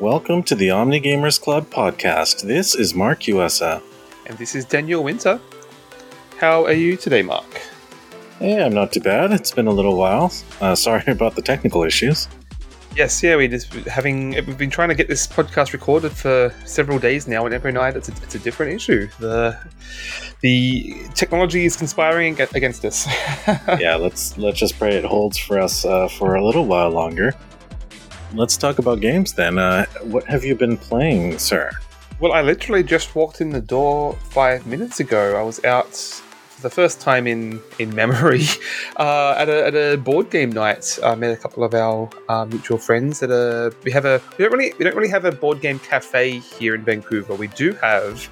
Welcome 0.00 0.44
to 0.44 0.54
the 0.54 0.70
Omni 0.70 0.98
Gamers 1.02 1.38
Club 1.38 1.68
podcast. 1.68 2.40
This 2.40 2.74
is 2.74 2.94
Mark 2.94 3.28
USA. 3.28 3.82
And 4.24 4.38
this 4.38 4.54
is 4.54 4.64
Daniel 4.64 5.04
Winter. 5.04 5.38
How 6.38 6.64
are 6.64 6.72
you 6.72 6.96
today, 6.96 7.20
Mark? 7.20 7.60
Yeah, 8.40 8.64
I'm 8.64 8.72
not 8.72 8.94
too 8.94 9.00
bad. 9.00 9.30
It's 9.30 9.50
been 9.50 9.66
a 9.66 9.70
little 9.70 9.98
while. 9.98 10.32
Uh, 10.58 10.74
sorry 10.74 11.02
about 11.06 11.34
the 11.34 11.42
technical 11.42 11.82
issues. 11.82 12.28
Yes, 12.96 13.22
yeah, 13.22 13.36
we 13.36 13.46
just 13.46 13.74
having 13.88 14.30
we've 14.30 14.56
been 14.56 14.70
trying 14.70 14.88
to 14.88 14.94
get 14.94 15.06
this 15.06 15.26
podcast 15.26 15.74
recorded 15.74 16.12
for 16.12 16.50
several 16.64 16.98
days 16.98 17.28
now, 17.28 17.44
and 17.44 17.54
every 17.54 17.70
night 17.70 17.94
it's 17.94 18.08
a, 18.08 18.12
it's 18.22 18.34
a 18.34 18.38
different 18.38 18.72
issue. 18.72 19.06
The 19.18 19.58
the 20.40 20.94
technology 21.14 21.66
is 21.66 21.76
conspiring 21.76 22.40
against 22.40 22.86
us. 22.86 23.06
yeah, 23.78 23.96
let's 23.96 24.38
let's 24.38 24.58
just 24.58 24.78
pray 24.78 24.96
it 24.96 25.04
holds 25.04 25.36
for 25.36 25.58
us 25.58 25.84
uh, 25.84 26.08
for 26.08 26.36
a 26.36 26.44
little 26.44 26.64
while 26.64 26.90
longer. 26.90 27.34
Let's 28.32 28.56
talk 28.56 28.78
about 28.78 29.00
games 29.00 29.32
then. 29.32 29.58
Uh, 29.58 29.86
what 30.02 30.24
have 30.24 30.44
you 30.44 30.54
been 30.54 30.76
playing, 30.76 31.38
sir? 31.38 31.70
Well, 32.20 32.32
I 32.32 32.42
literally 32.42 32.84
just 32.84 33.16
walked 33.16 33.40
in 33.40 33.50
the 33.50 33.60
door 33.60 34.14
five 34.30 34.66
minutes 34.66 35.00
ago. 35.00 35.36
I 35.36 35.42
was 35.42 35.64
out 35.64 35.92
for 35.94 36.62
the 36.62 36.70
first 36.70 37.00
time 37.00 37.26
in 37.26 37.60
in 37.80 37.92
memory 37.92 38.44
uh, 38.98 39.34
at, 39.36 39.48
a, 39.48 39.66
at 39.66 39.74
a 39.74 39.96
board 39.96 40.30
game 40.30 40.50
night. 40.50 40.98
I 41.02 41.16
met 41.16 41.32
a 41.32 41.36
couple 41.36 41.64
of 41.64 41.74
our 41.74 42.08
uh, 42.28 42.44
mutual 42.44 42.78
friends. 42.78 43.20
We 43.20 43.90
have 43.90 44.04
a 44.04 44.22
we 44.38 44.44
don't 44.44 44.52
really 44.52 44.74
we 44.78 44.84
don't 44.84 44.94
really 44.94 45.10
have 45.10 45.24
a 45.24 45.32
board 45.32 45.60
game 45.60 45.80
cafe 45.80 46.38
here 46.38 46.76
in 46.76 46.84
Vancouver. 46.84 47.34
We 47.34 47.48
do 47.48 47.72
have 47.74 48.28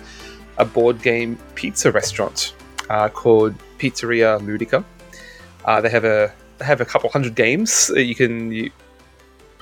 a 0.58 0.64
board 0.64 1.02
game 1.02 1.38
pizza 1.56 1.90
restaurant 1.90 2.54
uh, 2.88 3.08
called 3.08 3.54
Pizzeria 3.78 4.38
Ludica. 4.40 4.84
Uh, 5.64 5.80
they 5.80 5.90
have 5.90 6.04
a 6.04 6.32
they 6.58 6.64
have 6.64 6.80
a 6.80 6.84
couple 6.84 7.10
hundred 7.10 7.34
games 7.34 7.88
that 7.88 8.04
you 8.04 8.14
can 8.14 8.52
you 8.52 8.70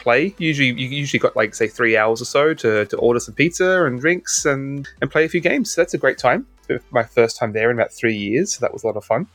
play. 0.07 0.33
Usually, 0.39 0.69
you 0.69 0.89
usually 0.89 1.19
got 1.19 1.35
like 1.35 1.53
say 1.53 1.67
three 1.67 1.97
hours 1.97 2.23
or 2.23 2.27
so 2.27 2.55
to, 2.55 2.87
to 2.87 2.97
order 2.99 3.19
some 3.19 3.35
pizza 3.35 3.85
and 3.87 4.01
drinks 4.01 4.45
and 4.47 4.89
and 5.01 5.11
play 5.11 5.25
a 5.25 5.29
few 5.29 5.41
games. 5.41 5.75
So 5.75 5.81
that's 5.81 5.95
a 5.95 5.99
great 5.99 6.17
time. 6.17 6.47
My 6.91 7.03
first 7.03 7.37
time 7.37 7.53
there 7.53 7.71
in 7.73 7.77
about 7.77 7.93
three 7.93 8.17
years, 8.17 8.53
so 8.53 8.61
that 8.61 8.73
was 8.73 8.85
a 8.85 8.87
lot 8.87 8.97
of 8.97 9.05
fun. 9.05 9.27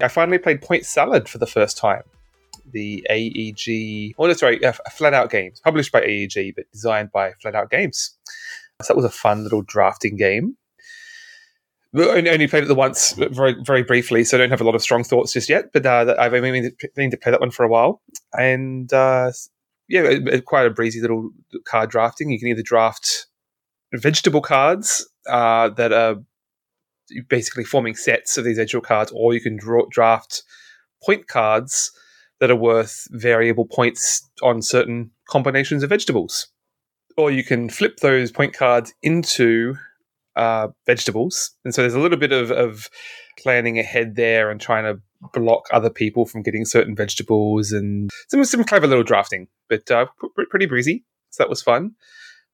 I 0.00 0.08
finally 0.08 0.38
played 0.38 0.60
Point 0.60 0.84
Salad 0.84 1.28
for 1.28 1.38
the 1.38 1.46
first 1.46 1.76
time. 1.78 2.02
The 2.72 3.06
AEG, 3.10 4.14
oh 4.18 4.26
no, 4.26 4.32
sorry, 4.32 4.64
uh, 4.64 4.72
Flat 4.90 5.14
Out 5.14 5.30
Games, 5.30 5.60
published 5.60 5.92
by 5.92 6.02
AEG 6.02 6.54
but 6.56 6.64
designed 6.72 7.12
by 7.12 7.34
Flat 7.40 7.54
Out 7.54 7.70
Games. 7.70 8.16
So 8.82 8.92
that 8.92 8.96
was 8.96 9.04
a 9.04 9.16
fun 9.24 9.44
little 9.44 9.62
drafting 9.62 10.16
game. 10.16 10.56
I 11.94 12.00
only 12.00 12.48
played 12.48 12.64
it 12.64 12.68
the 12.68 12.74
once, 12.74 13.12
very 13.12 13.54
very 13.62 13.84
briefly, 13.84 14.24
so 14.24 14.36
I 14.36 14.38
don't 14.38 14.50
have 14.50 14.62
a 14.62 14.64
lot 14.64 14.74
of 14.74 14.82
strong 14.82 15.04
thoughts 15.04 15.32
just 15.34 15.48
yet. 15.48 15.72
But 15.72 15.86
uh, 15.86 16.16
I've 16.18 16.32
been 16.32 16.42
meaning 16.42 16.72
to 16.72 17.16
play 17.22 17.30
that 17.30 17.40
one 17.40 17.52
for 17.52 17.64
a 17.64 17.68
while, 17.68 18.02
and 18.32 18.92
uh, 18.92 19.30
yeah, 19.88 20.38
quite 20.46 20.66
a 20.66 20.70
breezy 20.70 21.00
little 21.00 21.30
card 21.66 21.90
drafting. 21.90 22.30
You 22.30 22.38
can 22.38 22.48
either 22.48 22.62
draft 22.62 23.26
vegetable 23.94 24.40
cards 24.40 25.08
uh, 25.28 25.68
that 25.70 25.92
are 25.92 26.16
basically 27.28 27.64
forming 27.64 27.94
sets 27.94 28.38
of 28.38 28.44
these 28.44 28.56
vegetable 28.56 28.86
cards, 28.86 29.12
or 29.14 29.34
you 29.34 29.40
can 29.40 29.56
draw, 29.56 29.84
draft 29.90 30.42
point 31.04 31.28
cards 31.28 31.90
that 32.40 32.50
are 32.50 32.56
worth 32.56 33.06
variable 33.10 33.66
points 33.66 34.28
on 34.42 34.62
certain 34.62 35.10
combinations 35.28 35.82
of 35.82 35.90
vegetables. 35.90 36.48
Or 37.16 37.30
you 37.30 37.44
can 37.44 37.68
flip 37.68 37.98
those 37.98 38.32
point 38.32 38.54
cards 38.54 38.94
into 39.02 39.74
uh, 40.34 40.68
vegetables. 40.86 41.52
And 41.64 41.74
so 41.74 41.82
there's 41.82 41.94
a 41.94 42.00
little 42.00 42.18
bit 42.18 42.32
of, 42.32 42.50
of 42.50 42.88
planning 43.38 43.78
ahead 43.78 44.16
there 44.16 44.50
and 44.50 44.60
trying 44.60 44.84
to 44.84 45.00
block 45.32 45.66
other 45.72 45.90
people 45.90 46.26
from 46.26 46.42
getting 46.42 46.64
certain 46.64 46.94
vegetables 46.94 47.72
and 47.72 48.10
some, 48.28 48.44
some 48.44 48.64
clever 48.64 48.86
little 48.86 49.04
drafting, 49.04 49.48
but 49.68 49.90
uh, 49.90 50.06
pretty 50.50 50.66
breezy. 50.66 51.04
So 51.30 51.42
that 51.42 51.50
was 51.50 51.62
fun. 51.62 51.92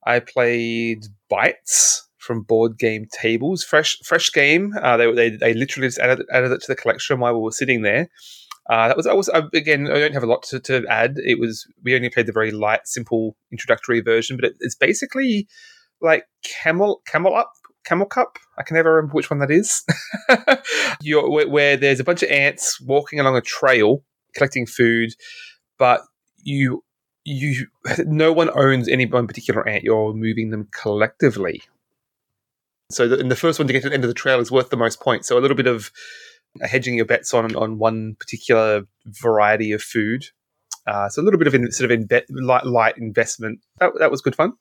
I 0.07 0.21
played 0.21 1.07
Bites 1.29 2.09
from 2.19 2.43
Board 2.43 2.78
Game 2.78 3.07
Tables, 3.12 3.65
fresh 3.65 3.99
fresh 4.05 4.33
game. 4.33 4.75
Uh, 4.81 4.97
they, 4.97 5.12
they, 5.12 5.31
they 5.31 5.55
literally 5.55 5.89
just 5.89 5.99
added, 5.99 6.27
added 6.33 6.53
it 6.53 6.61
to 6.61 6.69
the 6.69 6.77
collection 6.77 7.21
while 7.21 7.34
we 7.34 7.41
were 7.41 7.53
sitting 7.53 7.83
there. 7.83 8.09
Uh, 8.69 8.89
that 8.89 8.97
was 8.97 9.07
I 9.07 9.15
was 9.15 9.28
again. 9.55 9.91
I 9.91 9.99
don't 9.99 10.12
have 10.12 10.23
a 10.23 10.27
lot 10.27 10.43
to, 10.45 10.61
to, 10.61 10.84
add. 10.89 11.15
It 11.25 11.39
was 11.39 11.67
we 11.83 11.97
only 11.97 12.11
played 12.11 12.27
the 12.27 12.33
very 12.33 12.51
light, 12.51 12.81
simple 12.84 13.34
introductory 13.51 14.01
version, 14.01 14.37
but 14.37 14.45
it, 14.45 14.57
it's 14.61 14.75
basically 14.75 15.49
like 16.03 16.27
camel 16.45 17.01
camel 17.07 17.34
up 17.34 17.51
Camel 17.88 18.06
Cup. 18.06 18.38
I 18.59 18.62
can 18.62 18.76
never 18.76 18.94
remember 18.94 19.15
which 19.15 19.31
one 19.31 19.38
that 19.38 19.50
is. 19.50 19.84
where, 21.03 21.49
where 21.49 21.76
there's 21.76 22.00
a 22.00 22.04
bunch 22.04 22.22
of 22.22 22.31
ants 22.31 22.81
walking 22.81 23.19
along 23.19 23.37
a 23.37 23.41
trail 23.41 24.03
collecting 24.34 24.66
food, 24.66 25.15
but 25.78 26.03
you 26.43 26.84
you 27.25 27.66
no 28.06 28.32
one 28.32 28.50
owns 28.54 28.88
any 28.88 29.06
one 29.06 29.27
particular 29.27 29.66
ant. 29.66 29.84
You're 29.84 30.12
moving 30.12 30.50
them 30.50 30.69
collectively. 30.72 31.62
So 32.91 33.09
the, 33.09 33.19
in 33.19 33.28
the 33.28 33.37
first 33.37 33.59
one 33.59 33.66
to 33.66 33.72
get 33.72 33.82
to 33.82 33.88
the 33.88 33.94
end 33.94 34.04
of 34.04 34.09
the 34.09 34.15
trail 34.15 34.41
is 34.41 34.50
worth 34.50 34.71
the 34.71 34.77
most 34.77 35.00
points. 35.00 35.28
So 35.28 35.38
a 35.38 35.41
little 35.41 35.56
bit 35.56 35.66
of 35.66 35.91
hedging 36.62 36.94
your 36.94 37.06
bets 37.06 37.32
on 37.32 37.56
on 37.56 37.78
one 37.78 38.16
particular 38.21 38.87
variety 39.06 39.72
of 39.72 39.82
food. 39.82 40.27
Uh, 40.87 41.09
so 41.09 41.21
a 41.21 41.25
little 41.25 41.38
bit 41.38 41.47
of 41.47 41.54
in, 41.54 41.71
sort 41.71 41.91
of 41.91 41.98
inve- 41.98 42.25
light, 42.31 42.65
light 42.65 42.97
investment. 42.97 43.60
That, 43.78 43.93
that 43.98 44.10
was 44.10 44.22
good 44.22 44.34
fun 44.34 44.54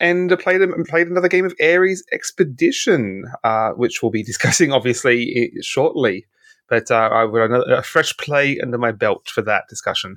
and 0.00 0.30
played 0.38 0.60
played 0.88 1.08
another 1.08 1.28
game 1.28 1.44
of 1.44 1.54
Ares 1.60 2.04
Expedition, 2.12 3.24
uh, 3.42 3.70
which 3.70 4.02
we'll 4.02 4.10
be 4.10 4.22
discussing 4.32 4.72
obviously 4.72 5.52
shortly. 5.62 6.26
But 6.68 6.90
uh, 6.90 7.10
I 7.12 7.24
would 7.24 7.42
another 7.42 7.74
a 7.74 7.82
fresh 7.82 8.16
play 8.16 8.58
under 8.58 8.78
my 8.78 8.90
belt 8.90 9.28
for 9.28 9.42
that 9.42 9.64
discussion. 9.68 10.16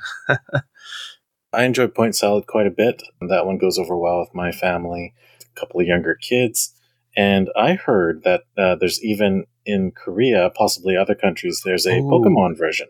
I 1.53 1.63
enjoyed 1.63 1.93
Point 1.93 2.15
Salad 2.15 2.47
quite 2.47 2.67
a 2.67 2.71
bit. 2.71 3.03
That 3.21 3.45
one 3.45 3.57
goes 3.57 3.77
over 3.77 3.97
well 3.97 4.19
with 4.19 4.33
my 4.33 4.51
family, 4.51 5.13
a 5.41 5.59
couple 5.59 5.81
of 5.81 5.87
younger 5.87 6.15
kids, 6.15 6.73
and 7.17 7.49
I 7.55 7.73
heard 7.73 8.23
that 8.23 8.43
uh, 8.57 8.75
there's 8.75 9.03
even 9.03 9.45
in 9.65 9.91
Korea, 9.91 10.51
possibly 10.55 10.95
other 10.95 11.15
countries, 11.15 11.61
there's 11.65 11.85
a 11.85 11.97
Ooh. 11.97 12.03
Pokemon 12.03 12.57
version. 12.57 12.87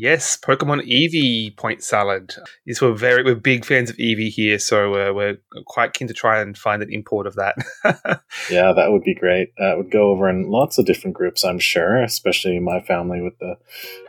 Yes, 0.00 0.36
Pokemon 0.36 0.88
Eevee 0.88 1.56
point 1.56 1.82
salad. 1.82 2.32
Yes, 2.64 2.80
we're 2.80 2.92
very 2.92 3.24
we're 3.24 3.34
big 3.34 3.64
fans 3.64 3.90
of 3.90 3.96
Eevee 3.96 4.30
here, 4.30 4.56
so 4.60 4.94
uh, 4.94 5.12
we're 5.12 5.38
quite 5.66 5.92
keen 5.92 6.06
to 6.06 6.14
try 6.14 6.40
and 6.40 6.56
find 6.56 6.84
an 6.84 6.92
import 6.92 7.26
of 7.26 7.34
that. 7.34 7.56
yeah, 8.48 8.72
that 8.72 8.92
would 8.92 9.02
be 9.02 9.16
great. 9.16 9.52
That 9.58 9.76
would 9.76 9.90
go 9.90 10.10
over 10.10 10.30
in 10.30 10.48
lots 10.48 10.78
of 10.78 10.86
different 10.86 11.16
groups, 11.16 11.44
I'm 11.44 11.58
sure, 11.58 12.00
especially 12.00 12.60
my 12.60 12.78
family 12.78 13.20
with 13.20 13.36
the 13.40 13.56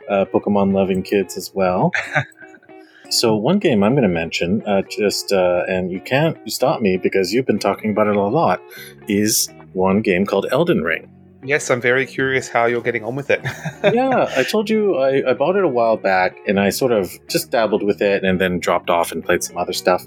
uh, 0.08 0.26
Pokemon 0.26 0.74
loving 0.74 1.02
kids 1.02 1.36
as 1.36 1.50
well. 1.52 1.90
so 3.10 3.34
one 3.34 3.58
game 3.58 3.82
I'm 3.82 3.94
going 3.94 4.04
to 4.04 4.08
mention, 4.08 4.62
uh, 4.68 4.82
just 4.82 5.32
uh, 5.32 5.64
and 5.68 5.90
you 5.90 6.00
can't 6.00 6.38
stop 6.48 6.80
me 6.80 6.98
because 6.98 7.32
you've 7.32 7.46
been 7.46 7.58
talking 7.58 7.90
about 7.90 8.06
it 8.06 8.14
a 8.14 8.22
lot, 8.22 8.62
is 9.08 9.48
one 9.72 10.02
game 10.02 10.24
called 10.24 10.46
Elden 10.52 10.84
Ring. 10.84 11.10
Yes, 11.42 11.70
I'm 11.70 11.80
very 11.80 12.04
curious 12.04 12.48
how 12.48 12.66
you're 12.66 12.82
getting 12.82 13.02
on 13.02 13.16
with 13.16 13.30
it. 13.30 13.40
yeah, 13.94 14.30
I 14.36 14.42
told 14.42 14.68
you 14.68 14.96
I, 14.96 15.30
I 15.30 15.32
bought 15.32 15.56
it 15.56 15.64
a 15.64 15.68
while 15.68 15.96
back 15.96 16.36
and 16.46 16.60
I 16.60 16.68
sort 16.68 16.92
of 16.92 17.10
just 17.28 17.50
dabbled 17.50 17.82
with 17.82 18.02
it 18.02 18.24
and 18.24 18.38
then 18.38 18.58
dropped 18.60 18.90
off 18.90 19.10
and 19.10 19.24
played 19.24 19.42
some 19.42 19.56
other 19.56 19.72
stuff. 19.72 20.06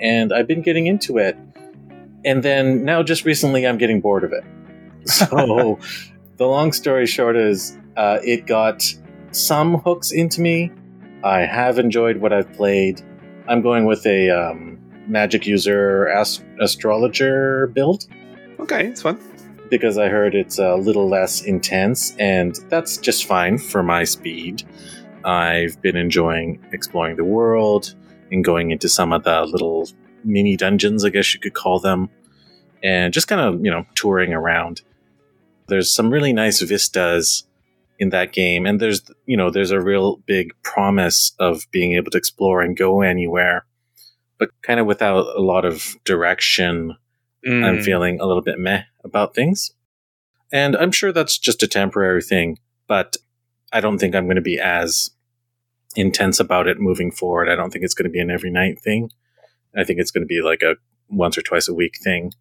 And 0.00 0.32
I've 0.32 0.48
been 0.48 0.62
getting 0.62 0.86
into 0.86 1.18
it. 1.18 1.36
And 2.24 2.42
then 2.42 2.84
now, 2.84 3.02
just 3.02 3.24
recently, 3.24 3.66
I'm 3.66 3.78
getting 3.78 4.00
bored 4.00 4.24
of 4.24 4.32
it. 4.32 4.44
So, 5.06 5.78
the 6.38 6.46
long 6.46 6.72
story 6.72 7.04
short 7.04 7.36
is 7.36 7.76
uh, 7.98 8.20
it 8.24 8.46
got 8.46 8.82
some 9.32 9.74
hooks 9.74 10.12
into 10.12 10.40
me. 10.40 10.72
I 11.22 11.40
have 11.40 11.78
enjoyed 11.78 12.16
what 12.16 12.32
I've 12.32 12.50
played. 12.54 13.02
I'm 13.46 13.60
going 13.60 13.84
with 13.84 14.06
a 14.06 14.30
um, 14.30 14.78
magic 15.06 15.46
user 15.46 16.08
ast- 16.08 16.42
astrologer 16.58 17.66
build. 17.74 18.06
Okay, 18.58 18.86
it's 18.86 19.02
fun 19.02 19.18
because 19.70 19.98
I 19.98 20.08
heard 20.08 20.34
it's 20.34 20.58
a 20.58 20.76
little 20.76 21.08
less 21.08 21.42
intense, 21.42 22.14
and 22.18 22.54
that's 22.68 22.96
just 22.96 23.24
fine 23.24 23.58
for 23.58 23.82
my 23.82 24.04
speed. 24.04 24.62
I've 25.24 25.80
been 25.80 25.96
enjoying 25.96 26.64
exploring 26.72 27.16
the 27.16 27.24
world 27.24 27.94
and 28.30 28.44
going 28.44 28.70
into 28.70 28.88
some 28.88 29.12
of 29.12 29.24
the 29.24 29.42
little 29.44 29.88
mini 30.22 30.56
dungeons, 30.56 31.04
I 31.04 31.10
guess 31.10 31.32
you 31.34 31.40
could 31.40 31.54
call 31.54 31.80
them, 31.80 32.10
and 32.82 33.12
just 33.12 33.28
kind 33.28 33.40
of, 33.40 33.64
you 33.64 33.70
know, 33.70 33.86
touring 33.94 34.32
around. 34.32 34.82
There's 35.68 35.92
some 35.92 36.10
really 36.10 36.32
nice 36.32 36.60
vistas 36.60 37.44
in 37.98 38.10
that 38.10 38.32
game, 38.32 38.66
and 38.66 38.80
there's, 38.80 39.02
you 39.26 39.36
know, 39.36 39.50
there's 39.50 39.70
a 39.70 39.80
real 39.80 40.16
big 40.26 40.52
promise 40.62 41.32
of 41.38 41.62
being 41.70 41.92
able 41.94 42.10
to 42.10 42.18
explore 42.18 42.60
and 42.60 42.76
go 42.76 43.00
anywhere, 43.00 43.64
but 44.38 44.50
kind 44.62 44.80
of 44.80 44.86
without 44.86 45.26
a 45.36 45.40
lot 45.40 45.64
of 45.64 45.96
direction 46.04 46.96
Mm. 47.46 47.64
I'm 47.64 47.82
feeling 47.82 48.20
a 48.20 48.26
little 48.26 48.42
bit 48.42 48.58
meh 48.58 48.82
about 49.04 49.34
things. 49.34 49.72
And 50.52 50.76
I'm 50.76 50.92
sure 50.92 51.12
that's 51.12 51.38
just 51.38 51.62
a 51.62 51.68
temporary 51.68 52.22
thing, 52.22 52.58
but 52.86 53.16
I 53.72 53.80
don't 53.80 53.98
think 53.98 54.14
I'm 54.14 54.26
going 54.26 54.36
to 54.36 54.42
be 54.42 54.58
as 54.58 55.10
intense 55.96 56.40
about 56.40 56.68
it 56.68 56.78
moving 56.78 57.10
forward. 57.10 57.48
I 57.48 57.56
don't 57.56 57.70
think 57.70 57.84
it's 57.84 57.94
going 57.94 58.08
to 58.08 58.12
be 58.12 58.20
an 58.20 58.30
every 58.30 58.50
night 58.50 58.80
thing. 58.80 59.10
I 59.76 59.84
think 59.84 59.98
it's 59.98 60.10
going 60.10 60.22
to 60.22 60.28
be 60.28 60.40
like 60.40 60.62
a 60.62 60.76
once 61.08 61.36
or 61.36 61.42
twice 61.42 61.68
a 61.68 61.74
week 61.74 61.98
thing. 62.02 62.32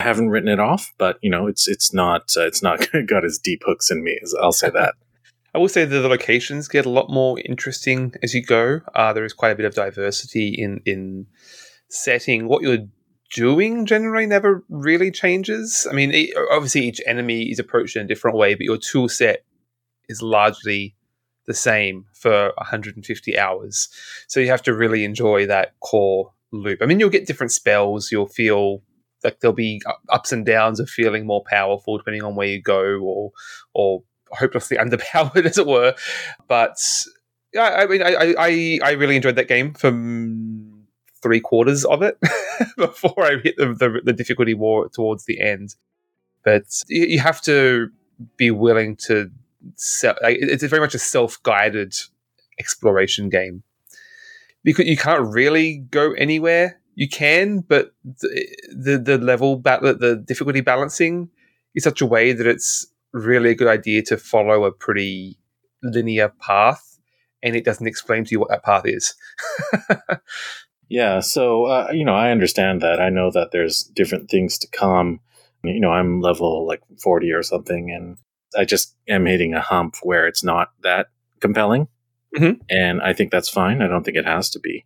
I 0.00 0.04
haven't 0.04 0.30
written 0.30 0.48
it 0.48 0.60
off, 0.60 0.92
but 0.98 1.18
you 1.22 1.30
know, 1.30 1.46
it's 1.46 1.68
it's 1.68 1.94
not 1.94 2.32
uh, 2.36 2.46
it's 2.46 2.62
not 2.62 2.86
got 3.06 3.24
as 3.24 3.38
deep 3.38 3.62
hooks 3.64 3.90
in 3.90 4.02
me 4.02 4.18
as 4.22 4.34
I'll 4.40 4.52
say 4.52 4.70
that. 4.70 4.94
I 5.54 5.58
will 5.58 5.68
say 5.68 5.84
that 5.84 6.00
the 6.00 6.08
locations 6.08 6.66
get 6.66 6.84
a 6.84 6.90
lot 6.90 7.10
more 7.10 7.38
interesting 7.44 8.12
as 8.22 8.34
you 8.34 8.42
go. 8.42 8.80
Uh, 8.94 9.12
there 9.12 9.24
is 9.24 9.32
quite 9.32 9.52
a 9.52 9.54
bit 9.54 9.66
of 9.66 9.74
diversity 9.74 10.48
in 10.48 10.80
in 10.84 11.26
setting, 11.88 12.48
what 12.48 12.62
you're 12.62 12.86
doing 13.34 13.84
generally 13.84 14.24
never 14.24 14.64
really 14.68 15.10
changes. 15.10 15.86
I 15.90 15.92
mean, 15.92 16.12
it, 16.12 16.30
obviously 16.50 16.82
each 16.82 17.02
enemy 17.06 17.50
is 17.50 17.58
approached 17.58 17.96
in 17.96 18.02
a 18.02 18.08
different 18.08 18.38
way, 18.38 18.54
but 18.54 18.62
your 18.62 18.78
tool 18.78 19.08
set 19.08 19.44
is 20.08 20.22
largely 20.22 20.94
the 21.46 21.52
same 21.52 22.06
for 22.14 22.52
150 22.56 23.38
hours. 23.38 23.88
So 24.28 24.40
you 24.40 24.48
have 24.48 24.62
to 24.62 24.74
really 24.74 25.04
enjoy 25.04 25.46
that 25.46 25.74
core 25.80 26.32
loop. 26.52 26.78
I 26.80 26.86
mean, 26.86 27.00
you'll 27.00 27.10
get 27.10 27.26
different 27.26 27.52
spells. 27.52 28.10
You'll 28.10 28.28
feel 28.28 28.82
like 29.24 29.40
there'll 29.40 29.54
be 29.54 29.82
ups 30.10 30.32
and 30.32 30.46
downs 30.46 30.78
of 30.78 30.88
feeling 30.88 31.26
more 31.26 31.42
powerful 31.46 31.98
depending 31.98 32.22
on 32.22 32.36
where 32.36 32.46
you 32.46 32.62
go, 32.62 33.00
or 33.00 33.32
or 33.74 34.02
hopelessly 34.30 34.76
underpowered, 34.80 35.44
as 35.44 35.58
it 35.58 35.66
were. 35.66 35.94
But 36.46 36.76
yeah, 37.52 37.76
I 37.80 37.86
mean, 37.86 38.02
I, 38.02 38.34
I 38.38 38.78
I 38.82 38.92
really 38.92 39.16
enjoyed 39.16 39.36
that 39.36 39.48
game 39.48 39.74
from 39.74 40.73
three 41.24 41.40
quarters 41.40 41.84
of 41.86 42.02
it 42.02 42.18
before 42.76 43.24
I 43.24 43.38
hit 43.42 43.56
the, 43.56 43.68
the, 43.74 44.00
the 44.04 44.12
difficulty 44.12 44.54
war 44.54 44.88
towards 44.90 45.24
the 45.24 45.40
end. 45.40 45.74
But 46.44 46.64
you, 46.88 47.06
you 47.06 47.18
have 47.18 47.40
to 47.42 47.90
be 48.36 48.50
willing 48.50 48.96
to 49.08 49.30
sell. 49.74 50.14
It's 50.22 50.62
very 50.62 50.80
much 50.80 50.94
a 50.94 50.98
self 50.98 51.42
guided 51.42 51.94
exploration 52.60 53.30
game 53.30 53.62
because 54.62 54.86
you 54.86 54.96
can't 54.96 55.26
really 55.32 55.78
go 55.90 56.12
anywhere. 56.12 56.80
You 56.94 57.08
can, 57.08 57.60
but 57.60 57.92
the 58.04 58.46
the, 58.70 58.98
the 58.98 59.18
level 59.18 59.56
ba- 59.56 59.80
the 59.82 60.22
difficulty 60.24 60.60
balancing 60.60 61.30
is 61.74 61.82
such 61.82 62.00
a 62.00 62.06
way 62.06 62.32
that 62.32 62.46
it's 62.46 62.86
really 63.12 63.50
a 63.50 63.54
good 63.54 63.68
idea 63.68 64.02
to 64.02 64.16
follow 64.16 64.64
a 64.64 64.70
pretty 64.70 65.38
linear 65.82 66.28
path, 66.40 67.00
and 67.42 67.56
it 67.56 67.64
doesn't 67.64 67.86
explain 67.86 68.24
to 68.24 68.30
you 68.32 68.40
what 68.40 68.50
that 68.50 68.62
path 68.62 68.84
is. 68.84 69.14
yeah, 70.88 71.20
so 71.20 71.64
uh, 71.66 71.90
you 71.92 72.04
know, 72.04 72.14
I 72.14 72.30
understand 72.30 72.80
that. 72.82 73.00
I 73.00 73.10
know 73.10 73.30
that 73.30 73.50
there's 73.52 73.82
different 73.82 74.30
things 74.30 74.58
to 74.58 74.68
come. 74.68 75.20
You 75.62 75.80
know, 75.80 75.90
I'm 75.90 76.20
level 76.20 76.66
like 76.66 76.82
40 77.02 77.32
or 77.32 77.42
something, 77.42 77.90
and 77.90 78.18
I 78.56 78.64
just 78.64 78.94
am 79.08 79.26
hitting 79.26 79.54
a 79.54 79.60
hump 79.60 79.96
where 80.02 80.26
it's 80.26 80.44
not 80.44 80.72
that 80.82 81.08
compelling. 81.40 81.88
Mm-hmm. 82.36 82.60
And 82.68 83.00
I 83.00 83.12
think 83.12 83.30
that's 83.30 83.48
fine. 83.48 83.80
I 83.80 83.86
don't 83.86 84.04
think 84.04 84.16
it 84.16 84.26
has 84.26 84.50
to 84.50 84.60
be. 84.60 84.84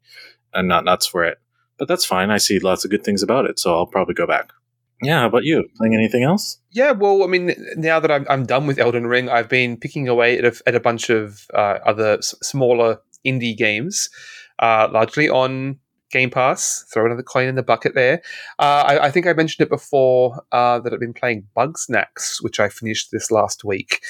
I'm 0.55 0.69
not 0.69 0.85
nuts 0.85 1.07
for 1.07 1.25
it. 1.25 1.39
But 1.79 1.89
that's 1.89 2.05
fine. 2.05 2.31
I 2.31 2.39
see 2.39 2.59
lots 2.59 2.85
of 2.85 2.91
good 2.91 3.05
things 3.05 3.23
about 3.23 3.47
it. 3.47 3.59
So 3.59 3.75
I'll 3.75 3.87
probably 3.87 4.15
go 4.15 4.27
back. 4.27 4.53
Yeah, 5.01 5.21
how 5.21 5.27
about 5.29 5.45
you? 5.45 5.65
Playing 5.77 5.95
anything 5.95 6.25
else? 6.25 6.59
Yeah, 6.73 6.91
well, 6.91 7.23
I 7.23 7.29
mean, 7.29 7.55
now 7.77 8.01
that 8.01 8.11
I'm, 8.11 8.27
I'm 8.29 8.47
done 8.47 8.67
with 8.67 8.81
Elden 8.81 9.07
Ring, 9.07 9.29
I've 9.29 9.49
been 9.49 9.77
picking 9.77 10.09
away 10.09 10.39
at 10.39 10.45
a, 10.45 10.61
at 10.67 10.75
a 10.75 10.81
bunch 10.81 11.09
of 11.09 11.47
uh, 11.55 11.79
other 11.87 12.19
s- 12.19 12.35
smaller 12.43 12.99
indie 13.25 13.57
games, 13.57 14.11
uh, 14.59 14.89
largely 14.91 15.29
on 15.29 15.79
Game 16.11 16.31
Pass. 16.31 16.85
Throw 16.93 17.07
another 17.07 17.23
coin 17.23 17.49
in 17.49 17.55
the 17.55 17.63
bucket 17.63 17.95
there. 17.95 18.23
Uh, 18.59 18.85
I, 18.87 19.07
I, 19.07 19.11
think 19.11 19.27
I 19.27 19.33
mentioned 19.33 19.67
it 19.67 19.71
before 19.71 20.43
uh, 20.53 20.81
that 20.81 20.93
I've 20.93 21.01
been 21.01 21.15
playing 21.15 21.47
Bugsnax, 21.57 22.43
which 22.43 22.61
I 22.61 22.69
finished 22.69 23.11
this 23.11 23.31
last 23.31 23.65
week. 23.65 24.01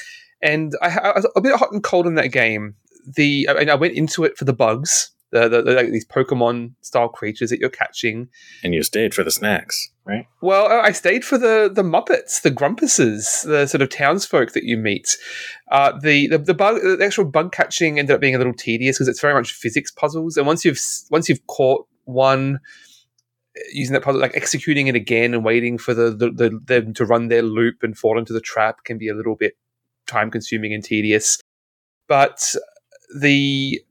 And 0.41 0.73
I, 0.81 0.97
I 0.97 1.11
was 1.15 1.27
a 1.35 1.41
bit 1.41 1.55
hot 1.55 1.71
and 1.71 1.83
cold 1.83 2.07
in 2.07 2.15
that 2.15 2.31
game 2.31 2.75
the 3.15 3.47
I, 3.49 3.71
I 3.71 3.75
went 3.75 3.93
into 3.95 4.23
it 4.23 4.37
for 4.37 4.45
the 4.45 4.53
bugs, 4.53 5.11
the, 5.31 5.47
the, 5.47 5.61
the 5.61 5.73
like 5.73 5.91
these 5.91 6.05
Pokemon 6.05 6.73
style 6.81 7.09
creatures 7.09 7.49
that 7.49 7.59
you're 7.59 7.69
catching, 7.69 8.29
and 8.63 8.73
you 8.73 8.83
stayed 8.83 9.13
for 9.13 9.23
the 9.23 9.31
snacks, 9.31 9.89
right? 10.05 10.27
Well, 10.41 10.65
uh, 10.65 10.81
I 10.81 10.91
stayed 10.91 11.23
for 11.23 11.37
the 11.37 11.69
the 11.73 11.83
Muppets, 11.83 12.41
the 12.41 12.51
Grumpuses, 12.51 13.45
the 13.45 13.67
sort 13.67 13.81
of 13.81 13.89
townsfolk 13.89 14.53
that 14.53 14.63
you 14.63 14.77
meet. 14.77 15.17
Uh, 15.71 15.97
the, 15.99 16.27
the 16.27 16.37
the 16.39 16.53
bug, 16.53 16.77
uh, 16.77 16.95
the 16.95 17.05
actual 17.05 17.25
bug 17.25 17.51
catching 17.51 17.99
ended 17.99 18.13
up 18.13 18.21
being 18.21 18.35
a 18.35 18.37
little 18.37 18.53
tedious 18.53 18.97
because 18.97 19.07
it's 19.07 19.21
very 19.21 19.33
much 19.33 19.51
physics 19.51 19.91
puzzles, 19.91 20.37
and 20.37 20.47
once 20.47 20.65
you've 20.65 20.79
once 21.11 21.29
you've 21.29 21.45
caught 21.47 21.87
one 22.05 22.59
uh, 23.55 23.61
using 23.71 23.93
that 23.93 24.03
puzzle, 24.03 24.21
like 24.21 24.35
executing 24.35 24.87
it 24.87 24.95
again 24.95 25.33
and 25.33 25.45
waiting 25.45 25.77
for 25.77 25.93
the, 25.93 26.11
the, 26.11 26.31
the, 26.31 26.59
them 26.65 26.93
to 26.95 27.05
run 27.05 27.27
their 27.27 27.43
loop 27.43 27.83
and 27.83 27.97
fall 27.97 28.17
into 28.17 28.33
the 28.33 28.41
trap 28.41 28.83
can 28.83 28.97
be 28.97 29.09
a 29.09 29.13
little 29.13 29.35
bit 29.35 29.55
time 30.07 30.31
consuming 30.31 30.73
and 30.73 30.83
tedious. 30.83 31.39
But 32.07 32.55
the 33.15 33.81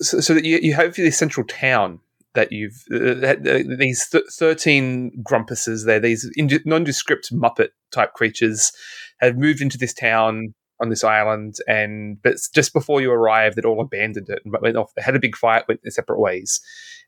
so, 0.00 0.20
so 0.20 0.34
that 0.34 0.44
you, 0.44 0.58
you 0.62 0.74
have 0.74 0.94
this 0.94 1.18
central 1.18 1.46
town 1.46 2.00
that 2.34 2.52
you've 2.52 2.84
uh, 2.92 3.34
these 3.76 4.08
th- 4.08 4.24
13 4.30 5.24
grumpuses 5.28 5.86
there 5.86 5.98
these 5.98 6.30
nondescript 6.64 7.32
muppet 7.32 7.70
type 7.90 8.12
creatures 8.14 8.72
have 9.20 9.36
moved 9.36 9.60
into 9.60 9.78
this 9.78 9.94
town 9.94 10.54
on 10.80 10.90
this 10.90 11.02
island 11.02 11.56
and 11.66 12.22
but 12.22 12.36
just 12.54 12.72
before 12.72 13.00
you 13.00 13.10
arrive 13.10 13.54
they'd 13.54 13.64
all 13.64 13.80
abandoned 13.80 14.28
it 14.28 14.40
and 14.44 14.54
went 14.60 14.76
off 14.76 14.92
they 14.94 15.02
had 15.02 15.16
a 15.16 15.20
big 15.20 15.36
fight 15.36 15.66
went 15.66 15.82
their 15.82 15.90
separate 15.90 16.20
ways. 16.20 16.60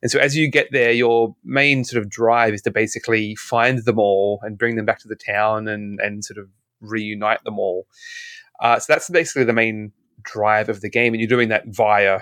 And 0.03 0.11
so 0.11 0.19
as 0.19 0.35
you 0.35 0.51
get 0.51 0.69
there 0.73 0.91
your 0.91 1.37
main 1.45 1.85
sort 1.85 2.03
of 2.03 2.11
drive 2.11 2.55
is 2.55 2.63
to 2.63 2.71
basically 2.71 3.37
find 3.37 3.85
them 3.85 3.99
all 3.99 4.41
and 4.43 4.59
bring 4.59 4.77
them 4.77 4.87
back 4.87 4.99
to 5.01 5.09
the 5.09 5.15
town 5.15 5.69
and 5.69 6.01
and 6.01 6.25
sort 6.25 6.39
of 6.39 6.49
reunite 6.81 7.45
them 7.45 7.59
all. 7.59 7.87
Uh, 8.61 8.79
so 8.79 8.93
that's 8.93 9.09
basically 9.09 9.45
the 9.45 9.53
main 9.53 9.93
drive 10.23 10.69
of 10.69 10.81
the 10.81 10.91
game, 10.91 11.15
and 11.15 11.21
you're 11.21 11.29
doing 11.29 11.49
that 11.49 11.65
via 11.67 12.21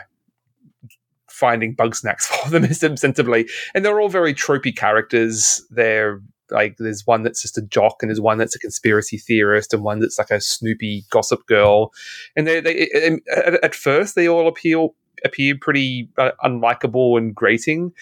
finding 1.38 1.74
bug 1.74 1.94
snacks 1.94 2.26
for 2.44 2.50
them 2.50 2.64
ostensibly. 2.64 3.48
And 3.74 3.84
they're 3.84 4.00
all 4.00 4.08
very 4.08 4.34
tropey 4.34 4.76
characters. 4.76 5.62
They're 5.70 6.20
like 6.50 6.76
there's 6.78 7.06
one 7.06 7.22
that's 7.22 7.42
just 7.42 7.58
a 7.58 7.62
jock, 7.62 7.96
and 8.00 8.08
there's 8.08 8.20
one 8.20 8.38
that's 8.38 8.56
a 8.56 8.58
conspiracy 8.58 9.18
theorist, 9.18 9.74
and 9.74 9.82
one 9.82 10.00
that's 10.00 10.18
like 10.18 10.30
a 10.30 10.40
snoopy 10.40 11.04
gossip 11.10 11.46
girl. 11.46 11.92
And 12.36 12.46
they, 12.46 12.60
they 12.60 13.20
at, 13.34 13.62
at 13.62 13.74
first 13.74 14.14
they 14.14 14.28
all 14.28 14.48
appeal 14.48 14.94
appear 15.24 15.56
pretty 15.60 16.08
uh, 16.16 16.30
unlikable 16.44 17.18
and 17.18 17.34
grating, 17.34 17.92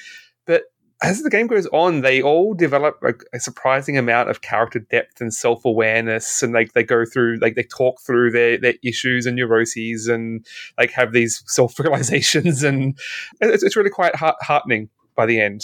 as 1.02 1.22
the 1.22 1.30
game 1.30 1.46
goes 1.46 1.66
on, 1.68 2.00
they 2.00 2.22
all 2.22 2.54
develop 2.54 2.98
a, 3.02 3.12
a 3.36 3.40
surprising 3.40 3.98
amount 3.98 4.30
of 4.30 4.40
character 4.40 4.78
depth 4.78 5.20
and 5.20 5.32
self 5.32 5.64
awareness, 5.64 6.42
and 6.42 6.54
like 6.54 6.72
they 6.72 6.82
go 6.82 7.04
through, 7.04 7.38
like 7.40 7.54
they 7.54 7.62
talk 7.62 8.00
through 8.00 8.30
their 8.30 8.58
their 8.58 8.74
issues 8.82 9.26
and 9.26 9.36
neuroses, 9.36 10.08
and 10.08 10.46
like 10.78 10.90
have 10.92 11.12
these 11.12 11.42
self 11.46 11.78
realizations, 11.78 12.62
and 12.62 12.98
it's, 13.40 13.62
it's 13.62 13.76
really 13.76 13.90
quite 13.90 14.14
heart- 14.16 14.36
heartening 14.40 14.88
by 15.14 15.26
the 15.26 15.40
end. 15.40 15.62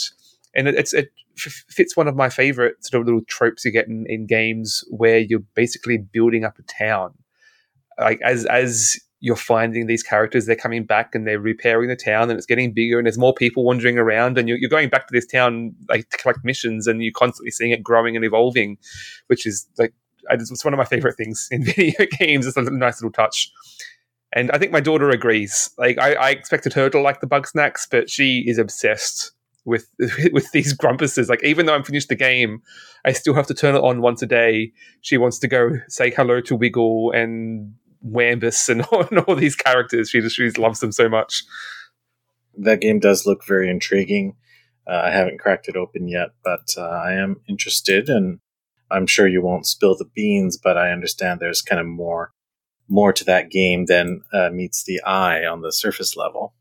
And 0.55 0.67
it, 0.67 0.75
it's 0.75 0.93
it 0.93 1.11
f- 1.37 1.65
fits 1.67 1.97
one 1.97 2.07
of 2.07 2.15
my 2.15 2.29
favorite 2.29 2.85
sort 2.85 3.01
of 3.01 3.07
little 3.07 3.25
tropes 3.27 3.65
you 3.65 3.71
get 3.71 3.87
in, 3.87 4.05
in 4.07 4.27
games 4.27 4.83
where 4.89 5.17
you're 5.17 5.43
basically 5.55 5.97
building 5.97 6.43
up 6.43 6.59
a 6.59 6.63
town, 6.63 7.15
like 7.99 8.21
as 8.21 8.45
as 8.45 8.99
you're 9.23 9.37
finding 9.37 9.87
these 9.87 10.03
characters, 10.03 10.45
they're 10.45 10.53
coming 10.53 10.83
back 10.83 11.15
and 11.15 11.25
they're 11.25 11.39
repairing 11.39 11.87
the 11.87 11.95
town 11.95 12.29
and 12.29 12.33
it's 12.33 12.45
getting 12.45 12.73
bigger 12.73 12.97
and 12.97 13.05
there's 13.05 13.17
more 13.17 13.33
people 13.33 13.63
wandering 13.63 13.97
around 13.97 14.37
and 14.37 14.49
you're, 14.49 14.57
you're 14.57 14.69
going 14.69 14.89
back 14.89 15.07
to 15.07 15.13
this 15.13 15.25
town 15.25 15.73
like 15.87 16.09
to 16.09 16.17
collect 16.17 16.39
missions 16.43 16.87
and 16.87 17.01
you're 17.01 17.13
constantly 17.15 17.49
seeing 17.49 17.71
it 17.71 17.81
growing 17.81 18.17
and 18.17 18.25
evolving, 18.25 18.77
which 19.27 19.45
is 19.47 19.65
like, 19.77 19.93
it's 20.29 20.65
one 20.65 20.73
of 20.73 20.77
my 20.77 20.83
favorite 20.83 21.15
things 21.15 21.47
in 21.51 21.63
video 21.65 22.05
games. 22.19 22.45
It's 22.45 22.57
a 22.57 22.63
nice 22.63 23.01
little 23.01 23.13
touch. 23.13 23.49
And 24.33 24.51
I 24.51 24.57
think 24.57 24.73
my 24.73 24.81
daughter 24.81 25.09
agrees. 25.09 25.69
Like 25.77 25.97
I, 25.97 26.15
I 26.15 26.29
expected 26.31 26.73
her 26.73 26.89
to 26.89 26.99
like 26.99 27.21
the 27.21 27.27
bug 27.27 27.47
snacks, 27.47 27.87
but 27.89 28.09
she 28.09 28.43
is 28.45 28.57
obsessed 28.57 29.31
with 29.63 29.87
with 30.33 30.51
these 30.51 30.77
grumpuses. 30.77 31.29
Like 31.29 31.45
even 31.45 31.65
though 31.65 31.75
I'm 31.75 31.85
finished 31.85 32.09
the 32.09 32.15
game, 32.15 32.61
I 33.05 33.13
still 33.13 33.35
have 33.35 33.47
to 33.47 33.53
turn 33.53 33.73
it 33.73 33.83
on 33.83 34.01
once 34.01 34.21
a 34.21 34.27
day. 34.27 34.73
She 34.99 35.15
wants 35.15 35.39
to 35.39 35.47
go 35.47 35.79
say 35.87 36.11
hello 36.11 36.41
to 36.41 36.57
Wiggle 36.57 37.13
and 37.13 37.73
Wambus 38.05 38.69
and 38.69 38.81
all, 38.91 39.05
and 39.07 39.19
all 39.19 39.35
these 39.35 39.55
characters. 39.55 40.09
She 40.09 40.21
just 40.21 40.35
she 40.35 40.49
loves 40.51 40.79
them 40.79 40.91
so 40.91 41.09
much. 41.09 41.43
That 42.57 42.81
game 42.81 42.99
does 42.99 43.25
look 43.25 43.45
very 43.45 43.69
intriguing. 43.69 44.35
Uh, 44.87 45.03
I 45.05 45.11
haven't 45.11 45.39
cracked 45.39 45.67
it 45.67 45.77
open 45.77 46.07
yet, 46.07 46.29
but 46.43 46.73
uh, 46.77 46.81
I 46.81 47.13
am 47.13 47.37
interested, 47.47 48.09
and 48.09 48.39
I'm 48.91 49.07
sure 49.07 49.27
you 49.27 49.41
won't 49.41 49.65
spill 49.65 49.95
the 49.95 50.09
beans. 50.13 50.57
But 50.61 50.77
I 50.77 50.91
understand 50.91 51.39
there's 51.39 51.61
kind 51.61 51.79
of 51.79 51.87
more 51.87 52.31
more 52.89 53.13
to 53.13 53.23
that 53.25 53.49
game 53.49 53.85
than 53.85 54.21
uh, 54.33 54.49
meets 54.49 54.83
the 54.83 55.01
eye 55.03 55.45
on 55.45 55.61
the 55.61 55.71
surface 55.71 56.17
level. 56.17 56.53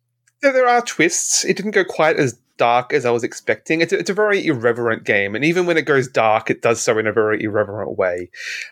Yeah, 0.42 0.52
there 0.52 0.68
are 0.68 0.82
twists. 0.82 1.44
It 1.44 1.56
didn't 1.56 1.72
go 1.72 1.84
quite 1.84 2.16
as 2.16 2.38
dark 2.62 2.92
as 2.92 3.04
I 3.04 3.10
was 3.10 3.24
expecting. 3.24 3.80
It's 3.80 3.92
a, 3.92 3.98
it's 3.98 4.10
a 4.10 4.14
very 4.14 4.46
irreverent 4.46 5.02
game, 5.02 5.34
and 5.34 5.44
even 5.44 5.66
when 5.66 5.76
it 5.76 5.82
goes 5.82 6.06
dark, 6.06 6.48
it 6.48 6.62
does 6.62 6.80
so 6.80 6.96
in 6.96 7.08
a 7.08 7.12
very 7.12 7.42
irreverent 7.42 7.98
way. 7.98 8.30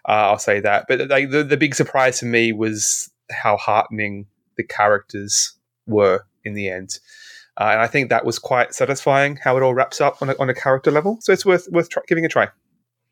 Uh, 0.09 0.31
I'll 0.31 0.39
say 0.39 0.61
that. 0.61 0.85
But 0.89 1.09
like, 1.09 1.31
the 1.31 1.43
the 1.43 1.57
big 1.57 1.75
surprise 1.75 2.21
for 2.21 2.27
me 2.27 2.53
was 2.53 3.11
how 3.31 3.57
heartening 3.57 4.27
the 4.57 4.63
characters 4.63 5.59
were 5.87 6.25
in 6.45 6.55
the 6.55 6.69
end. 6.69 7.01
Uh, 7.61 7.71
and 7.73 7.81
I 7.81 7.89
think 7.89 8.09
that 8.09 8.25
was 8.25 8.39
quite 8.39 8.75
satisfying 8.75 9.39
how 9.43 9.57
it 9.57 9.63
all 9.63 9.75
wraps 9.75 10.01
up 10.01 10.23
on 10.23 10.31
a, 10.31 10.35
on 10.39 10.49
a 10.49 10.55
character 10.55 10.93
level. 10.93 11.19
So 11.21 11.33
it's 11.33 11.45
worth 11.45 11.67
worth 11.73 11.89
try- 11.89 12.05
giving 12.07 12.25
a 12.25 12.29
try. 12.29 12.49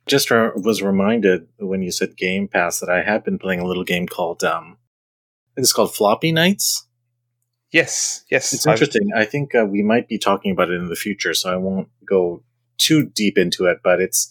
Just 0.07 0.31
re- 0.31 0.53
was 0.55 0.81
reminded 0.81 1.49
when 1.59 1.83
you 1.83 1.91
said 1.91 2.17
Game 2.17 2.47
Pass 2.47 2.79
that 2.79 2.89
I 2.89 3.03
had 3.03 3.25
been 3.25 3.39
playing 3.39 3.61
a 3.61 3.67
little 3.67 3.85
game 3.85 4.07
called 4.07 4.45
um, 4.45 4.79
it's 5.57 5.73
called 5.73 5.95
Floppy 5.95 6.31
Knights. 6.31 6.88
Yes, 7.71 8.25
yes. 8.31 8.53
It's 8.53 8.67
interesting. 8.67 9.11
I've... 9.15 9.23
I 9.23 9.25
think 9.27 9.55
uh, 9.55 9.67
we 9.67 9.83
might 9.83 10.09
be 10.09 10.19
talking 10.19 10.53
about 10.53 10.71
it 10.71 10.81
in 10.81 10.89
the 10.89 10.97
future, 10.97 11.35
so 11.35 11.53
I 11.53 11.57
won't 11.57 11.89
go 12.07 12.43
too 12.79 13.07
deep 13.07 13.37
into 13.39 13.67
it. 13.67 13.79
But 13.85 14.01
it's 14.01 14.29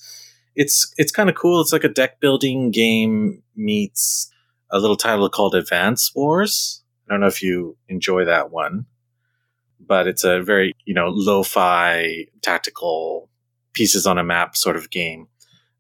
it's 0.55 0.93
it's 0.97 1.11
kind 1.11 1.29
of 1.29 1.35
cool. 1.35 1.61
It's 1.61 1.73
like 1.73 1.83
a 1.83 1.89
deck 1.89 2.19
building 2.19 2.71
game 2.71 3.43
meets 3.55 4.31
a 4.71 4.79
little 4.79 4.97
title 4.97 5.29
called 5.29 5.55
Advance 5.55 6.13
Wars. 6.15 6.83
I 7.07 7.13
don't 7.13 7.21
know 7.21 7.27
if 7.27 7.41
you 7.41 7.77
enjoy 7.87 8.25
that 8.25 8.51
one. 8.51 8.85
but 9.79 10.07
it's 10.07 10.23
a 10.23 10.41
very, 10.41 10.73
you 10.85 10.93
know, 10.93 11.09
lo-fi 11.09 12.25
tactical 12.41 13.29
pieces 13.73 14.05
on 14.05 14.17
a 14.17 14.23
map 14.23 14.55
sort 14.57 14.75
of 14.75 14.89
game, 14.89 15.27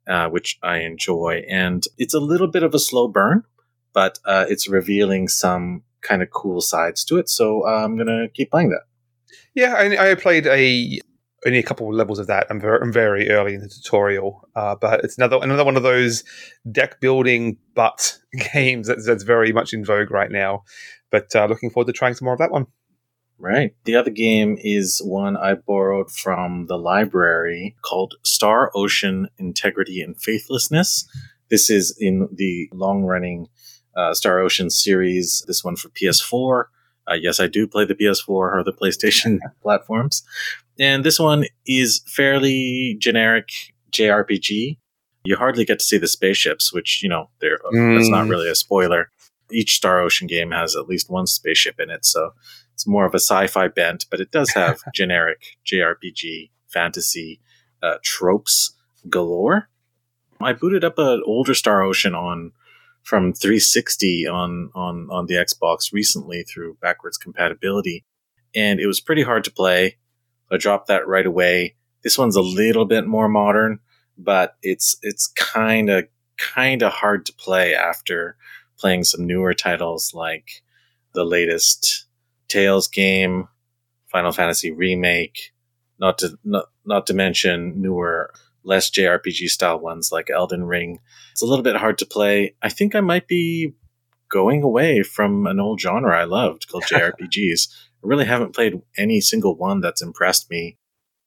uh, 0.07 0.29
which 0.29 0.57
I 0.63 0.79
enjoy. 0.79 1.43
And 1.49 1.83
it's 1.97 2.13
a 2.13 2.19
little 2.19 2.47
bit 2.47 2.63
of 2.63 2.73
a 2.73 2.79
slow 2.79 3.07
burn, 3.07 3.43
but 3.93 4.19
uh, 4.25 4.45
it's 4.47 4.69
revealing 4.69 5.27
some 5.27 5.83
kind 6.01 6.21
of 6.21 6.29
cool 6.31 6.61
sides 6.61 7.03
to 7.05 7.17
it. 7.17 7.29
So 7.29 7.67
uh, 7.67 7.83
I'm 7.83 7.95
going 7.95 8.07
to 8.07 8.27
keep 8.33 8.51
playing 8.51 8.69
that. 8.69 8.81
Yeah, 9.53 9.73
I, 9.73 10.11
I 10.11 10.15
played 10.15 10.45
a 10.45 10.99
only 11.45 11.59
a 11.59 11.63
couple 11.63 11.87
of 11.87 11.95
levels 11.95 12.19
of 12.19 12.27
that. 12.27 12.47
I'm 12.49 12.59
very, 12.59 12.79
I'm 12.81 12.91
very 12.91 13.29
early 13.29 13.53
in 13.53 13.61
the 13.61 13.69
tutorial, 13.69 14.47
uh, 14.55 14.75
but 14.75 15.03
it's 15.03 15.17
another 15.17 15.39
another 15.41 15.63
one 15.63 15.77
of 15.77 15.83
those 15.83 16.23
deck 16.71 16.99
building 16.99 17.57
but 17.75 18.17
games 18.53 18.87
that's, 18.87 19.05
that's 19.05 19.23
very 19.23 19.51
much 19.51 19.73
in 19.73 19.85
vogue 19.85 20.11
right 20.11 20.31
now. 20.31 20.63
But 21.11 21.35
uh, 21.35 21.45
looking 21.45 21.69
forward 21.69 21.87
to 21.87 21.93
trying 21.93 22.15
some 22.15 22.25
more 22.25 22.33
of 22.33 22.39
that 22.39 22.51
one. 22.51 22.67
Right. 23.39 23.75
The 23.85 23.95
other 23.95 24.09
game 24.09 24.57
is 24.59 24.99
one 25.03 25.37
I 25.37 25.53
borrowed 25.53 26.09
from 26.09 26.65
the 26.65 26.77
library 26.77 27.75
called 27.83 28.15
Star 28.23 28.71
Ocean 28.73 29.29
Integrity 29.37 30.01
and 30.01 30.19
Faithlessness. 30.19 31.07
This 31.49 31.69
is 31.69 31.95
in 31.99 32.29
the 32.33 32.67
long 32.73 33.03
running 33.03 33.47
uh, 33.97 34.13
Star 34.13 34.39
Ocean 34.39 34.69
series, 34.69 35.43
this 35.47 35.63
one 35.63 35.75
for 35.75 35.89
PS4. 35.89 36.65
Uh, 37.09 37.15
yes, 37.15 37.39
I 37.39 37.47
do 37.47 37.67
play 37.67 37.83
the 37.83 37.95
PS4 37.95 38.29
or 38.29 38.63
the 38.63 38.73
PlayStation 38.81 39.39
platforms. 39.61 40.23
And 40.79 41.03
this 41.03 41.19
one 41.19 41.45
is 41.65 42.01
fairly 42.05 42.95
generic 42.99 43.49
JRPG. 43.91 44.77
You 45.23 45.35
hardly 45.35 45.65
get 45.65 45.79
to 45.79 45.85
see 45.85 45.97
the 45.97 46.07
spaceships, 46.07 46.71
which, 46.71 47.01
you 47.01 47.09
know, 47.09 47.29
they're, 47.41 47.59
mm. 47.73 47.97
that's 47.97 48.09
not 48.09 48.27
mm. 48.27 48.29
really 48.29 48.49
a 48.49 48.55
spoiler. 48.55 49.09
Each 49.51 49.75
Star 49.75 49.99
Ocean 49.99 50.27
game 50.27 50.51
has 50.51 50.75
at 50.75 50.87
least 50.87 51.09
one 51.09 51.25
spaceship 51.25 51.79
in 51.79 51.89
it, 51.89 52.05
so 52.05 52.33
it's 52.73 52.85
more 52.85 53.05
of 53.05 53.13
a 53.13 53.19
sci-fi 53.19 53.69
bent, 53.69 54.05
but 54.11 54.19
it 54.19 54.29
does 54.29 54.51
have 54.51 54.79
generic 54.93 55.57
JRPG 55.65 56.51
fantasy 56.67 57.39
uh, 57.81 57.95
tropes 58.03 58.75
galore. 59.09 59.69
I 60.39 60.53
booted 60.53 60.83
up 60.83 60.99
an 60.99 61.23
older 61.25 61.55
Star 61.55 61.81
Ocean 61.81 62.13
on 62.13 62.51
from 63.07 63.31
360 63.31 64.27
on 64.27 64.69
on 64.75 65.07
on 65.09 65.27
the 65.27 65.35
Xbox 65.35 65.93
recently 65.93 66.43
through 66.43 66.77
backwards 66.81 67.17
compatibility, 67.17 68.03
and 68.53 68.81
it 68.81 68.87
was 68.87 68.99
pretty 68.99 69.23
hard 69.23 69.45
to 69.45 69.51
play. 69.51 69.95
I 70.51 70.57
dropped 70.57 70.89
that 70.89 71.07
right 71.07 71.25
away. 71.25 71.75
This 72.03 72.17
one's 72.17 72.35
a 72.35 72.41
little 72.41 72.83
bit 72.83 73.07
more 73.07 73.29
modern, 73.29 73.79
but 74.17 74.57
it's 74.61 74.97
it's 75.01 75.27
kind 75.27 75.89
of 75.89 76.09
kind 76.37 76.83
of 76.83 76.91
hard 76.91 77.25
to 77.27 77.33
play 77.33 77.73
after 77.73 78.35
playing 78.77 79.05
some 79.05 79.25
newer 79.25 79.53
titles 79.53 80.13
like 80.13 80.61
the 81.13 81.23
latest 81.23 82.07
Tales 82.49 82.89
game, 82.89 83.47
Final 84.07 84.33
Fantasy 84.33 84.71
remake, 84.71 85.53
not 85.97 86.17
to 86.17 86.37
not, 86.43 86.65
not 86.85 87.07
to 87.07 87.13
mention 87.13 87.81
newer, 87.81 88.33
less 88.67 88.91
JRPG 88.91 89.47
style 89.47 89.79
ones 89.79 90.11
like 90.11 90.29
Elden 90.29 90.65
Ring. 90.65 90.99
It's 91.31 91.41
a 91.41 91.45
little 91.45 91.63
bit 91.63 91.77
hard 91.77 91.97
to 91.99 92.05
play. 92.05 92.55
I 92.61 92.69
think 92.69 92.93
I 92.93 93.01
might 93.01 93.27
be 93.27 93.73
going 94.29 94.61
away 94.61 95.03
from 95.03 95.47
an 95.47 95.59
old 95.59 95.79
genre 95.79 96.19
I 96.19 96.25
loved 96.25 96.67
called 96.67 96.83
JRPGs. 96.91 97.69
I 97.71 98.07
really 98.07 98.25
haven't 98.25 98.53
played 98.53 98.81
any 98.97 99.21
single 99.21 99.55
one 99.55 99.79
that's 99.81 100.01
impressed 100.01 100.51
me 100.51 100.77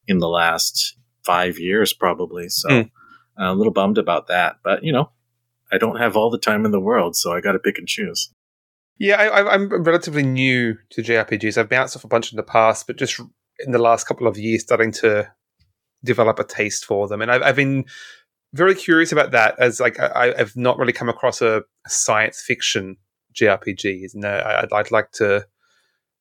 in 0.07 0.19
the 0.19 0.29
last 0.29 0.97
five 1.25 1.59
years, 1.59 1.93
probably. 1.93 2.49
So 2.51 2.69
mm. 2.69 2.91
I'm 3.37 3.47
a 3.47 3.55
little 3.55 3.73
bummed 3.73 3.99
about 3.99 4.29
that. 4.29 4.57
But, 4.63 4.85
you 4.85 4.93
know, 4.93 5.11
I 5.73 5.79
don't 5.79 5.99
have 5.99 6.17
all 6.17 6.31
the 6.31 6.39
time 6.39 6.65
in 6.65 6.73
the 6.73 6.81
world, 6.81 7.17
so 7.17 7.33
I 7.33 7.41
got 7.41 7.53
to 7.53 7.59
pick 7.59 7.79
and 7.79 7.89
choose. 7.89 8.33
Yeah, 8.99 9.17
I, 9.17 9.55
am 9.55 9.83
relatively 9.83 10.23
new 10.23 10.77
to 10.91 11.03
JRPGs. 11.03 11.57
I've 11.57 11.71
bounced 11.71 11.97
off 11.97 12.05
a 12.05 12.09
bunch 12.09 12.33
in 12.33 12.37
the 12.37 12.43
past, 12.43 12.87
but 12.87 12.99
just 12.99 13.19
in 13.61 13.73
the 13.73 13.79
last 13.79 14.07
couple 14.07 14.27
of 14.27 14.37
years, 14.37 14.63
starting 14.63 14.93
to 14.93 15.33
develop 16.05 16.39
a 16.39 16.45
taste 16.45 16.85
for 16.85 17.09
them. 17.09 17.23
And 17.23 17.31
I've, 17.31 17.43
I've 17.43 17.57
been 17.57 17.85
very 18.53 18.75
curious 18.75 19.13
about 19.13 19.31
that, 19.31 19.55
as 19.59 19.81
like 19.81 19.99
I, 20.01 20.35
have 20.37 20.57
not 20.57 20.79
really 20.79 20.93
come 20.93 21.09
across 21.09 21.41
a, 21.41 21.63
science 21.87 22.43
fiction 22.43 22.97
JRPG. 23.35 24.15
And 24.15 24.25
uh, 24.25 24.61
I'd, 24.63 24.73
I'd 24.73 24.91
like 24.91 25.13
to, 25.13 25.47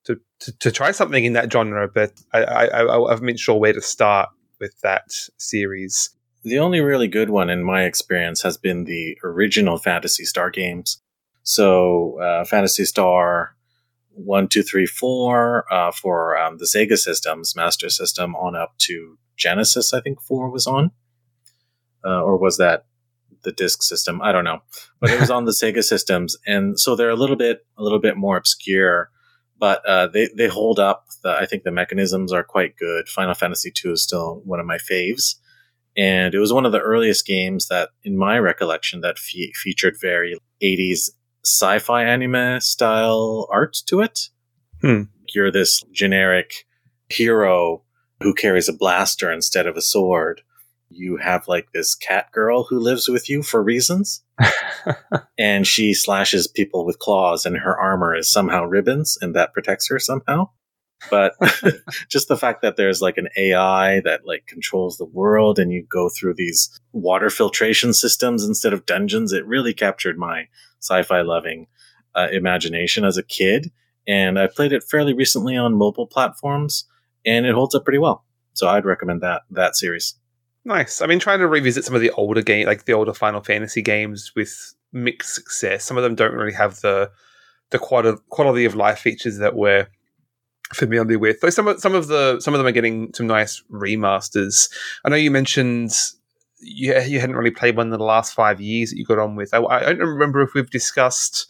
to, 0.06 0.20
to 0.40 0.58
to 0.60 0.72
try 0.72 0.92
something 0.92 1.26
in 1.26 1.34
that 1.34 1.52
genre, 1.52 1.88
but 1.88 2.14
I, 2.34 2.44
I, 2.44 3.08
I 3.08 3.10
haven't 3.10 3.26
been 3.26 3.38
sure 3.38 3.60
where 3.60 3.74
to 3.74 3.82
start 3.82 4.30
with 4.60 4.80
that 4.82 5.12
series. 5.38 6.12
The 6.44 6.60
only 6.60 6.80
really 6.80 7.08
good 7.08 7.30
one, 7.30 7.50
in 7.50 7.64
my 7.64 7.84
experience, 7.84 8.42
has 8.44 8.58
been 8.58 8.86
the 8.86 9.18
original 9.24 9.78
Phantasy 9.78 10.24
Star 10.24 10.50
games. 10.50 11.02
So 11.44 12.20
uh, 12.22 12.46
Phantasy 12.46 12.86
Star 12.86 13.56
one, 14.12 14.48
two, 14.48 14.64
three, 14.64 14.86
four 14.86 15.66
uh, 15.74 15.92
for 15.92 16.38
um, 16.38 16.58
the 16.58 16.66
Sega 16.66 16.98
systems, 16.98 17.56
Master 17.56 17.90
System, 17.90 18.36
on 18.36 18.56
up 18.56 18.74
to 18.80 19.18
Genesis. 19.40 19.94
I 19.94 20.02
think 20.02 20.22
four 20.22 20.50
was 20.50 20.68
on, 20.68 20.92
uh, 22.06 22.22
or 22.22 22.38
was 22.38 22.58
that 22.58 22.86
the 23.44 23.52
disk 23.52 23.82
system? 23.84 24.22
I 24.22 24.32
don't 24.32 24.44
know, 24.44 24.60
but 25.00 25.10
it 25.10 25.20
was 25.20 25.32
on 25.32 25.46
the 25.46 25.52
Sega 25.64 25.84
systems, 25.84 26.38
and 26.46 26.80
so 26.80 26.96
they're 26.96 27.10
a 27.10 27.16
little 27.16 27.36
bit 27.36 27.66
a 27.78 27.84
little 27.84 28.00
bit 28.00 28.18
more 28.18 28.38
obscure, 28.38 29.10
but 29.58 29.84
uh, 29.86 30.08
they 30.08 30.30
they 30.36 30.48
hold 30.48 30.80
up. 30.80 31.08
The, 31.24 31.32
I 31.32 31.46
think 31.46 31.64
the 31.64 31.72
mechanisms 31.72 32.32
are 32.32 32.44
quite 32.44 32.78
good. 32.78 33.08
Final 33.08 33.34
Fantasy 33.34 33.72
two 33.72 33.94
is 33.94 34.04
still 34.04 34.42
one 34.46 34.60
of 34.60 34.66
my 34.66 34.78
faves. 34.78 35.36
And 35.98 36.34
it 36.34 36.40
was 36.40 36.54
one 36.54 36.66
of 36.66 36.72
the 36.72 36.80
earliest 36.80 37.26
games 37.26 37.68
that, 37.68 37.90
in 38.04 38.18
my 38.18 38.38
recollection, 38.38 39.02
that 39.02 39.20
fe- 39.20 39.52
featured 39.54 39.96
very 40.00 40.38
80s 40.62 41.10
sci-fi 41.44 42.04
anime 42.04 42.60
style 42.62 43.48
art 43.52 43.78
to 43.88 44.02
it. 44.02 44.30
Hmm. 44.82 45.04
You're 45.34 45.52
this 45.52 45.84
generic 45.92 46.66
hero 47.10 47.84
who 48.22 48.34
carries 48.34 48.70
a 48.70 48.74
blaster 48.74 49.32
instead 49.32 49.68
of 49.68 49.78
a 49.78 49.82
sword. 49.82 50.42
You 50.90 51.18
have 51.18 51.48
like 51.48 51.72
this 51.72 51.96
cat 51.96 52.32
girl 52.32 52.64
who 52.64 52.80
lives 52.80 53.08
with 53.08 53.30
you 53.30 53.44
for 53.44 53.64
reasons. 53.64 54.24
and 55.38 55.68
she 55.68 55.94
slashes 55.94 56.48
people 56.48 56.86
with 56.86 57.00
claws 57.00 57.46
and 57.46 57.58
her 57.58 57.78
armor 57.78 58.16
is 58.16 58.32
somehow 58.32 58.64
ribbons 58.64 59.18
and 59.22 59.36
that 59.36 59.54
protects 59.54 59.90
her 59.90 60.00
somehow. 60.00 60.50
But 61.10 61.36
just 62.10 62.28
the 62.28 62.38
fact 62.38 62.62
that 62.62 62.76
there's 62.76 63.02
like 63.02 63.18
an 63.18 63.30
AI 63.38 64.02
that 64.02 64.26
like 64.26 64.48
controls 64.48 64.98
the 64.98 65.06
world 65.06 65.60
and 65.60 65.72
you 65.72 65.86
go 65.90 66.10
through 66.10 66.34
these 66.36 66.70
water 66.92 67.30
filtration 67.30 67.94
systems 67.94 68.44
instead 68.44 68.74
of 68.74 68.86
dungeons, 68.86 69.32
it 69.32 69.46
really 69.46 69.74
captured 69.74 70.18
my 70.18 70.48
sci-fi 70.82 71.22
loving 71.22 71.68
uh, 72.16 72.28
imagination 72.32 73.06
as 73.06 73.18
a 73.18 73.24
kid. 73.24 73.72
And 74.08 74.40
I 74.40 74.48
played 74.48 74.74
it 74.74 74.84
fairly 74.84 75.14
recently 75.14 75.56
on 75.56 75.78
mobile 75.78 76.08
platforms, 76.08 76.86
and 77.26 77.46
it 77.46 77.54
holds 77.54 77.76
up 77.76 77.84
pretty 77.84 78.00
well. 78.00 78.26
So 78.54 78.68
I'd 78.68 78.86
recommend 78.86 79.22
that 79.22 79.44
that 79.52 79.76
series. 79.76 80.16
Nice. 80.66 81.02
I've 81.02 81.08
been 81.08 81.20
trying 81.20 81.40
to 81.40 81.48
revisit 81.48 81.86
some 81.86 81.96
of 81.96 82.02
the 82.02 82.12
older 82.12 82.42
game, 82.42 82.68
like 82.68 82.86
the 82.86 82.94
older 82.94 83.14
Final 83.14 83.42
Fantasy 83.42 83.82
games, 83.82 84.34
with 84.36 84.74
mixed 84.92 85.34
success. 85.34 85.86
Some 85.86 85.98
of 85.98 86.04
them 86.04 86.16
don't 86.16 86.34
really 86.34 86.54
have 86.54 86.82
the 86.82 87.12
the 87.72 87.80
quality 87.80 88.66
of 88.66 88.76
life 88.76 89.00
features 89.00 89.38
that 89.38 89.56
we're 89.56 89.88
familiar 90.74 91.20
with. 91.20 91.40
Though 91.42 91.50
some 91.50 91.68
of 91.68 91.80
some 91.80 91.96
of 91.96 92.08
the 92.08 92.40
some 92.40 92.54
of 92.54 92.60
them 92.60 92.68
are 92.68 92.72
getting 92.72 93.14
some 93.14 93.28
nice 93.28 93.64
remasters. 93.72 94.70
I 95.06 95.10
know 95.10 95.16
you 95.16 95.32
mentioned 95.32 95.92
you, 96.60 97.00
you 97.02 97.20
hadn't 97.20 97.36
really 97.36 97.52
played 97.52 97.78
one 97.78 97.88
in 97.88 97.98
the 97.98 98.04
last 98.04 98.34
five 98.34 98.60
years 98.60 98.90
that 98.90 98.98
you 98.98 99.06
got 99.06 99.20
on 99.20 99.36
with. 99.36 99.54
I, 99.54 99.60
I 99.64 99.94
don't 99.94 100.00
remember 100.00 100.42
if 100.42 100.54
we've 100.54 100.70
discussed 100.70 101.48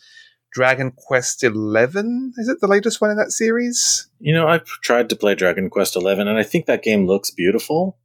Dragon 0.52 0.92
Quest 0.96 1.44
Eleven. 1.44 2.34
Is 2.38 2.48
it 2.48 2.60
the 2.62 2.68
latest 2.68 3.02
one 3.02 3.12
in 3.12 3.18
that 3.18 3.32
series? 3.32 4.08
You 4.20 4.34
know, 4.34 4.48
I've 4.48 4.66
tried 4.66 5.10
to 5.10 5.16
play 5.16 5.36
Dragon 5.36 5.70
Quest 5.70 5.96
Eleven, 5.96 6.28
and 6.28 6.38
I 6.38 6.44
think 6.44 6.66
that 6.66 6.84
game 6.84 7.06
looks 7.06 7.32
beautiful. 7.32 7.98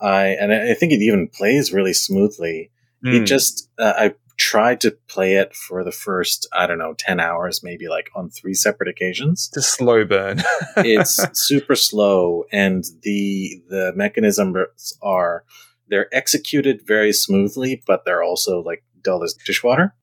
I 0.00 0.28
and 0.28 0.52
I 0.52 0.74
think 0.74 0.92
it 0.92 1.02
even 1.02 1.28
plays 1.28 1.72
really 1.72 1.92
smoothly. 1.92 2.70
Mm. 3.04 3.14
It 3.14 3.18
hmm. 3.20 3.24
just 3.24 3.68
uh, 3.78 3.94
I 3.96 4.14
tried 4.36 4.80
to 4.80 4.96
play 5.06 5.34
it 5.34 5.54
for 5.54 5.84
the 5.84 5.92
first 5.92 6.48
I 6.52 6.66
don't 6.66 6.78
know 6.78 6.94
ten 6.96 7.20
hours, 7.20 7.62
maybe 7.62 7.88
like 7.88 8.10
on 8.14 8.30
three 8.30 8.54
separate 8.54 8.88
occasions. 8.88 9.48
To 9.52 9.60
slow 9.60 10.04
burn. 10.04 10.42
it's 10.78 11.20
super 11.38 11.76
slow, 11.76 12.44
and 12.50 12.84
the 13.02 13.62
the 13.68 13.92
mechanisms 13.94 14.96
are 15.02 15.44
they're 15.88 16.14
executed 16.14 16.80
very 16.86 17.12
smoothly, 17.12 17.82
but 17.86 18.04
they're 18.04 18.22
also 18.22 18.62
like 18.62 18.82
dull 19.02 19.22
as 19.22 19.34
dishwater. 19.34 19.94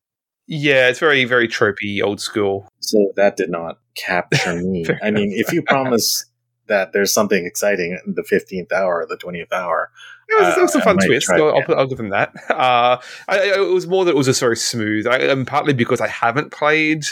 Yeah, 0.47 0.87
it's 0.87 0.99
very, 0.99 1.25
very 1.25 1.47
tropey, 1.47 2.01
old 2.01 2.21
school. 2.21 2.69
So 2.79 3.11
that 3.17 3.35
did 3.35 3.49
not 3.49 3.79
capture 3.95 4.55
me. 4.61 4.85
I 5.03 5.11
mean, 5.11 5.31
if 5.33 5.51
you 5.51 5.61
promise 5.67 6.25
that 6.67 6.93
there's 6.93 7.13
something 7.13 7.45
exciting 7.45 7.97
in 8.05 8.13
the 8.15 8.23
15th 8.23 8.71
hour 8.71 9.01
or 9.01 9.05
the 9.05 9.17
20th 9.17 9.51
hour, 9.51 9.91
it 10.29 10.41
was, 10.41 10.57
it 10.57 10.61
was 10.61 10.75
a 10.75 10.79
uh, 10.79 10.83
fun 10.83 10.97
twist. 10.97 11.29
I'll, 11.29 11.55
I'll, 11.55 11.79
I'll, 11.79 11.87
give 11.87 11.97
them 11.97 12.09
that. 12.09 12.33
Uh, 12.49 12.99
I, 13.27 13.39
it 13.55 13.73
was 13.73 13.87
more 13.87 14.03
that 14.05 14.11
it 14.11 14.17
was 14.17 14.25
just 14.25 14.39
very 14.39 14.57
smooth, 14.57 15.07
I, 15.07 15.17
and 15.17 15.45
partly 15.45 15.73
because 15.73 16.01
I 16.01 16.07
haven't 16.07 16.51
played 16.51 17.05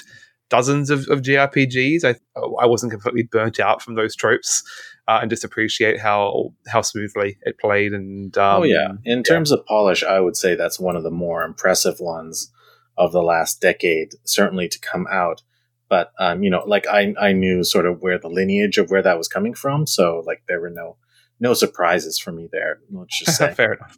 dozens 0.49 0.89
of, 0.89 1.07
of 1.09 1.21
JRPGs. 1.21 2.03
I 2.03 2.15
I 2.61 2.65
wasn't 2.65 2.91
completely 2.91 3.23
burnt 3.23 3.59
out 3.59 3.81
from 3.81 3.95
those 3.95 4.15
tropes 4.15 4.63
uh, 5.07 5.19
and 5.21 5.29
just 5.29 5.43
appreciate 5.43 5.99
how 5.99 6.53
how 6.67 6.81
smoothly 6.81 7.37
it 7.43 7.57
played. 7.57 7.93
And 7.93 8.37
um, 8.37 8.61
oh 8.61 8.63
yeah, 8.63 8.89
in 9.05 9.19
yeah. 9.19 9.23
terms 9.23 9.51
of 9.51 9.65
polish, 9.65 10.03
I 10.03 10.19
would 10.19 10.35
say 10.35 10.55
that's 10.55 10.79
one 10.79 10.95
of 10.95 11.03
the 11.03 11.11
more 11.11 11.43
impressive 11.43 11.99
ones 11.99 12.51
of 12.97 13.11
the 13.11 13.23
last 13.23 13.61
decade, 13.61 14.13
certainly 14.23 14.67
to 14.69 14.79
come 14.79 15.07
out. 15.11 15.43
but 15.89 16.11
um, 16.19 16.43
you 16.43 16.49
know, 16.49 16.63
like 16.65 16.87
I 16.87 17.13
I 17.19 17.31
knew 17.33 17.63
sort 17.63 17.85
of 17.85 18.01
where 18.01 18.17
the 18.17 18.29
lineage 18.29 18.77
of 18.77 18.89
where 18.89 19.01
that 19.03 19.17
was 19.17 19.27
coming 19.27 19.53
from, 19.53 19.85
so 19.87 20.23
like 20.25 20.43
there 20.47 20.59
were 20.61 20.69
no 20.69 20.97
no 21.39 21.53
surprises 21.53 22.17
for 22.17 22.31
me 22.31 22.47
there. 22.51 22.79
Let's 22.91 23.19
just 23.19 23.37
say. 23.39 23.53
Fair 23.53 23.73
enough. 23.73 23.97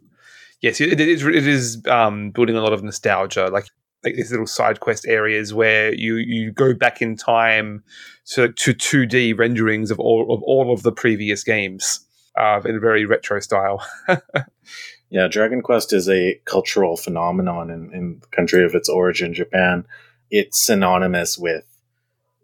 Yes, 0.60 0.80
it 0.80 1.00
is. 1.00 1.24
It 1.24 1.46
is 1.46 1.82
um, 1.86 2.30
building 2.30 2.56
a 2.56 2.60
lot 2.60 2.72
of 2.72 2.82
nostalgia, 2.82 3.46
like 3.46 3.66
like 4.04 4.14
these 4.14 4.30
little 4.30 4.46
side 4.46 4.80
quest 4.80 5.06
areas 5.06 5.54
where 5.54 5.94
you 5.94 6.16
you 6.16 6.52
go 6.52 6.74
back 6.74 7.00
in 7.00 7.16
time 7.16 7.82
to 8.32 8.52
to 8.52 8.72
two 8.74 9.06
D 9.06 9.32
renderings 9.32 9.90
of 9.90 9.98
all 10.00 10.32
of 10.34 10.42
all 10.42 10.72
of 10.72 10.82
the 10.82 10.92
previous 10.92 11.44
games 11.44 12.00
uh, 12.36 12.60
in 12.64 12.76
a 12.76 12.80
very 12.80 13.04
retro 13.04 13.40
style. 13.40 13.84
yeah, 15.10 15.28
Dragon 15.28 15.62
Quest 15.62 15.92
is 15.92 16.08
a 16.08 16.40
cultural 16.44 16.96
phenomenon 16.96 17.70
in, 17.70 17.92
in 17.94 18.18
the 18.20 18.26
country 18.28 18.64
of 18.64 18.74
its 18.74 18.88
origin, 18.88 19.32
Japan. 19.32 19.86
It's 20.30 20.58
synonymous 20.64 21.38
with 21.38 21.64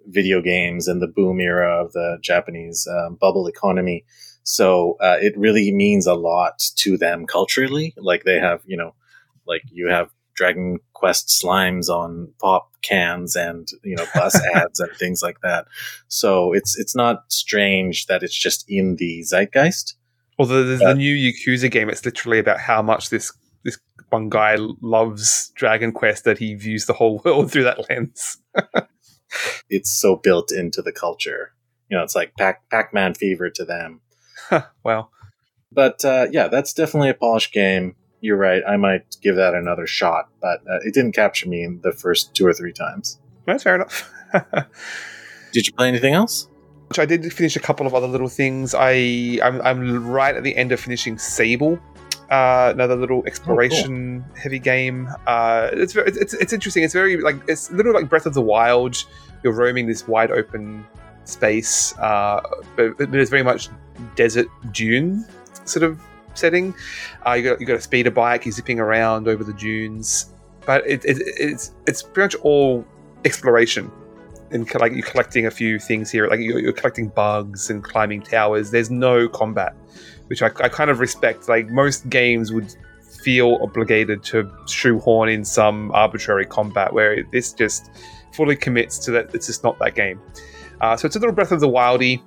video 0.07 0.41
games 0.41 0.89
and 0.89 1.01
the 1.01 1.07
boom 1.07 1.41
era 1.41 1.83
of 1.83 1.93
the 1.93 2.19
Japanese 2.23 2.87
um, 2.87 3.17
bubble 3.17 3.47
economy. 3.47 4.05
So 4.43 4.97
uh, 5.01 5.17
it 5.21 5.37
really 5.37 5.73
means 5.73 6.07
a 6.07 6.15
lot 6.15 6.59
to 6.77 6.97
them 6.97 7.27
culturally. 7.27 7.95
Like 7.97 8.25
they 8.25 8.39
have, 8.39 8.63
you 8.67 8.77
know, 8.77 8.95
like 9.47 9.63
you 9.71 9.89
have 9.89 10.11
Dragon 10.35 10.79
Quest 10.95 11.29
slimes 11.29 11.89
on 11.89 12.33
pop 12.41 12.71
cans 12.83 13.37
and 13.37 13.69
you 13.83 13.97
know 13.97 14.05
bus 14.15 14.39
ads 14.55 14.81
and 14.81 14.91
things 14.93 15.23
like 15.23 15.41
that. 15.43 15.67
So 16.09 16.53
it's 16.53 16.79
it's 16.79 16.97
not 16.97 17.25
strange 17.29 18.07
that 18.07 18.23
it's 18.23 18.37
just 18.37 18.65
in 18.69 18.97
the 18.97 19.23
zeitgeist. 19.23 19.95
Although 20.39 20.65
there's 20.65 20.83
uh, 20.83 20.89
the 20.89 20.95
new 20.95 21.15
Yakuza 21.15 21.71
game, 21.71 21.89
it's 21.89 22.05
literally 22.05 22.39
about 22.39 22.61
how 22.61 22.83
much 22.83 23.11
this 23.11 23.33
this 23.65 23.79
one 24.11 24.29
guy 24.29 24.57
loves 24.81 25.51
Dragon 25.55 25.93
Quest 25.93 26.25
that 26.25 26.39
he 26.39 26.55
views 26.55 26.87
the 26.87 26.93
whole 26.93 27.19
world 27.25 27.51
through 27.51 27.65
that 27.65 27.89
lens. 27.89 28.39
it's 29.71 29.91
so 29.91 30.17
built 30.17 30.53
into 30.53 30.83
the 30.83 30.93
culture. 30.93 31.53
You 31.89 31.97
know, 31.97 32.03
it's 32.03 32.15
like 32.15 32.35
Pac 32.37 32.69
Pac 32.71 32.93
Man 32.93 33.15
fever 33.15 33.51
to 33.51 33.65
them. 33.65 34.01
well, 34.85 35.11
but 35.73 36.05
uh, 36.05 36.27
yeah, 36.31 36.49
that's 36.49 36.73
definitely 36.73 37.11
a 37.11 37.15
polished 37.15 37.53
game. 37.53 37.97
You're 38.21 38.39
right. 38.39 38.63
I 38.67 38.77
might 38.79 39.17
give 39.23 39.37
that 39.37 39.55
another 39.55 39.87
shot, 39.87 40.31
but 40.41 40.61
uh, 40.61 40.79
it 40.83 40.95
didn't 40.95 41.13
capture 41.13 41.49
me 41.49 41.63
in 41.63 41.81
the 41.83 41.93
first 41.93 42.35
two 42.35 42.47
or 42.47 42.55
three 42.55 42.73
times. 42.73 43.21
That's 43.47 43.63
fair 43.63 43.75
enough. 43.75 44.11
did 45.53 45.67
you 45.67 45.73
play 45.75 45.89
anything 45.89 46.15
else? 46.15 46.49
Which 46.89 46.99
I 46.99 47.07
did 47.07 47.33
finish 47.33 47.57
a 47.57 47.61
couple 47.61 47.87
of 47.87 47.95
other 47.95 48.07
little 48.07 48.29
things. 48.29 48.75
I 48.75 49.39
I'm, 49.43 49.61
I'm 49.63 50.07
right 50.07 50.35
at 50.35 50.43
the 50.43 50.55
end 50.57 50.71
of 50.71 50.81
finishing 50.81 51.19
Sable, 51.19 51.79
uh, 52.31 52.73
another 52.75 52.97
little 52.97 53.25
exploration 53.27 54.23
oh, 54.23 54.29
cool. 54.29 54.43
heavy 54.43 54.59
game. 54.59 55.09
Uh, 55.27 55.71
it's, 55.73 55.93
very, 55.93 56.09
it's 56.09 56.35
it's 56.35 56.53
interesting. 56.53 56.83
It's 56.83 56.95
very 56.95 57.17
like 57.19 57.37
it's 57.49 57.71
a 57.71 57.75
little 57.75 57.93
like 57.93 58.09
Breath 58.09 58.27
of 58.27 58.35
the 58.35 58.43
Wild. 58.43 59.05
You're 59.43 59.53
roaming 59.53 59.87
this 59.87 60.09
wide 60.09 60.31
open 60.31 60.87
space, 61.25 61.97
uh, 61.99 62.41
but, 62.77 62.97
but 62.99 63.15
it's 63.15 63.31
very 63.31 63.43
much 63.43 63.69
desert 64.17 64.49
dune 64.73 65.27
sort 65.65 65.83
of 65.83 66.01
setting. 66.35 66.75
Uh, 67.27 67.33
you 67.33 67.43
got 67.43 67.61
you 67.61 67.67
got 67.67 67.77
a 67.77 67.81
speeder 67.81 68.11
bike, 68.11 68.45
you're 68.45 68.53
zipping 68.53 68.81
around 68.81 69.29
over 69.29 69.45
the 69.45 69.53
dunes, 69.55 70.33
but 70.67 70.87
it, 70.87 71.05
it, 71.05 71.19
it's 71.21 71.73
it's 71.87 72.03
pretty 72.03 72.37
much 72.37 72.43
all 72.43 72.85
exploration. 73.25 73.91
And 74.51 74.73
like 74.75 74.93
you're 74.93 75.03
collecting 75.03 75.47
a 75.47 75.51
few 75.51 75.79
things 75.79 76.11
here, 76.11 76.29
like 76.29 76.41
you're, 76.41 76.59
you're 76.59 76.73
collecting 76.73 77.09
bugs 77.09 77.71
and 77.71 77.83
climbing 77.83 78.23
towers. 78.23 78.71
There's 78.71 78.91
no 78.91 79.29
combat, 79.29 79.75
which 80.29 80.43
I, 80.43 80.47
I 80.47 80.69
kind 80.69 80.91
of 80.91 81.01
respect. 81.01 81.49
Like 81.49 81.69
most 81.71 82.09
games 82.09 82.53
would 82.53 82.75
feel 83.23 83.59
obligated 83.63 84.23
to 84.25 84.51
shoehorn 84.67 85.29
in 85.29 85.45
some 85.45 85.91
arbitrary 85.93 86.47
combat, 86.47 86.93
where 86.93 87.25
this 87.33 87.53
just 87.53 87.91
fully 88.33 88.55
commits 88.55 88.99
to 88.99 89.11
that. 89.13 89.35
It's 89.35 89.47
just 89.47 89.65
not 89.65 89.79
that 89.81 89.95
game. 89.95 90.21
Uh, 90.81 90.97
so 90.97 91.07
it's 91.07 91.17
a 91.17 91.19
little 91.19 91.35
Breath 91.35 91.53
of 91.53 91.61
the 91.61 91.69
Wildy 91.69 92.21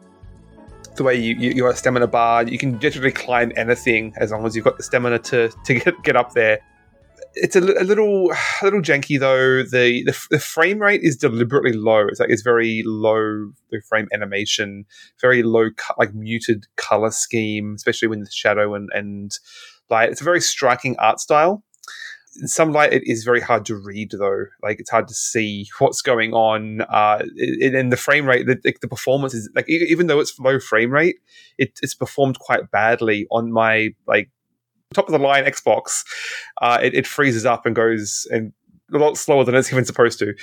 the 0.97 1.03
way 1.03 1.15
you, 1.15 1.35
you 1.35 1.67
a 1.67 1.75
stamina 1.75 2.07
bar. 2.07 2.43
You 2.43 2.57
can 2.57 2.79
literally 2.79 3.11
climb 3.11 3.51
anything 3.55 4.13
as 4.17 4.31
long 4.31 4.45
as 4.45 4.55
you've 4.55 4.65
got 4.65 4.77
the 4.77 4.83
stamina 4.83 5.19
to 5.19 5.49
to 5.65 5.73
get 5.75 6.03
get 6.03 6.15
up 6.15 6.33
there. 6.33 6.59
It's 7.41 7.55
a, 7.55 7.59
a 7.59 7.83
little 7.83 8.31
a 8.61 8.65
little 8.65 8.81
janky 8.81 9.19
though. 9.19 9.63
The, 9.63 10.03
the, 10.03 10.17
the 10.31 10.39
frame 10.39 10.79
rate 10.79 11.01
is 11.03 11.15
deliberately 11.15 11.73
low. 11.73 12.07
It's 12.07 12.19
like 12.19 12.29
it's 12.29 12.41
very 12.41 12.83
low 12.85 13.51
the 13.71 13.81
frame 13.87 14.07
animation, 14.13 14.85
very 15.21 15.43
low 15.43 15.69
like 15.97 16.13
muted 16.13 16.65
color 16.75 17.11
scheme, 17.11 17.73
especially 17.75 18.07
when 18.07 18.19
the 18.19 18.31
shadow 18.31 18.75
and 18.75 18.89
and 18.93 19.31
light. 19.89 20.09
It's 20.11 20.21
a 20.21 20.25
very 20.25 20.41
striking 20.41 20.95
art 20.99 21.19
style 21.19 21.63
in 22.39 22.47
some 22.47 22.71
light 22.71 22.93
it 22.93 23.03
is 23.05 23.23
very 23.23 23.41
hard 23.41 23.65
to 23.65 23.75
read 23.75 24.11
though 24.11 24.45
like 24.61 24.79
it's 24.79 24.89
hard 24.89 25.07
to 25.07 25.13
see 25.13 25.67
what's 25.79 26.01
going 26.01 26.33
on 26.33 26.81
uh 26.89 27.23
in 27.37 27.89
the 27.89 27.97
frame 27.97 28.25
rate 28.25 28.45
the, 28.45 28.57
the 28.81 28.87
performance 28.87 29.33
is 29.33 29.49
like 29.55 29.67
even 29.69 30.07
though 30.07 30.19
it's 30.19 30.37
low 30.39 30.59
frame 30.59 30.91
rate 30.91 31.17
it, 31.57 31.79
it's 31.81 31.95
performed 31.95 32.39
quite 32.39 32.69
badly 32.71 33.27
on 33.31 33.51
my 33.51 33.89
like 34.07 34.29
top 34.93 35.07
of 35.07 35.11
the 35.11 35.19
line 35.19 35.43
xbox 35.45 36.03
uh 36.61 36.79
it, 36.81 36.93
it 36.93 37.05
freezes 37.05 37.45
up 37.45 37.65
and 37.65 37.75
goes 37.75 38.27
and 38.31 38.53
a 38.93 38.97
lot 38.97 39.17
slower 39.17 39.43
than 39.43 39.55
it's 39.55 39.69
even 39.71 39.85
supposed 39.85 40.19
to. 40.19 40.33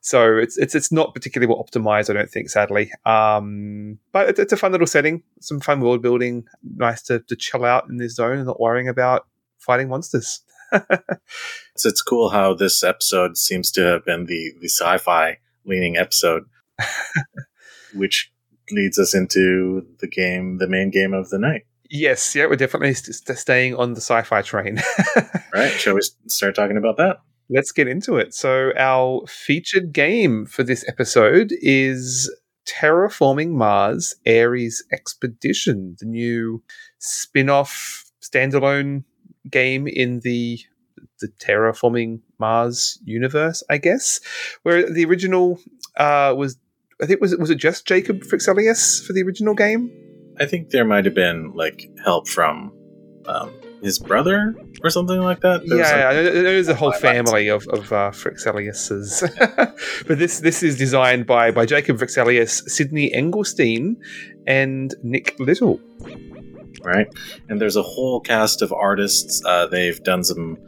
So 0.00 0.36
it's 0.36 0.58
it's 0.58 0.74
it's 0.74 0.92
not 0.92 1.14
particularly 1.14 1.52
well 1.52 1.64
optimized, 1.64 2.10
I 2.10 2.14
don't 2.14 2.30
think, 2.30 2.50
sadly. 2.50 2.90
Um, 3.04 3.98
but 4.12 4.30
it's, 4.30 4.38
it's, 4.38 4.52
a 4.52 4.56
fun 4.56 4.72
little 4.72 4.86
setting, 4.86 5.22
some 5.40 5.60
fun 5.60 5.80
world 5.80 6.02
building, 6.02 6.44
nice 6.62 7.02
to, 7.02 7.20
to 7.20 7.36
chill 7.36 7.64
out 7.64 7.88
in 7.88 7.98
this 7.98 8.16
zone 8.16 8.38
and 8.38 8.46
not 8.46 8.60
worrying 8.60 8.88
about 8.88 9.26
fighting 9.58 9.88
monsters. 9.88 10.40
so 10.72 11.88
it's 11.88 12.02
cool 12.02 12.30
how 12.30 12.54
this 12.54 12.82
episode 12.82 13.36
seems 13.36 13.70
to 13.72 13.82
have 13.82 14.04
been 14.04 14.26
the, 14.26 14.52
the 14.60 14.68
sci 14.68 14.98
fi 14.98 15.38
leaning 15.64 15.96
episode, 15.96 16.44
which 17.94 18.32
leads 18.70 18.98
us 18.98 19.14
into 19.14 19.86
the 20.00 20.08
game, 20.08 20.58
the 20.58 20.68
main 20.68 20.90
game 20.90 21.12
of 21.12 21.28
the 21.30 21.38
night. 21.38 21.62
Yes, 21.94 22.34
yeah, 22.34 22.46
we're 22.46 22.56
definitely 22.56 22.94
st- 22.94 23.36
staying 23.36 23.74
on 23.74 23.92
the 23.92 24.00
sci 24.00 24.22
fi 24.22 24.40
train. 24.40 24.80
right, 25.54 25.70
shall 25.72 25.94
we 25.94 26.00
start 26.26 26.54
talking 26.54 26.78
about 26.78 26.96
that? 26.96 27.18
Let's 27.50 27.70
get 27.70 27.86
into 27.86 28.16
it. 28.16 28.32
So, 28.32 28.72
our 28.78 29.26
featured 29.26 29.92
game 29.92 30.46
for 30.46 30.62
this 30.62 30.88
episode 30.88 31.52
is 31.60 32.34
Terraforming 32.66 33.50
Mars 33.50 34.14
Ares 34.26 34.82
Expedition, 34.90 35.96
the 36.00 36.06
new 36.06 36.62
spin 36.98 37.50
off 37.50 38.10
standalone 38.22 39.04
game 39.50 39.86
in 39.86 40.20
the 40.20 40.60
the 41.20 41.28
terraforming 41.28 42.20
Mars 42.38 42.98
universe, 43.04 43.62
I 43.68 43.76
guess. 43.76 44.18
Where 44.62 44.90
the 44.90 45.04
original 45.04 45.60
uh, 45.98 46.32
was, 46.34 46.56
I 47.02 47.06
think 47.06 47.20
was 47.20 47.34
it 47.34 47.38
was 47.38 47.50
it 47.50 47.56
just 47.56 47.86
Jacob 47.86 48.22
Fryxelius 48.22 49.06
for 49.06 49.12
the 49.12 49.22
original 49.22 49.54
game? 49.54 50.11
I 50.40 50.46
think 50.46 50.70
there 50.70 50.84
might 50.84 51.04
have 51.04 51.14
been 51.14 51.52
like 51.54 51.88
help 52.04 52.28
from 52.28 52.72
um, 53.26 53.52
his 53.82 53.98
brother 53.98 54.54
or 54.82 54.90
something 54.90 55.20
like 55.20 55.40
that. 55.40 55.66
There 55.66 55.78
yeah, 55.78 56.06
like, 56.06 56.32
there's 56.32 56.68
a 56.68 56.74
whole 56.82 56.92
family 56.92 57.48
of, 57.48 57.66
of 57.68 57.92
uh, 57.92 58.12
but 60.06 60.18
this 60.18 60.40
this 60.40 60.62
is 60.62 60.78
designed 60.78 61.26
by 61.26 61.50
by 61.50 61.66
Jacob 61.66 61.98
Fryxelius, 61.98 62.68
Sydney 62.68 63.10
Engelstein, 63.10 63.96
and 64.46 64.94
Nick 65.02 65.38
Little 65.38 65.80
right? 66.84 67.06
And 67.48 67.60
there's 67.60 67.76
a 67.76 67.82
whole 67.82 68.20
cast 68.20 68.62
of 68.62 68.72
artists. 68.72 69.42
Uh, 69.44 69.66
they've 69.66 70.02
done 70.02 70.24
some, 70.24 70.58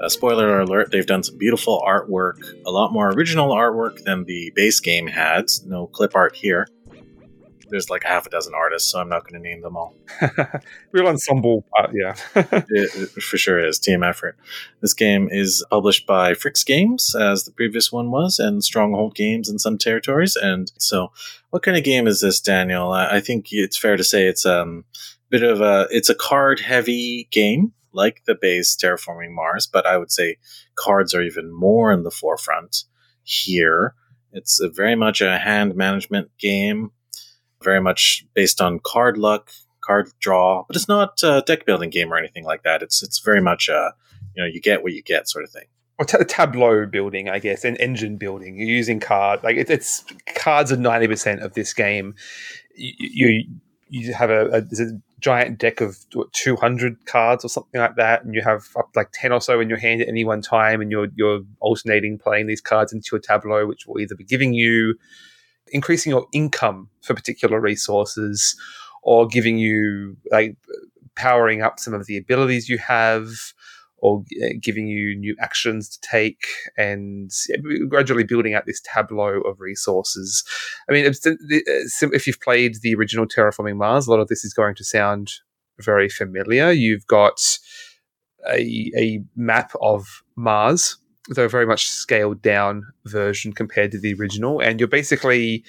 uh, 0.00 0.08
spoiler 0.08 0.60
alert, 0.60 0.90
they've 0.90 1.06
done 1.06 1.22
some 1.22 1.38
beautiful 1.38 1.82
artwork, 1.86 2.36
a 2.66 2.70
lot 2.70 2.92
more 2.92 3.10
original 3.10 3.54
artwork 3.54 4.02
than 4.04 4.24
the 4.24 4.52
base 4.54 4.80
game 4.80 5.06
had. 5.06 5.46
No 5.66 5.86
clip 5.86 6.14
art 6.14 6.36
here. 6.36 6.68
There's 7.68 7.90
like 7.90 8.04
half 8.04 8.26
a 8.26 8.30
dozen 8.30 8.54
artists, 8.54 8.90
so 8.90 9.00
I'm 9.00 9.08
not 9.08 9.24
going 9.24 9.42
to 9.42 9.48
name 9.48 9.62
them 9.62 9.76
all. 9.76 9.94
Real 10.92 11.08
ensemble, 11.08 11.64
uh, 11.78 11.88
yeah. 11.92 12.14
it, 12.34 12.66
it, 12.70 13.22
for 13.22 13.38
sure 13.38 13.64
is 13.64 13.78
team 13.78 14.02
effort. 14.02 14.36
This 14.80 14.94
game 14.94 15.28
is 15.30 15.64
published 15.70 16.06
by 16.06 16.32
FryxGames, 16.32 17.14
as 17.14 17.44
the 17.44 17.52
previous 17.52 17.92
one 17.92 18.10
was, 18.10 18.38
and 18.38 18.64
Stronghold 18.64 19.14
Games 19.14 19.48
in 19.48 19.58
some 19.58 19.78
territories. 19.78 20.36
And 20.36 20.72
so, 20.78 21.12
what 21.50 21.62
kind 21.62 21.76
of 21.76 21.84
game 21.84 22.06
is 22.06 22.20
this, 22.20 22.40
Daniel? 22.40 22.92
I, 22.92 23.16
I 23.16 23.20
think 23.20 23.46
it's 23.50 23.78
fair 23.78 23.96
to 23.96 24.04
say 24.04 24.26
it's 24.26 24.46
um, 24.46 24.84
bit 25.30 25.42
of 25.42 25.60
a 25.60 25.86
it's 25.90 26.08
a 26.08 26.14
card 26.14 26.60
heavy 26.60 27.28
game 27.30 27.72
like 27.92 28.22
the 28.26 28.34
base 28.40 28.76
terraforming 28.76 29.30
mars 29.30 29.66
but 29.66 29.86
i 29.86 29.96
would 29.96 30.10
say 30.10 30.36
cards 30.74 31.14
are 31.14 31.22
even 31.22 31.52
more 31.52 31.92
in 31.92 32.02
the 32.02 32.10
forefront 32.10 32.84
here 33.22 33.94
it's 34.32 34.60
very 34.74 34.94
much 34.94 35.20
a 35.20 35.38
hand 35.38 35.74
management 35.74 36.30
game 36.38 36.90
very 37.62 37.80
much 37.80 38.24
based 38.34 38.60
on 38.60 38.80
card 38.82 39.18
luck 39.18 39.50
card 39.80 40.10
draw 40.20 40.64
but 40.66 40.76
it's 40.76 40.88
not 40.88 41.22
a 41.22 41.42
deck 41.46 41.64
building 41.64 41.90
game 41.90 42.12
or 42.12 42.16
anything 42.16 42.44
like 42.44 42.62
that 42.62 42.82
it's 42.82 43.02
it's 43.02 43.20
very 43.20 43.40
much 43.40 43.68
a 43.68 43.92
you 44.34 44.42
know 44.42 44.46
you 44.46 44.60
get 44.60 44.82
what 44.82 44.92
you 44.92 45.02
get 45.02 45.28
sort 45.28 45.44
of 45.44 45.50
thing 45.50 45.66
or 45.98 46.04
t- 46.04 46.24
tableau 46.24 46.86
building, 46.86 47.28
I 47.28 47.40
guess, 47.40 47.64
and 47.64 47.78
engine 47.80 48.16
building. 48.16 48.56
You're 48.56 48.68
using 48.68 49.00
card 49.00 49.42
like 49.42 49.56
it, 49.56 49.68
it's 49.68 50.04
cards 50.34 50.72
are 50.72 50.76
ninety 50.76 51.08
percent 51.08 51.42
of 51.42 51.54
this 51.54 51.74
game. 51.74 52.14
You, 52.74 52.94
you 52.98 53.44
you 53.88 54.14
have 54.14 54.30
a, 54.30 54.48
a, 54.58 54.62
giant 55.20 55.58
deck 55.58 55.80
of 55.80 55.96
200 56.32 57.06
cards 57.06 57.44
or 57.44 57.48
something 57.48 57.80
like 57.80 57.96
that, 57.96 58.22
and 58.22 58.34
you 58.34 58.42
have 58.42 58.68
up 58.78 58.90
like 58.94 59.08
10 59.12 59.32
or 59.32 59.40
so 59.40 59.58
in 59.58 59.68
your 59.68 59.78
hand 59.78 60.00
at 60.00 60.06
any 60.06 60.24
one 60.24 60.40
time, 60.40 60.80
and 60.80 60.90
you're 60.92 61.08
you're 61.16 61.40
alternating 61.60 62.18
playing 62.18 62.46
these 62.46 62.60
cards 62.60 62.92
into 62.92 63.16
a 63.16 63.20
tableau, 63.20 63.66
which 63.66 63.86
will 63.86 63.98
either 63.98 64.14
be 64.14 64.24
giving 64.24 64.54
you 64.54 64.94
increasing 65.72 66.10
your 66.10 66.26
income 66.32 66.90
for 67.02 67.14
particular 67.14 67.60
resources, 67.60 68.56
or 69.02 69.26
giving 69.26 69.58
you 69.58 70.16
like 70.30 70.56
powering 71.14 71.62
up 71.62 71.78
some 71.78 71.94
of 71.94 72.06
the 72.06 72.16
abilities 72.16 72.68
you 72.68 72.78
have 72.78 73.26
or 74.00 74.24
uh, 74.44 74.48
giving 74.62 74.86
you 74.86 75.16
new 75.16 75.34
actions 75.40 75.88
to 75.88 76.08
take 76.08 76.46
and 76.76 77.32
gradually 77.88 78.22
building 78.22 78.54
out 78.54 78.64
this 78.66 78.80
tableau 78.80 79.40
of 79.40 79.58
resources. 79.58 80.44
I 80.88 80.92
mean, 80.92 81.04
if 81.04 82.26
you've 82.26 82.40
played 82.40 82.76
the 82.82 82.94
original 82.94 83.26
Terraforming 83.26 83.76
Mars, 83.76 84.06
a 84.06 84.10
lot 84.10 84.20
of 84.20 84.28
this 84.28 84.44
is 84.44 84.54
going 84.54 84.76
to 84.76 84.84
sound 84.84 85.32
very 85.80 86.08
familiar. 86.08 86.70
You've 86.70 87.06
got 87.08 87.40
a, 88.48 88.92
a 88.96 89.20
map 89.34 89.72
of 89.82 90.22
Mars, 90.36 90.96
though 91.34 91.44
a 91.44 91.48
very 91.48 91.66
much 91.66 91.88
scaled 91.88 92.42
down 92.42 92.86
version 93.04 93.52
compared 93.52 93.92
to 93.92 94.00
the 94.00 94.14
original, 94.14 94.60
and 94.60 94.80
you're 94.80 94.88
basically 94.88 95.64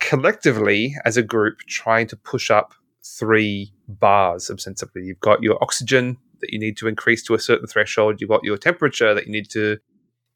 collectively 0.00 0.94
as 1.04 1.16
a 1.16 1.22
group 1.22 1.58
trying 1.68 2.06
to 2.08 2.16
push 2.16 2.50
up 2.50 2.74
three 3.04 3.72
bars 3.88 4.50
ostensibly. 4.50 5.02
You've 5.02 5.20
got 5.20 5.42
your 5.42 5.58
oxygen 5.62 6.18
that 6.40 6.52
you 6.52 6.58
need 6.58 6.76
to 6.78 6.88
increase 6.88 7.22
to 7.24 7.34
a 7.34 7.38
certain 7.38 7.66
threshold. 7.66 8.20
You've 8.20 8.30
got 8.30 8.44
your 8.44 8.56
temperature 8.56 9.14
that 9.14 9.26
you 9.26 9.32
need 9.32 9.48
to 9.50 9.78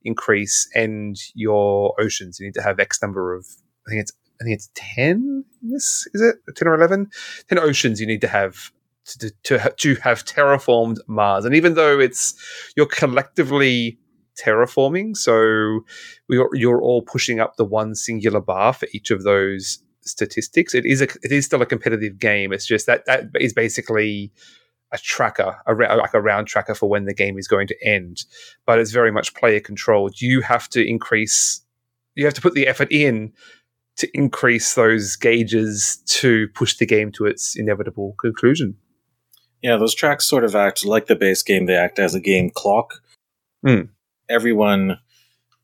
increase, 0.02 0.68
and 0.74 1.16
your 1.34 1.94
oceans. 2.00 2.38
You 2.38 2.46
need 2.46 2.54
to 2.54 2.62
have 2.62 2.78
X 2.80 3.02
number 3.02 3.34
of. 3.34 3.46
I 3.86 3.90
think 3.90 4.02
it's. 4.02 4.12
I 4.40 4.44
think 4.44 4.54
it's 4.54 4.70
ten. 4.74 5.44
This 5.62 6.06
is 6.12 6.20
it. 6.20 6.36
Ten 6.54 6.68
or 6.68 6.74
eleven. 6.74 7.08
Ten 7.48 7.58
oceans 7.58 8.00
you 8.00 8.06
need 8.06 8.20
to 8.20 8.28
have 8.28 8.70
to 9.06 9.30
to, 9.44 9.74
to 9.76 9.94
have 9.96 10.24
terraformed 10.24 10.98
Mars. 11.06 11.44
And 11.44 11.54
even 11.54 11.74
though 11.74 11.98
it's 11.98 12.34
you're 12.76 12.86
collectively 12.86 13.98
terraforming, 14.42 15.16
so 15.16 15.84
you're, 16.28 16.54
you're 16.54 16.82
all 16.82 17.02
pushing 17.02 17.40
up 17.40 17.56
the 17.56 17.64
one 17.64 17.94
singular 17.94 18.40
bar 18.40 18.72
for 18.72 18.88
each 18.92 19.10
of 19.10 19.22
those 19.22 19.78
statistics. 20.02 20.74
It 20.74 20.86
is 20.86 21.00
a 21.00 21.04
it 21.22 21.32
is 21.32 21.46
still 21.46 21.62
a 21.62 21.66
competitive 21.66 22.18
game. 22.18 22.52
It's 22.52 22.66
just 22.66 22.86
that 22.86 23.04
that 23.06 23.24
is 23.40 23.52
basically 23.52 24.32
a 24.92 24.98
tracker, 24.98 25.56
a, 25.66 25.74
like 25.96 26.14
a 26.14 26.20
round 26.20 26.46
tracker 26.46 26.74
for 26.74 26.88
when 26.88 27.04
the 27.04 27.14
game 27.14 27.38
is 27.38 27.48
going 27.48 27.66
to 27.66 27.84
end, 27.84 28.24
but 28.66 28.78
it's 28.78 28.92
very 28.92 29.10
much 29.10 29.34
player 29.34 29.60
controlled. 29.60 30.20
You 30.20 30.40
have 30.42 30.68
to 30.70 30.86
increase, 30.86 31.60
you 32.14 32.24
have 32.24 32.34
to 32.34 32.40
put 32.40 32.54
the 32.54 32.66
effort 32.66 32.92
in 32.92 33.32
to 33.96 34.08
increase 34.14 34.74
those 34.74 35.16
gauges 35.16 35.96
to 36.06 36.48
push 36.54 36.76
the 36.76 36.86
game 36.86 37.10
to 37.12 37.26
its 37.26 37.56
inevitable 37.56 38.14
conclusion. 38.20 38.76
Yeah, 39.62 39.76
those 39.76 39.94
tracks 39.94 40.26
sort 40.26 40.44
of 40.44 40.54
act 40.54 40.84
like 40.84 41.06
the 41.06 41.16
base 41.16 41.42
game. 41.42 41.66
They 41.66 41.74
act 41.74 41.98
as 41.98 42.14
a 42.14 42.20
game 42.20 42.50
clock. 42.50 43.02
Mm. 43.66 43.88
Everyone 44.28 44.98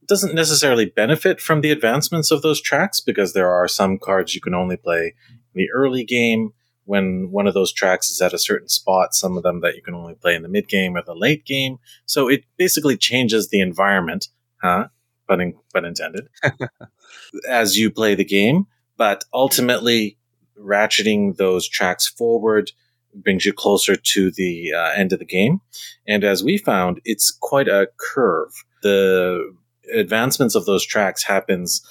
doesn't 0.06 0.34
necessarily 0.34 0.86
benefit 0.86 1.40
from 1.40 1.60
the 1.60 1.70
advancements 1.70 2.30
of 2.30 2.42
those 2.42 2.60
tracks 2.60 3.00
because 3.00 3.32
there 3.32 3.50
are 3.50 3.68
some 3.68 3.98
cards 3.98 4.34
you 4.34 4.40
can 4.40 4.54
only 4.54 4.76
play 4.76 5.14
in 5.54 5.58
the 5.58 5.70
early 5.70 6.04
game 6.04 6.52
when 6.84 7.30
one 7.30 7.46
of 7.46 7.54
those 7.54 7.72
tracks 7.72 8.10
is 8.10 8.20
at 8.20 8.34
a 8.34 8.38
certain 8.38 8.68
spot, 8.68 9.14
some 9.14 9.36
of 9.36 9.42
them 9.42 9.60
that 9.60 9.76
you 9.76 9.82
can 9.82 9.94
only 9.94 10.14
play 10.14 10.34
in 10.34 10.42
the 10.42 10.48
mid 10.48 10.68
game 10.68 10.96
or 10.96 11.02
the 11.02 11.14
late 11.14 11.44
game. 11.44 11.78
So 12.06 12.28
it 12.28 12.44
basically 12.56 12.96
changes 12.96 13.48
the 13.48 13.60
environment, 13.60 14.28
huh? 14.60 14.88
Pun, 15.28 15.40
in, 15.40 15.54
pun 15.72 15.84
intended, 15.84 16.28
as 17.48 17.78
you 17.78 17.90
play 17.90 18.14
the 18.14 18.24
game. 18.24 18.66
But 18.96 19.24
ultimately, 19.32 20.18
ratcheting 20.58 21.36
those 21.36 21.68
tracks 21.68 22.08
forward 22.08 22.72
brings 23.14 23.44
you 23.44 23.52
closer 23.52 23.96
to 23.96 24.30
the 24.30 24.72
uh, 24.72 24.90
end 24.96 25.12
of 25.12 25.18
the 25.18 25.24
game. 25.24 25.60
And 26.06 26.24
as 26.24 26.42
we 26.42 26.58
found, 26.58 27.00
it's 27.04 27.30
quite 27.30 27.68
a 27.68 27.88
curve. 27.98 28.50
The 28.82 29.54
advancements 29.94 30.54
of 30.54 30.64
those 30.64 30.84
tracks 30.84 31.24
happens 31.24 31.82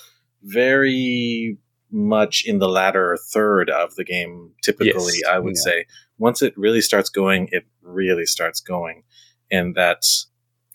very 0.44 1.58
much 1.92 2.44
in 2.46 2.60
the 2.60 2.70
latter 2.70 3.18
third 3.32 3.70
of 3.70 3.96
the 3.96 4.04
game. 4.04 4.52
Typically, 4.64 5.14
yes. 5.22 5.30
I 5.30 5.40
would 5.40 5.56
yeah. 5.58 5.64
say 5.72 5.86
once 6.18 6.42
it 6.42 6.58
really 6.58 6.82
starts 6.82 7.10
going, 7.10 7.50
it 7.52 7.66
really 7.82 8.26
starts 8.26 8.62
going, 8.62 9.04
and 9.52 9.76
that 9.76 10.04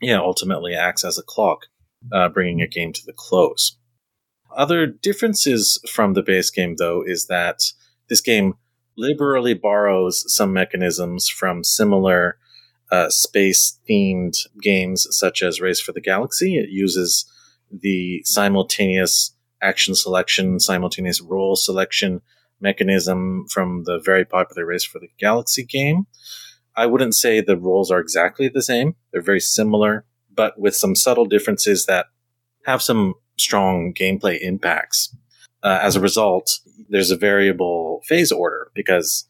yeah 0.00 0.18
ultimately 0.18 0.74
acts 0.74 1.04
as 1.04 1.18
a 1.18 1.22
clock, 1.22 1.66
uh, 2.12 2.28
bringing 2.28 2.61
a 2.61 2.66
game 2.66 2.92
to 2.92 3.02
the 3.04 3.14
close. 3.14 3.76
Other 4.56 4.87
differences 4.87 5.78
from 5.90 6.14
the 6.14 6.22
base 6.22 6.50
game, 6.50 6.76
though, 6.78 7.02
is 7.04 7.26
that 7.26 7.61
this 8.09 8.20
game 8.20 8.54
liberally 8.96 9.54
borrows 9.54 10.24
some 10.35 10.52
mechanisms 10.52 11.28
from 11.28 11.64
similar 11.64 12.38
uh, 12.90 13.11
space 13.11 13.78
themed 13.88 14.37
games 14.62 15.06
such 15.11 15.42
as 15.42 15.61
Race 15.61 15.80
for 15.80 15.92
the 15.92 16.00
Galaxy. 16.00 16.56
It 16.56 16.70
uses 16.70 17.30
the 17.70 18.22
simultaneous 18.24 19.35
action 19.61 19.94
selection, 19.94 20.61
simultaneous 20.61 21.20
role 21.20 21.56
selection 21.56 22.20
mechanism 22.61 23.46
from 23.50 23.85
the 23.85 23.98
very 23.98 24.24
popular 24.24 24.64
Race 24.64 24.85
for 24.85 24.98
the 24.98 25.11
Galaxy 25.18 25.64
game. 25.64 26.06
I 26.76 26.87
wouldn't 26.87 27.14
say 27.14 27.40
the 27.40 27.56
roles 27.56 27.90
are 27.90 28.00
exactly 28.00 28.48
the 28.48 28.62
same. 28.62 28.96
They're 29.11 29.22
very 29.22 29.40
similar, 29.40 30.04
but 30.35 30.59
with 30.59 30.76
some 30.76 30.94
subtle 30.94 31.24
differences 31.24 31.87
that 31.87 32.06
have 32.66 32.82
some 32.82 33.14
strong 33.37 33.92
gameplay 33.94 34.38
impacts. 34.40 35.14
Uh, 35.66 35.81
as 35.83 35.96
a 35.96 36.00
result, 36.00 36.61
there's 36.88 37.11
a 37.11 37.16
variable 37.16 38.00
phase 38.07 38.31
order 38.31 38.70
because, 38.74 39.29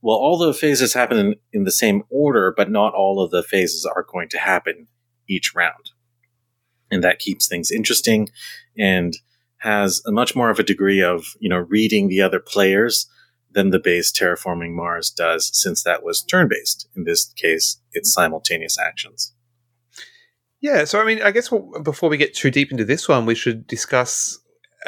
well, 0.00 0.16
all 0.16 0.38
the 0.38 0.54
phases 0.54 0.94
happen 0.94 1.18
in, 1.18 1.34
in 1.52 1.64
the 1.64 1.70
same 1.70 2.02
order, 2.08 2.54
but 2.56 2.70
not 2.70 2.94
all 2.94 3.20
of 3.22 3.30
the 3.30 3.42
phases 3.42 3.84
are 3.84 4.06
going 4.10 4.28
to 4.30 4.38
happen 4.38 4.88
each 5.28 5.54
round. 5.54 5.90
And 6.90 7.04
that 7.04 7.18
keeps 7.18 7.46
things 7.46 7.70
interesting. 7.70 8.30
And 8.78 9.14
has 9.58 10.02
a 10.06 10.12
much 10.12 10.36
more 10.36 10.50
of 10.50 10.58
a 10.58 10.64
degree 10.64 11.02
of, 11.02 11.34
you 11.40 11.48
know, 11.48 11.58
reading 11.58 12.08
the 12.08 12.22
other 12.22 12.40
players 12.40 13.08
than 13.50 13.70
the 13.70 13.78
base 13.78 14.12
terraforming 14.12 14.72
Mars 14.72 15.10
does, 15.10 15.50
since 15.52 15.82
that 15.82 16.02
was 16.02 16.22
turn 16.22 16.48
based. 16.48 16.88
In 16.96 17.04
this 17.04 17.32
case, 17.36 17.80
it's 17.92 18.12
simultaneous 18.12 18.78
actions. 18.78 19.34
Yeah, 20.60 20.84
so 20.84 21.00
I 21.00 21.04
mean, 21.04 21.22
I 21.22 21.30
guess 21.30 21.50
before 21.82 22.08
we 22.08 22.16
get 22.16 22.34
too 22.34 22.50
deep 22.50 22.70
into 22.70 22.84
this 22.84 23.08
one, 23.08 23.26
we 23.26 23.34
should 23.34 23.66
discuss 23.66 24.38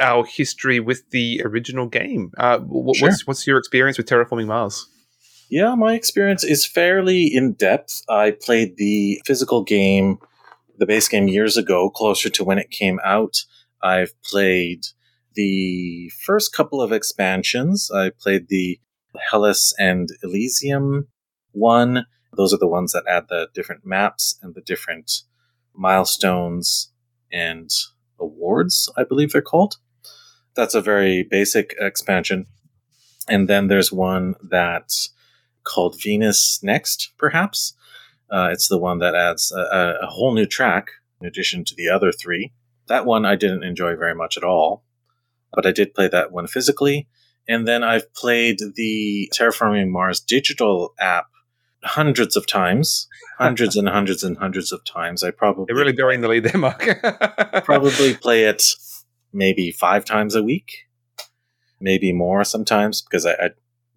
our 0.01 0.25
history 0.25 0.81
with 0.81 1.09
the 1.11 1.43
original 1.45 1.87
game. 1.87 2.33
Uh, 2.39 2.59
what, 2.59 2.97
sure. 2.97 3.09
what's, 3.09 3.27
what's 3.27 3.47
your 3.47 3.59
experience 3.59 3.99
with 3.99 4.07
terraforming 4.07 4.47
Mars? 4.47 4.89
Yeah, 5.51 5.75
my 5.75 5.95
experience 5.95 6.45
is 6.45 6.65
fairly 6.65 7.27
in 7.27 7.55
depth. 7.55 8.03
I 8.09 8.31
played 8.31 8.77
the 8.77 9.21
physical 9.27 9.65
game, 9.65 10.19
the 10.79 10.87
base 10.87 11.09
game 11.09 11.29
years 11.29 11.57
ago, 11.57 11.91
closer 11.91 12.29
to 12.31 12.45
when 12.45 12.59
it 12.59 12.71
came 12.71 13.01
out. 13.05 13.45
I've 13.83 14.13
played 14.23 14.87
the 15.35 16.11
first 16.25 16.53
couple 16.53 16.81
of 16.81 16.93
expansions. 16.93 17.91
I 17.91 18.11
played 18.11 18.49
the 18.49 18.79
Hellas 19.31 19.75
and 19.79 20.09
Elysium 20.23 21.09
one. 21.53 22.07
Those 22.37 22.55
are 22.55 22.59
the 22.59 22.69
ones 22.69 22.93
that 22.93 23.05
add 23.09 23.25
the 23.29 23.49
different 23.53 23.85
maps 23.85 24.39
and 24.43 24.55
the 24.55 24.61
different 24.61 25.11
milestones 25.75 26.93
and 27.33 27.71
awards, 28.19 28.93
I 28.97 29.05
believe 29.05 29.33
they're 29.33 29.43
called. 29.43 29.77
That's 30.55 30.75
a 30.75 30.81
very 30.81 31.23
basic 31.23 31.75
expansion. 31.79 32.47
And 33.29 33.49
then 33.49 33.69
there's 33.69 33.93
one 33.93 34.35
that's 34.43 35.11
called 35.65 36.01
Venus 36.01 36.61
Next, 36.63 37.13
perhaps. 37.19 37.75
Uh, 38.31 38.49
it's 38.53 38.69
the 38.69 38.79
one 38.79 38.99
that 38.99 39.15
adds 39.15 39.53
a, 39.53 39.97
a, 40.03 40.07
whole 40.07 40.33
new 40.33 40.47
track 40.47 40.91
in 41.21 41.27
addition 41.27 41.65
to 41.65 41.75
the 41.75 41.89
other 41.89 42.13
three. 42.13 42.53
That 42.87 43.05
one 43.05 43.25
I 43.25 43.37
didn't 43.37 43.65
enjoy 43.65 43.97
very 43.97 44.15
much 44.15 44.37
at 44.37 44.45
all, 44.45 44.85
but 45.53 45.67
I 45.67 45.73
did 45.73 45.95
play 45.95 46.09
that 46.09 46.31
one 46.31 46.47
physically. 46.47 47.09
And 47.49 47.67
then 47.67 47.83
I've 47.83 48.13
played 48.15 48.59
the 48.77 49.31
Terraforming 49.37 49.91
Mars 49.91 50.21
digital 50.21 50.95
app 51.01 51.27
hundreds 51.83 52.37
of 52.37 52.47
times, 52.47 53.09
hundreds 53.39 53.77
and 53.77 53.89
hundreds 53.89 54.23
and 54.23 54.39
hundreds 54.39 54.71
of 54.71 54.85
times. 54.85 55.25
I 55.25 55.31
probably 55.31 55.65
They're 55.67 55.77
really 55.77 55.93
burying 55.93 56.21
the 56.21 56.29
lead 56.29 56.45
there, 56.45 56.59
Mark. 56.59 56.87
probably 57.65 58.15
play 58.15 58.45
it 58.45 58.63
maybe 59.33 59.71
five 59.71 60.05
times 60.05 60.35
a 60.35 60.43
week, 60.43 60.89
maybe 61.81 62.13
more 62.13 62.45
sometimes 62.45 63.03
because 63.03 63.27
I, 63.27 63.33
I 63.33 63.51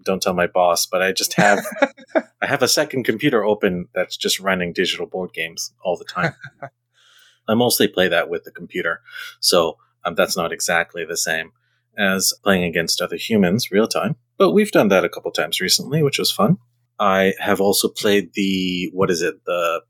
don't 0.03 0.21
tell 0.21 0.33
my 0.33 0.47
boss, 0.47 0.85
but 0.85 1.01
I 1.01 1.11
just 1.11 1.33
have 1.33 1.65
I 2.15 2.45
have 2.45 2.61
a 2.61 2.67
second 2.67 3.03
computer 3.03 3.43
open 3.43 3.87
that's 3.93 4.17
just 4.17 4.39
running 4.39 4.73
digital 4.73 5.05
board 5.05 5.33
games 5.33 5.73
all 5.83 5.97
the 5.97 6.05
time. 6.05 6.33
I 7.47 7.55
mostly 7.55 7.87
play 7.87 8.07
that 8.07 8.29
with 8.29 8.43
the 8.45 8.51
computer, 8.51 9.01
so 9.39 9.77
um, 10.05 10.15
that's 10.15 10.37
not 10.37 10.53
exactly 10.53 11.05
the 11.05 11.17
same 11.17 11.51
as 11.97 12.33
playing 12.43 12.63
against 12.63 13.01
other 13.01 13.17
humans 13.17 13.71
real 13.71 13.87
time. 13.87 14.15
But 14.37 14.51
we've 14.51 14.71
done 14.71 14.87
that 14.87 15.05
a 15.05 15.09
couple 15.09 15.31
times 15.31 15.61
recently, 15.61 16.01
which 16.03 16.19
was 16.19 16.31
fun. 16.31 16.57
I 16.99 17.33
have 17.39 17.59
also 17.59 17.87
played 17.87 18.33
the 18.33 18.89
what 18.93 19.09
is 19.09 19.21
it 19.21 19.43
the 19.45 19.81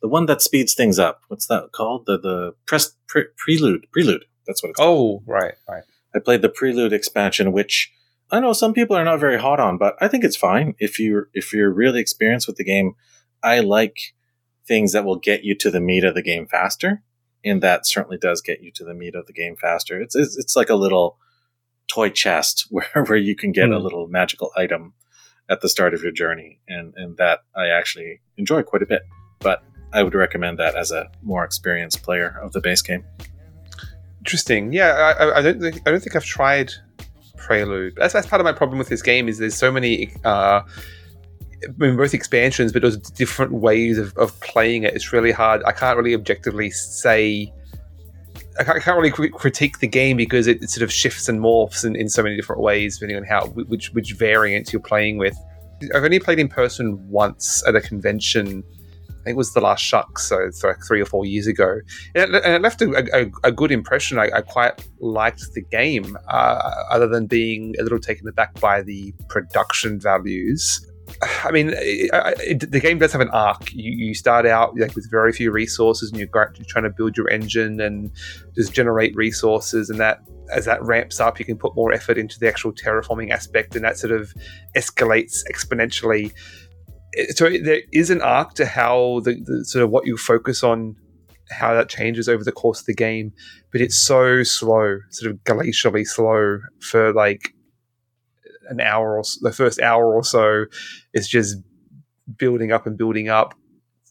the 0.00 0.08
one 0.08 0.26
that 0.26 0.42
speeds 0.42 0.74
things 0.74 0.98
up. 0.98 1.22
What's 1.28 1.46
that 1.46 1.72
called? 1.72 2.06
The 2.06 2.18
the 2.18 2.54
press 2.66 2.92
pre- 3.06 3.28
prelude 3.36 3.86
prelude. 3.92 4.24
That's 4.46 4.62
what 4.62 4.70
it's. 4.70 4.80
Oh, 4.80 4.84
called. 4.84 5.24
right, 5.26 5.54
right. 5.68 5.82
I 6.14 6.18
played 6.18 6.42
the 6.42 6.48
prelude 6.48 6.92
expansion, 6.92 7.52
which 7.52 7.92
I 8.30 8.40
know 8.40 8.52
some 8.52 8.72
people 8.72 8.96
are 8.96 9.04
not 9.04 9.20
very 9.20 9.38
hot 9.38 9.60
on, 9.60 9.78
but 9.78 9.96
I 10.00 10.08
think 10.08 10.24
it's 10.24 10.36
fine 10.36 10.74
if 10.78 10.98
you 10.98 11.26
if 11.32 11.52
you're 11.52 11.72
really 11.72 12.00
experienced 12.00 12.46
with 12.46 12.56
the 12.56 12.64
game. 12.64 12.94
I 13.42 13.60
like 13.60 14.14
things 14.66 14.92
that 14.92 15.04
will 15.04 15.18
get 15.18 15.44
you 15.44 15.54
to 15.56 15.70
the 15.70 15.80
meat 15.80 16.04
of 16.04 16.14
the 16.14 16.22
game 16.22 16.46
faster, 16.46 17.02
and 17.44 17.62
that 17.62 17.86
certainly 17.86 18.18
does 18.18 18.40
get 18.40 18.62
you 18.62 18.72
to 18.72 18.84
the 18.84 18.94
meat 18.94 19.14
of 19.14 19.26
the 19.26 19.32
game 19.32 19.56
faster. 19.56 20.00
It's 20.00 20.16
it's, 20.16 20.36
it's 20.36 20.56
like 20.56 20.70
a 20.70 20.74
little 20.74 21.18
toy 21.88 22.10
chest 22.10 22.66
where 22.70 23.04
where 23.06 23.18
you 23.18 23.36
can 23.36 23.52
get 23.52 23.68
mm. 23.68 23.74
a 23.74 23.78
hmm. 23.78 23.84
little 23.84 24.08
magical 24.08 24.50
item 24.56 24.94
at 25.48 25.60
the 25.60 25.68
start 25.68 25.94
of 25.94 26.02
your 26.02 26.12
journey, 26.12 26.60
and 26.66 26.94
and 26.96 27.16
that 27.18 27.40
I 27.54 27.68
actually 27.68 28.20
enjoy 28.36 28.62
quite 28.62 28.82
a 28.82 28.86
bit. 28.86 29.02
But 29.38 29.62
I 29.92 30.02
would 30.02 30.14
recommend 30.14 30.58
that 30.58 30.74
as 30.74 30.90
a 30.90 31.10
more 31.22 31.44
experienced 31.44 32.02
player 32.02 32.40
of 32.42 32.52
the 32.52 32.60
base 32.60 32.82
game. 32.82 33.04
Interesting. 34.26 34.72
Yeah, 34.72 35.14
I, 35.20 35.38
I 35.38 35.40
don't 35.40 35.60
think 35.60 35.76
I 35.86 35.92
don't 35.92 36.00
think 36.00 36.16
I've 36.16 36.24
tried 36.24 36.72
Prelude. 37.36 37.94
That's 37.96 38.12
that's 38.12 38.26
part 38.26 38.40
of 38.40 38.44
my 38.44 38.52
problem 38.52 38.76
with 38.76 38.88
this 38.88 39.00
game 39.00 39.28
is 39.28 39.38
there's 39.38 39.54
so 39.54 39.70
many. 39.70 40.12
Uh, 40.24 40.62
I 41.62 41.68
mean, 41.78 41.96
both 41.96 42.12
expansions, 42.12 42.72
but 42.72 42.82
there's 42.82 42.96
different 42.96 43.52
ways 43.52 43.98
of, 43.98 44.16
of 44.18 44.38
playing 44.40 44.82
it. 44.82 44.94
It's 44.94 45.12
really 45.12 45.30
hard. 45.30 45.62
I 45.64 45.70
can't 45.70 45.96
really 45.96 46.12
objectively 46.12 46.70
say 46.70 47.52
I 48.58 48.64
can't, 48.64 48.78
I 48.78 48.80
can't 48.80 48.98
really 48.98 49.30
critique 49.30 49.78
the 49.78 49.86
game 49.86 50.16
because 50.16 50.48
it, 50.48 50.60
it, 50.60 50.70
sort 50.70 50.82
of 50.82 50.92
shifts 50.92 51.28
and 51.28 51.38
morphs 51.38 51.84
in, 51.84 51.94
in 51.94 52.08
so 52.08 52.20
many 52.20 52.34
different 52.34 52.62
ways 52.62 52.98
depending 52.98 53.18
on 53.18 53.22
how 53.22 53.46
which 53.46 53.92
which 53.92 54.14
variants 54.14 54.72
you're 54.72 54.82
playing 54.82 55.18
with. 55.18 55.36
I've 55.94 56.02
only 56.02 56.18
played 56.18 56.40
in 56.40 56.48
person 56.48 56.98
once 57.08 57.62
at 57.64 57.76
a 57.76 57.80
convention. 57.80 58.64
It 59.26 59.36
was 59.36 59.52
the 59.54 59.60
last 59.60 59.82
Shucks, 59.82 60.24
so, 60.24 60.50
so 60.50 60.68
like 60.68 60.78
three 60.86 61.00
or 61.00 61.04
four 61.04 61.24
years 61.24 61.46
ago, 61.46 61.80
and 62.14 62.34
it, 62.34 62.44
and 62.44 62.54
it 62.54 62.62
left 62.62 62.80
a, 62.80 63.06
a, 63.12 63.48
a, 63.48 63.52
good 63.52 63.72
impression. 63.72 64.18
I, 64.18 64.30
I, 64.34 64.40
quite 64.42 64.86
liked 65.00 65.52
the 65.54 65.62
game, 65.62 66.16
uh, 66.28 66.84
other 66.90 67.08
than 67.08 67.26
being 67.26 67.74
a 67.78 67.82
little 67.82 67.98
taken 67.98 68.28
aback 68.28 68.58
by 68.60 68.82
the 68.82 69.12
production 69.28 70.00
values. 70.00 70.86
I 71.44 71.50
mean, 71.50 71.70
it, 71.74 72.10
it, 72.40 72.70
the 72.70 72.80
game 72.80 72.98
does 72.98 73.12
have 73.12 73.20
an 73.20 73.30
arc. 73.30 73.72
You, 73.72 73.92
you 73.92 74.14
start 74.14 74.46
out 74.46 74.76
like 74.78 74.94
with 74.94 75.10
very 75.10 75.32
few 75.32 75.50
resources, 75.50 76.10
and 76.10 76.18
you're, 76.18 76.28
you're 76.34 76.66
trying 76.68 76.84
to 76.84 76.90
build 76.90 77.16
your 77.16 77.30
engine 77.30 77.80
and 77.80 78.10
just 78.54 78.72
generate 78.72 79.14
resources. 79.14 79.90
And 79.90 80.00
that, 80.00 80.20
as 80.52 80.64
that 80.64 80.82
ramps 80.82 81.20
up, 81.20 81.38
you 81.38 81.44
can 81.44 81.58
put 81.58 81.74
more 81.74 81.92
effort 81.92 82.18
into 82.18 82.38
the 82.38 82.48
actual 82.48 82.72
terraforming 82.72 83.30
aspect, 83.30 83.76
and 83.76 83.84
that 83.84 83.98
sort 83.98 84.12
of 84.12 84.32
escalates 84.76 85.38
exponentially. 85.50 86.32
So 87.30 87.50
there 87.50 87.82
is 87.92 88.10
an 88.10 88.20
arc 88.20 88.54
to 88.54 88.66
how 88.66 89.20
the, 89.24 89.34
the 89.44 89.64
sort 89.64 89.84
of 89.84 89.90
what 89.90 90.06
you 90.06 90.16
focus 90.16 90.62
on, 90.62 90.96
how 91.50 91.74
that 91.74 91.88
changes 91.88 92.28
over 92.28 92.44
the 92.44 92.52
course 92.52 92.80
of 92.80 92.86
the 92.86 92.94
game, 92.94 93.32
but 93.72 93.80
it's 93.80 93.96
so 93.96 94.42
slow, 94.42 94.98
sort 95.10 95.32
of 95.32 95.38
glacially 95.44 96.06
slow 96.06 96.58
for 96.80 97.12
like 97.12 97.54
an 98.68 98.80
hour 98.80 99.16
or 99.16 99.24
so, 99.24 99.38
the 99.42 99.52
first 99.52 99.80
hour 99.80 100.14
or 100.14 100.24
so 100.24 100.66
It's 101.12 101.28
just 101.28 101.58
building 102.36 102.72
up 102.72 102.86
and 102.86 102.98
building 102.98 103.28
up. 103.28 103.54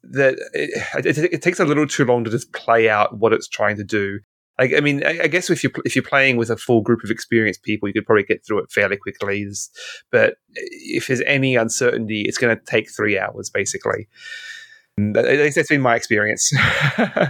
That 0.04 0.36
it, 0.54 1.18
it, 1.18 1.34
it, 1.34 1.42
takes 1.42 1.60
a 1.60 1.66
little 1.66 1.88
too 1.88 2.06
long 2.06 2.24
to 2.26 2.30
just 2.30 2.54
play 2.54 2.88
out 2.88 3.18
what 3.18 3.34
it's 3.34 3.48
trying 3.48 3.78
to 3.78 3.84
do. 3.84 4.20
I, 4.58 4.76
I 4.78 4.80
mean, 4.80 5.06
I, 5.06 5.24
I, 5.24 5.28
guess 5.28 5.50
if 5.50 5.64
you 5.64 5.72
if 5.84 5.96
you're 5.96 6.04
playing 6.04 6.38
with 6.38 6.50
a 6.50 6.56
full 6.56 6.82
group 6.82 7.04
of 7.04 7.10
experienced 7.10 7.64
people, 7.64 7.90
you 7.90 7.94
could 7.94 8.06
probably 8.06 8.24
get 8.24 8.46
through 8.46 8.60
it 8.60 8.72
fairly 8.72 8.96
quickly. 8.96 9.46
But 10.12 10.36
if 10.56 11.08
there's 11.08 11.22
any 11.22 11.56
uncertainty, 11.56 12.22
it's 12.22 12.38
going 12.38 12.56
to 12.56 12.64
take 12.64 12.90
three 12.90 13.20
hours 13.20 13.50
basically. 13.50 14.08
At 14.98 15.26
least 15.26 15.56
that's 15.56 15.68
been 15.68 15.82
my 15.82 15.96
experience. 15.96 16.50
uh, 16.98 17.28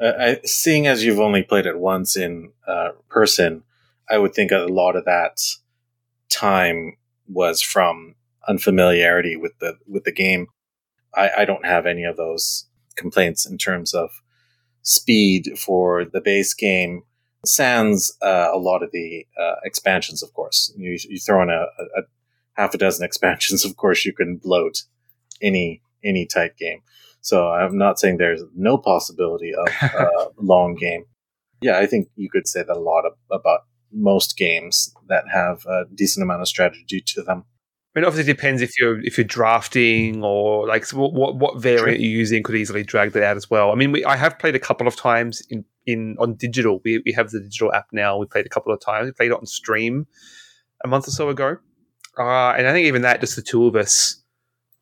I, 0.00 0.40
seeing 0.44 0.86
as 0.86 1.04
you've 1.04 1.20
only 1.20 1.42
played 1.42 1.66
it 1.66 1.78
once 1.78 2.16
in 2.16 2.52
uh, 2.66 2.92
person, 3.10 3.64
I 4.10 4.16
would 4.16 4.34
think 4.34 4.50
a 4.50 4.60
lot 4.60 4.96
of 4.96 5.04
that 5.04 5.42
time 6.30 6.96
was 7.28 7.60
from 7.60 8.14
unfamiliarity 8.48 9.36
with 9.36 9.58
the 9.58 9.76
with 9.86 10.04
the 10.04 10.12
game. 10.12 10.46
I, 11.14 11.30
I 11.38 11.44
don't 11.44 11.66
have 11.66 11.84
any 11.84 12.04
of 12.04 12.16
those 12.16 12.66
complaints 12.96 13.44
in 13.44 13.58
terms 13.58 13.92
of 13.92 14.21
speed 14.82 15.58
for 15.58 16.04
the 16.04 16.20
base 16.20 16.54
game. 16.54 17.02
Sans 17.44 18.16
uh, 18.22 18.50
a 18.52 18.58
lot 18.58 18.82
of 18.82 18.90
the 18.92 19.26
uh, 19.40 19.54
expansions, 19.64 20.22
of 20.22 20.32
course. 20.32 20.72
You, 20.76 20.96
you 21.08 21.18
throw 21.18 21.42
in 21.42 21.50
a, 21.50 21.66
a, 21.98 22.02
half 22.54 22.74
a 22.74 22.78
dozen 22.78 23.04
expansions, 23.10 23.64
of 23.64 23.76
course, 23.76 24.04
you 24.04 24.12
can 24.12 24.36
bloat 24.36 24.82
any 25.40 25.82
any 26.04 26.26
type 26.26 26.56
game. 26.56 26.82
So 27.20 27.48
I'm 27.48 27.78
not 27.78 27.98
saying 27.98 28.16
there's 28.16 28.42
no 28.54 28.76
possibility 28.76 29.54
of 29.54 29.66
a 29.82 30.08
long 30.36 30.74
game. 30.74 31.04
Yeah, 31.60 31.78
I 31.78 31.86
think 31.86 32.08
you 32.16 32.28
could 32.28 32.48
say 32.48 32.64
that 32.64 32.76
a 32.76 32.80
lot 32.80 33.06
of, 33.06 33.12
about 33.30 33.60
most 33.92 34.36
games 34.36 34.92
that 35.08 35.24
have 35.32 35.64
a 35.66 35.84
decent 35.94 36.24
amount 36.24 36.42
of 36.42 36.48
strategy 36.48 37.00
to 37.06 37.22
them. 37.22 37.44
I 37.94 37.98
mean, 37.98 38.06
obviously, 38.06 38.30
it 38.30 38.36
depends 38.36 38.62
if 38.62 38.78
you're 38.78 39.00
if 39.00 39.18
you're 39.18 39.24
drafting 39.24 40.24
or 40.24 40.66
like 40.66 40.88
what 40.90 41.12
what, 41.12 41.36
what 41.36 41.60
variant 41.60 42.00
you're 42.00 42.10
using 42.10 42.42
could 42.42 42.54
easily 42.54 42.82
drag 42.82 43.12
that 43.12 43.22
out 43.22 43.36
as 43.36 43.50
well. 43.50 43.70
I 43.70 43.74
mean, 43.74 43.92
we, 43.92 44.04
I 44.04 44.16
have 44.16 44.38
played 44.38 44.54
a 44.54 44.58
couple 44.58 44.86
of 44.86 44.96
times 44.96 45.42
in 45.50 45.64
in 45.86 46.16
on 46.18 46.34
digital. 46.34 46.80
We 46.84 47.02
we 47.04 47.12
have 47.12 47.30
the 47.30 47.40
digital 47.40 47.72
app 47.74 47.88
now. 47.92 48.16
We 48.16 48.26
played 48.26 48.46
a 48.46 48.48
couple 48.48 48.72
of 48.72 48.80
times. 48.80 49.06
We 49.06 49.12
played 49.12 49.30
it 49.30 49.36
on 49.36 49.44
stream 49.44 50.06
a 50.82 50.88
month 50.88 51.06
or 51.06 51.10
so 51.10 51.28
ago, 51.28 51.58
uh, 52.18 52.52
and 52.52 52.66
I 52.66 52.72
think 52.72 52.86
even 52.86 53.02
that, 53.02 53.20
just 53.20 53.36
the 53.36 53.42
two 53.42 53.66
of 53.66 53.76
us 53.76 54.22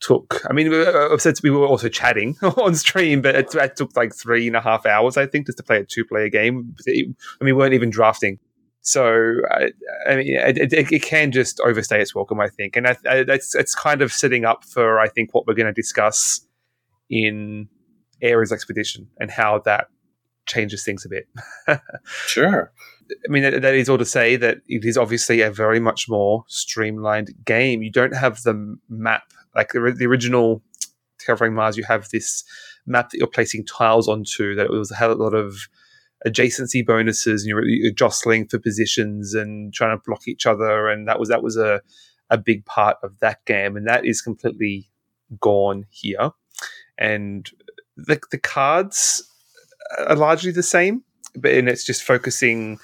took. 0.00 0.42
I 0.48 0.52
mean, 0.52 0.70
since 1.18 1.42
we 1.42 1.50
were 1.50 1.66
also 1.66 1.88
chatting 1.88 2.36
on 2.42 2.74
stream, 2.74 3.22
but 3.22 3.34
it, 3.34 3.54
it, 3.54 3.76
took 3.76 3.96
like 3.96 4.14
three 4.14 4.46
and 4.46 4.56
a 4.56 4.60
half 4.60 4.86
hours, 4.86 5.16
I 5.16 5.26
think, 5.26 5.46
just 5.46 5.58
to 5.58 5.64
play 5.64 5.78
a 5.78 5.84
two 5.84 6.04
player 6.04 6.28
game. 6.28 6.74
and 6.86 7.16
we 7.40 7.52
weren't 7.52 7.74
even 7.74 7.90
drafting. 7.90 8.38
So 8.82 9.34
I, 9.50 9.70
I 10.08 10.16
mean, 10.16 10.34
it, 10.36 10.72
it, 10.72 10.92
it, 10.92 11.02
can 11.02 11.32
just 11.32 11.60
overstay 11.60 12.00
its 12.00 12.14
welcome, 12.14 12.40
I 12.40 12.48
think, 12.48 12.76
and 12.76 12.86
that's 13.04 13.54
it's 13.54 13.74
kind 13.74 14.00
of 14.00 14.10
setting 14.10 14.44
up 14.44 14.64
for 14.64 14.98
I 14.98 15.08
think 15.08 15.34
what 15.34 15.46
we're 15.46 15.54
going 15.54 15.66
to 15.66 15.72
discuss 15.72 16.40
in 17.10 17.68
Ares 18.22 18.52
Expedition 18.52 19.08
and 19.18 19.30
how 19.30 19.58
that 19.60 19.88
changes 20.46 20.84
things 20.84 21.04
a 21.04 21.08
bit. 21.08 21.28
sure. 22.26 22.72
I 23.10 23.32
mean, 23.32 23.42
that, 23.42 23.62
that 23.62 23.74
is 23.74 23.88
all 23.88 23.98
to 23.98 24.04
say 24.04 24.36
that 24.36 24.58
it 24.68 24.84
is 24.84 24.96
obviously 24.96 25.40
a 25.40 25.50
very 25.50 25.80
much 25.80 26.08
more 26.08 26.44
streamlined 26.48 27.32
game. 27.44 27.82
You 27.82 27.90
don't 27.90 28.14
have 28.14 28.42
the 28.42 28.78
map 28.88 29.24
like 29.54 29.72
the, 29.72 29.94
the 29.96 30.06
original 30.06 30.62
Terraforming 31.20 31.54
Mars. 31.54 31.76
You 31.76 31.84
have 31.84 32.08
this 32.10 32.44
map 32.86 33.10
that 33.10 33.18
you're 33.18 33.26
placing 33.26 33.66
tiles 33.66 34.08
onto. 34.08 34.54
That 34.54 34.66
it 34.66 34.70
was 34.70 34.90
had 34.90 35.10
a 35.10 35.14
lot 35.14 35.34
of 35.34 35.68
adjacency 36.26 36.84
bonuses 36.84 37.42
and 37.42 37.48
you're, 37.48 37.66
you're, 37.66 37.92
jostling 37.92 38.46
for 38.46 38.58
positions 38.58 39.34
and 39.34 39.72
trying 39.72 39.96
to 39.96 40.02
block 40.04 40.28
each 40.28 40.46
other 40.46 40.88
and 40.88 41.08
that 41.08 41.18
was 41.18 41.28
that 41.28 41.42
was 41.42 41.56
a 41.56 41.80
a 42.28 42.38
big 42.38 42.64
part 42.66 42.96
of 43.02 43.18
that 43.20 43.44
game 43.44 43.76
and 43.76 43.86
that 43.86 44.04
is 44.04 44.20
completely 44.20 44.88
gone 45.40 45.86
here. 45.90 46.30
And 46.98 47.50
the 47.96 48.20
the 48.30 48.38
cards 48.38 49.22
are 50.06 50.16
largely 50.16 50.52
the 50.52 50.62
same 50.62 51.02
but 51.36 51.52
and 51.52 51.68
it's 51.68 51.84
just 51.84 52.02
focusing 52.02 52.78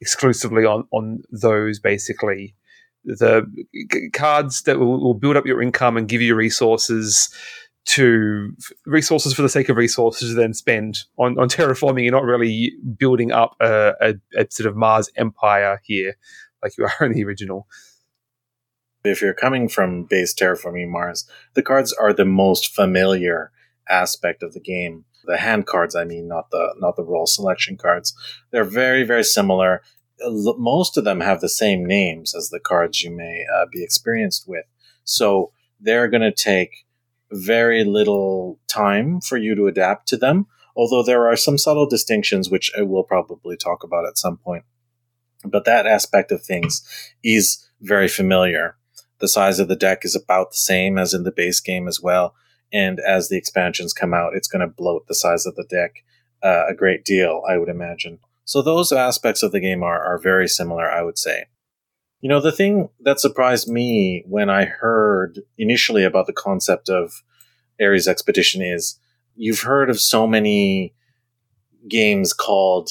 exclusively 0.00 0.64
on 0.64 0.86
on 0.92 1.22
those 1.30 1.78
basically. 1.78 2.54
The 3.04 3.46
cards 4.12 4.62
that 4.62 4.78
will, 4.78 5.00
will 5.00 5.14
build 5.14 5.36
up 5.36 5.46
your 5.46 5.62
income 5.62 5.96
and 5.96 6.08
give 6.08 6.20
you 6.20 6.34
resources 6.34 7.30
to 7.88 8.54
resources 8.84 9.32
for 9.32 9.40
the 9.40 9.48
sake 9.48 9.70
of 9.70 9.78
resources 9.78 10.34
then 10.34 10.52
spend 10.52 11.04
on, 11.16 11.38
on 11.38 11.48
terraforming 11.48 12.02
and 12.02 12.12
not 12.12 12.22
really 12.22 12.74
building 12.98 13.32
up 13.32 13.56
a, 13.60 13.94
a, 14.02 14.14
a, 14.36 14.46
sort 14.50 14.66
of 14.66 14.76
Mars 14.76 15.10
empire 15.16 15.80
here 15.84 16.14
like 16.62 16.76
you 16.76 16.84
are 16.84 17.06
in 17.06 17.12
the 17.12 17.24
original. 17.24 17.66
If 19.04 19.22
you're 19.22 19.32
coming 19.32 19.70
from 19.70 20.04
base 20.04 20.34
terraforming 20.34 20.90
Mars, 20.90 21.26
the 21.54 21.62
cards 21.62 21.94
are 21.94 22.12
the 22.12 22.26
most 22.26 22.74
familiar 22.74 23.52
aspect 23.88 24.42
of 24.42 24.52
the 24.52 24.60
game. 24.60 25.06
The 25.24 25.38
hand 25.38 25.66
cards, 25.66 25.96
I 25.96 26.04
mean, 26.04 26.28
not 26.28 26.50
the 26.50 26.74
not 26.78 26.96
the 26.96 27.04
role 27.04 27.26
selection 27.26 27.78
cards. 27.78 28.14
They're 28.50 28.64
very 28.64 29.02
very 29.02 29.24
similar. 29.24 29.82
Most 30.20 30.98
of 30.98 31.04
them 31.04 31.20
have 31.20 31.40
the 31.40 31.48
same 31.48 31.86
names 31.86 32.34
as 32.34 32.50
the 32.50 32.60
cards 32.60 33.02
you 33.02 33.10
may 33.10 33.46
uh, 33.54 33.64
be 33.72 33.82
experienced 33.82 34.46
with. 34.46 34.66
So 35.04 35.52
they're 35.80 36.08
going 36.08 36.22
to 36.22 36.32
take 36.32 36.84
very 37.30 37.84
little 37.84 38.58
time 38.68 39.20
for 39.20 39.36
you 39.36 39.54
to 39.54 39.66
adapt 39.66 40.08
to 40.08 40.16
them, 40.16 40.46
although 40.76 41.02
there 41.02 41.28
are 41.28 41.36
some 41.36 41.58
subtle 41.58 41.86
distinctions 41.86 42.50
which 42.50 42.70
I 42.76 42.82
will 42.82 43.04
probably 43.04 43.56
talk 43.56 43.82
about 43.82 44.06
at 44.06 44.18
some 44.18 44.36
point. 44.36 44.64
But 45.44 45.64
that 45.64 45.86
aspect 45.86 46.32
of 46.32 46.42
things 46.42 46.82
is 47.22 47.64
very 47.80 48.08
familiar. 48.08 48.76
The 49.20 49.28
size 49.28 49.58
of 49.58 49.68
the 49.68 49.76
deck 49.76 50.04
is 50.04 50.16
about 50.16 50.50
the 50.50 50.56
same 50.56 50.98
as 50.98 51.14
in 51.14 51.24
the 51.24 51.32
base 51.32 51.60
game 51.60 51.88
as 51.88 52.00
well. 52.00 52.34
And 52.72 53.00
as 53.00 53.28
the 53.28 53.36
expansions 53.36 53.92
come 53.92 54.12
out, 54.12 54.34
it's 54.34 54.48
going 54.48 54.60
to 54.60 54.66
bloat 54.66 55.06
the 55.06 55.14
size 55.14 55.46
of 55.46 55.54
the 55.56 55.64
deck 55.64 56.04
uh, 56.42 56.64
a 56.68 56.74
great 56.74 57.04
deal, 57.04 57.42
I 57.48 57.58
would 57.58 57.68
imagine. 57.68 58.20
So 58.44 58.62
those 58.62 58.92
aspects 58.92 59.42
of 59.42 59.52
the 59.52 59.60
game 59.60 59.82
are, 59.82 60.00
are 60.00 60.18
very 60.18 60.48
similar, 60.48 60.90
I 60.90 61.02
would 61.02 61.18
say. 61.18 61.46
You 62.20 62.28
know, 62.28 62.40
the 62.40 62.52
thing 62.52 62.88
that 63.00 63.20
surprised 63.20 63.68
me 63.68 64.24
when 64.26 64.50
I 64.50 64.64
heard 64.64 65.40
initially 65.56 66.04
about 66.04 66.26
the 66.26 66.32
concept 66.32 66.88
of 66.88 67.22
Ares 67.80 68.08
Expedition 68.08 68.60
is 68.60 68.98
you've 69.36 69.60
heard 69.60 69.88
of 69.88 70.00
so 70.00 70.26
many 70.26 70.94
games 71.88 72.32
called 72.32 72.90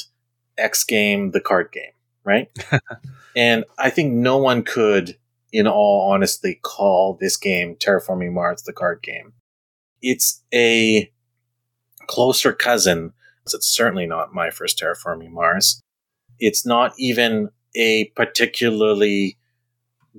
X 0.57 0.83
Game, 0.85 1.31
the 1.31 1.41
card 1.41 1.71
game, 1.71 1.91
right? 2.23 2.49
and 3.35 3.65
I 3.77 3.89
think 3.89 4.13
no 4.13 4.37
one 4.37 4.63
could, 4.63 5.17
in 5.51 5.67
all 5.67 6.09
honesty, 6.11 6.59
call 6.63 7.17
this 7.19 7.35
game 7.35 7.75
Terraforming 7.75 8.31
Mars 8.31 8.63
the 8.63 8.73
card 8.73 9.01
game. 9.03 9.33
It's 10.01 10.41
a 10.53 11.11
closer 12.07 12.53
cousin. 12.53 13.11
It's 13.45 13.67
certainly 13.67 14.05
not 14.05 14.33
my 14.33 14.51
first 14.51 14.79
Terraforming 14.79 15.31
Mars. 15.31 15.81
It's 16.39 16.65
not 16.65 16.93
even 16.97 17.49
a 17.77 18.05
particularly 18.15 19.37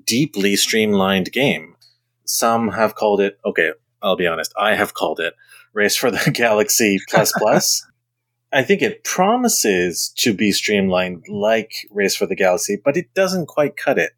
deeply 0.05 0.57
streamlined 0.57 1.33
game. 1.33 1.77
Some 2.25 2.69
have 2.69 2.95
called 2.95 3.21
it, 3.21 3.39
okay, 3.45 3.73
I'll 4.03 4.17
be 4.17 4.27
honest, 4.27 4.53
I 4.57 4.75
have 4.75 4.95
called 4.95 5.21
it 5.21 5.35
Race 5.73 5.97
for 5.97 6.11
the 6.11 6.31
Galaxy 6.35 6.99
Plus 7.09 7.33
Plus. 7.37 7.85
I 8.53 8.63
think 8.63 8.81
it 8.81 9.05
promises 9.05 10.11
to 10.19 10.33
be 10.33 10.53
streamlined 10.53 11.27
like 11.29 11.87
Race 11.91 12.17
for 12.17 12.27
the 12.27 12.37
Galaxy, 12.37 12.81
but 12.83 12.97
it 12.97 13.13
doesn't 13.13 13.47
quite 13.47 13.77
cut 13.77 13.99
it. 13.99 14.13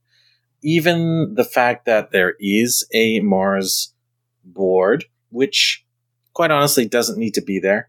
Even 0.62 1.34
the 1.34 1.44
fact 1.44 1.86
that 1.86 2.12
there 2.12 2.34
is 2.38 2.86
a 2.92 3.20
Mars 3.20 3.92
board, 4.44 5.06
which 5.30 5.84
quite 6.32 6.50
honestly 6.50 6.86
doesn't 6.86 7.18
need 7.18 7.34
to 7.34 7.42
be 7.42 7.58
there. 7.58 7.88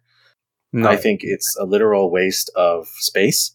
No. 0.74 0.88
I 0.88 0.96
think 0.96 1.20
it's 1.24 1.56
a 1.60 1.66
literal 1.66 2.10
waste 2.10 2.50
of 2.56 2.88
space. 3.00 3.52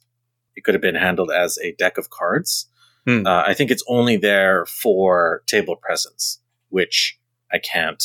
It 0.57 0.65
could 0.65 0.75
have 0.75 0.83
been 0.83 0.95
handled 0.95 1.31
as 1.31 1.59
a 1.59 1.73
deck 1.73 1.99
of 1.99 2.11
cards. 2.11 2.69
Hmm. 3.07 3.27
Uh, 3.27 3.45
I 3.47 3.55
think 3.55 3.71
it's 3.71 3.85
only 3.89 4.17
there 4.17 4.67
for 4.67 5.43
table 5.47 5.77
presence, 5.77 6.41
which 6.71 7.19
I 7.53 7.59
can't 7.59 8.03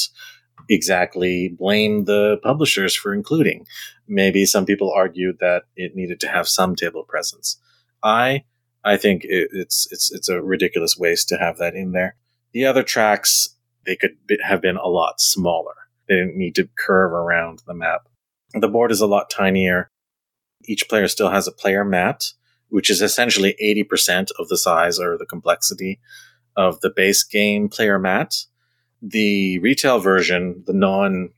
exactly 0.70 1.50
blame 1.58 2.06
the 2.06 2.38
publishers 2.44 2.96
for 2.96 3.14
including. 3.14 3.66
Maybe 4.08 4.46
some 4.46 4.66
people 4.66 4.92
argued 4.92 5.38
that 5.40 5.64
it 5.76 5.96
needed 5.96 6.20
to 6.22 6.28
have 6.28 6.48
some 6.48 6.76
table 6.76 7.04
presence. 7.04 7.60
I 8.04 8.44
I 8.84 8.98
think 8.98 9.24
it, 9.24 9.50
it's 9.52 9.88
it's 9.92 10.12
it's 10.12 10.30
a 10.30 10.42
ridiculous 10.42 10.98
waste 10.98 11.30
to 11.30 11.38
have 11.38 11.58
that 11.58 11.76
in 11.76 11.92
there. 11.92 12.16
The 12.54 12.66
other 12.66 12.84
tracks 12.84 13.56
they 13.86 13.96
could 13.96 14.18
be, 14.28 14.38
have 14.44 14.62
been 14.62 14.78
a 14.78 14.88
lot 14.88 15.20
smaller. 15.20 15.74
They 16.08 16.16
didn't 16.16 16.38
need 16.38 16.56
to 16.56 16.70
curve 16.78 17.12
around 17.12 17.64
the 17.66 17.74
map. 17.74 18.08
The 18.54 18.68
board 18.68 18.92
is 18.92 19.02
a 19.02 19.08
lot 19.08 19.30
tinier. 19.30 19.90
Each 20.66 20.88
player 20.88 21.08
still 21.08 21.30
has 21.30 21.48
a 21.48 21.52
player 21.52 21.84
mat, 21.84 22.26
which 22.72 22.90
is 22.90 23.02
essentially 23.02 23.56
80% 23.62 24.30
of 24.40 24.48
the 24.48 24.58
size 24.58 25.00
or 25.00 25.18
the 25.18 25.26
complexity 25.26 26.00
of 26.56 26.80
the 26.80 26.90
base 26.90 27.24
game 27.24 27.70
player 27.70 28.00
mat. 28.00 28.46
The 29.02 29.60
retail 29.60 30.00
version, 30.00 30.64
the 30.66 30.74
non 30.74 31.30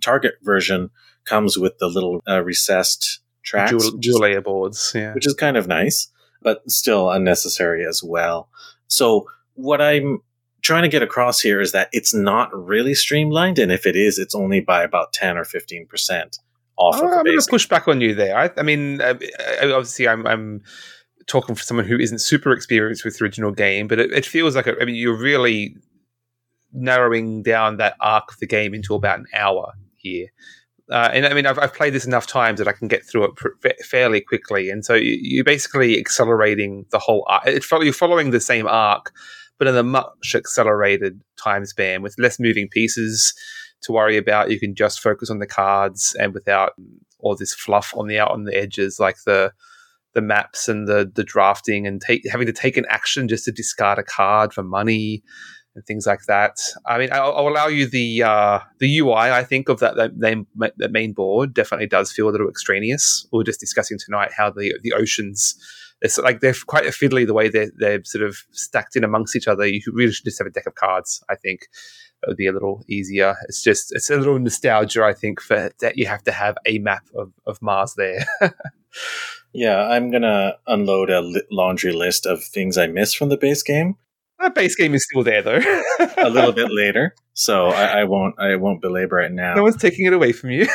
target 0.00 0.34
version, 0.42 0.90
comes 1.24 1.58
with 1.58 1.78
the 1.78 1.88
little 1.88 2.22
uh, 2.26 2.42
recessed 2.42 3.20
tracks, 3.42 3.90
dual 3.98 4.20
layer 4.20 4.40
boards, 4.40 4.92
yeah, 4.94 5.12
which 5.12 5.26
is 5.26 5.34
kind 5.34 5.56
of 5.56 5.66
nice, 5.66 6.08
but 6.40 6.68
still 6.70 7.10
unnecessary 7.10 7.84
as 7.84 8.02
well. 8.02 8.48
So 8.86 9.28
what 9.54 9.82
I'm 9.82 10.22
trying 10.62 10.82
to 10.82 10.88
get 10.88 11.02
across 11.02 11.40
here 11.40 11.60
is 11.60 11.72
that 11.72 11.88
it's 11.92 12.14
not 12.14 12.54
really 12.54 12.94
streamlined, 12.94 13.58
and 13.58 13.72
if 13.72 13.86
it 13.86 13.96
is, 13.96 14.18
it's 14.18 14.34
only 14.34 14.60
by 14.60 14.82
about 14.82 15.12
ten 15.12 15.36
or 15.36 15.44
fifteen 15.44 15.86
percent 15.86 16.38
off. 16.78 16.96
Oh, 16.96 17.04
I'm 17.04 17.24
going 17.24 17.38
to 17.38 17.46
push 17.48 17.68
back 17.68 17.88
on 17.88 18.00
you 18.00 18.14
there. 18.14 18.36
I, 18.36 18.50
I 18.56 18.62
mean, 18.62 19.00
uh, 19.00 19.14
obviously, 19.62 20.08
I'm, 20.08 20.26
I'm 20.26 20.62
talking 21.26 21.54
for 21.54 21.62
someone 21.62 21.86
who 21.86 21.98
isn't 21.98 22.20
super 22.20 22.52
experienced 22.52 23.04
with 23.04 23.18
the 23.18 23.24
original 23.24 23.52
game, 23.52 23.88
but 23.88 23.98
it, 23.98 24.12
it 24.12 24.26
feels 24.26 24.56
like 24.56 24.66
a, 24.66 24.80
I 24.80 24.84
mean, 24.84 24.94
you're 24.94 25.18
really 25.18 25.76
narrowing 26.72 27.42
down 27.42 27.76
that 27.78 27.96
arc 28.00 28.32
of 28.32 28.38
the 28.38 28.46
game 28.46 28.74
into 28.74 28.94
about 28.94 29.18
an 29.18 29.26
hour 29.34 29.72
here. 29.96 30.28
Uh, 30.90 31.10
and 31.12 31.26
I 31.26 31.34
mean, 31.34 31.44
I've, 31.44 31.58
I've, 31.58 31.74
played 31.74 31.92
this 31.92 32.06
enough 32.06 32.26
times 32.26 32.58
that 32.58 32.68
I 32.68 32.72
can 32.72 32.88
get 32.88 33.04
through 33.04 33.24
it 33.24 33.36
pr- 33.36 33.68
fairly 33.84 34.22
quickly. 34.22 34.70
And 34.70 34.84
so 34.84 34.94
you're 34.94 35.44
basically 35.44 35.98
accelerating 35.98 36.86
the 36.90 36.98
whole 36.98 37.26
arc. 37.28 37.44
you're 37.46 37.92
following 37.92 38.30
the 38.30 38.40
same 38.40 38.66
arc, 38.66 39.12
but 39.58 39.68
in 39.68 39.76
a 39.76 39.82
much 39.82 40.34
accelerated 40.34 41.20
time 41.36 41.66
span 41.66 42.00
with 42.00 42.14
less 42.18 42.40
moving 42.40 42.68
pieces 42.68 43.34
to 43.82 43.92
worry 43.92 44.16
about. 44.16 44.50
You 44.50 44.60
can 44.60 44.74
just 44.74 45.00
focus 45.00 45.30
on 45.30 45.38
the 45.38 45.46
cards 45.46 46.16
and 46.18 46.34
without 46.34 46.72
all 47.18 47.36
this 47.36 47.54
fluff 47.54 47.92
on 47.96 48.06
the 48.06 48.18
out 48.18 48.30
on 48.30 48.44
the 48.44 48.56
edges, 48.56 48.98
like 48.98 49.16
the 49.24 49.52
the 50.14 50.22
maps 50.22 50.68
and 50.68 50.88
the 50.88 51.10
the 51.14 51.24
drafting 51.24 51.86
and 51.86 52.00
take, 52.00 52.22
having 52.30 52.46
to 52.46 52.52
take 52.52 52.76
an 52.76 52.86
action 52.88 53.28
just 53.28 53.44
to 53.44 53.52
discard 53.52 53.98
a 53.98 54.02
card 54.02 54.52
for 54.52 54.62
money 54.62 55.22
and 55.78 55.86
things 55.86 56.06
like 56.06 56.24
that. 56.26 56.58
I 56.86 56.98
mean, 56.98 57.10
I'll, 57.12 57.32
I'll 57.34 57.48
allow 57.48 57.68
you 57.68 57.86
the 57.86 58.22
uh, 58.22 58.60
the 58.80 58.98
UI. 58.98 59.14
I 59.14 59.44
think 59.44 59.68
of 59.68 59.80
that 59.80 59.96
that 59.96 60.16
main, 60.16 60.46
that 60.76 60.90
main 60.90 61.12
board 61.12 61.54
definitely 61.54 61.86
does 61.86 62.12
feel 62.12 62.28
a 62.28 62.32
little 62.32 62.48
extraneous. 62.48 63.26
We 63.32 63.40
are 63.40 63.44
just 63.44 63.60
discussing 63.60 63.98
tonight 63.98 64.32
how 64.36 64.50
the 64.50 64.74
the 64.82 64.92
oceans. 64.92 65.56
It's 66.00 66.16
like 66.16 66.40
they're 66.40 66.54
quite 66.66 66.84
fiddly 66.84 67.26
the 67.26 67.34
way 67.34 67.48
they're, 67.48 67.72
they're 67.76 68.04
sort 68.04 68.24
of 68.24 68.36
stacked 68.52 68.94
in 68.94 69.02
amongst 69.02 69.34
each 69.34 69.48
other. 69.48 69.66
You 69.66 69.80
really 69.92 70.12
should 70.12 70.26
just 70.26 70.38
have 70.38 70.46
a 70.46 70.50
deck 70.50 70.66
of 70.66 70.76
cards. 70.76 71.20
I 71.28 71.34
think 71.34 71.62
that 72.20 72.28
would 72.28 72.36
be 72.36 72.46
a 72.46 72.52
little 72.52 72.84
easier. 72.88 73.36
It's 73.44 73.62
just 73.62 73.92
it's 73.94 74.10
a 74.10 74.16
little 74.16 74.38
nostalgia. 74.38 75.04
I 75.04 75.14
think 75.14 75.40
for 75.40 75.70
that 75.80 75.96
you 75.96 76.06
have 76.06 76.22
to 76.24 76.32
have 76.32 76.56
a 76.66 76.78
map 76.78 77.04
of, 77.14 77.32
of 77.46 77.62
Mars 77.62 77.94
there. 77.94 78.24
yeah, 79.52 79.82
I'm 79.88 80.10
gonna 80.10 80.54
unload 80.66 81.10
a 81.10 81.42
laundry 81.50 81.92
list 81.92 82.26
of 82.26 82.42
things 82.42 82.76
I 82.76 82.86
missed 82.86 83.16
from 83.16 83.28
the 83.28 83.36
base 83.36 83.62
game. 83.62 83.96
That 84.40 84.54
base 84.54 84.76
game 84.76 84.94
is 84.94 85.04
still 85.04 85.24
there 85.24 85.42
though. 85.42 85.60
a 86.16 86.30
little 86.30 86.52
bit 86.52 86.68
later, 86.70 87.14
so 87.34 87.68
I, 87.68 88.00
I, 88.00 88.04
won't. 88.04 88.38
I 88.38 88.56
won't 88.56 88.80
belabor 88.80 89.20
it 89.20 89.32
now. 89.32 89.54
No 89.54 89.64
one's 89.64 89.76
taking 89.76 90.06
it 90.06 90.12
away 90.12 90.32
from 90.32 90.50
you. 90.50 90.68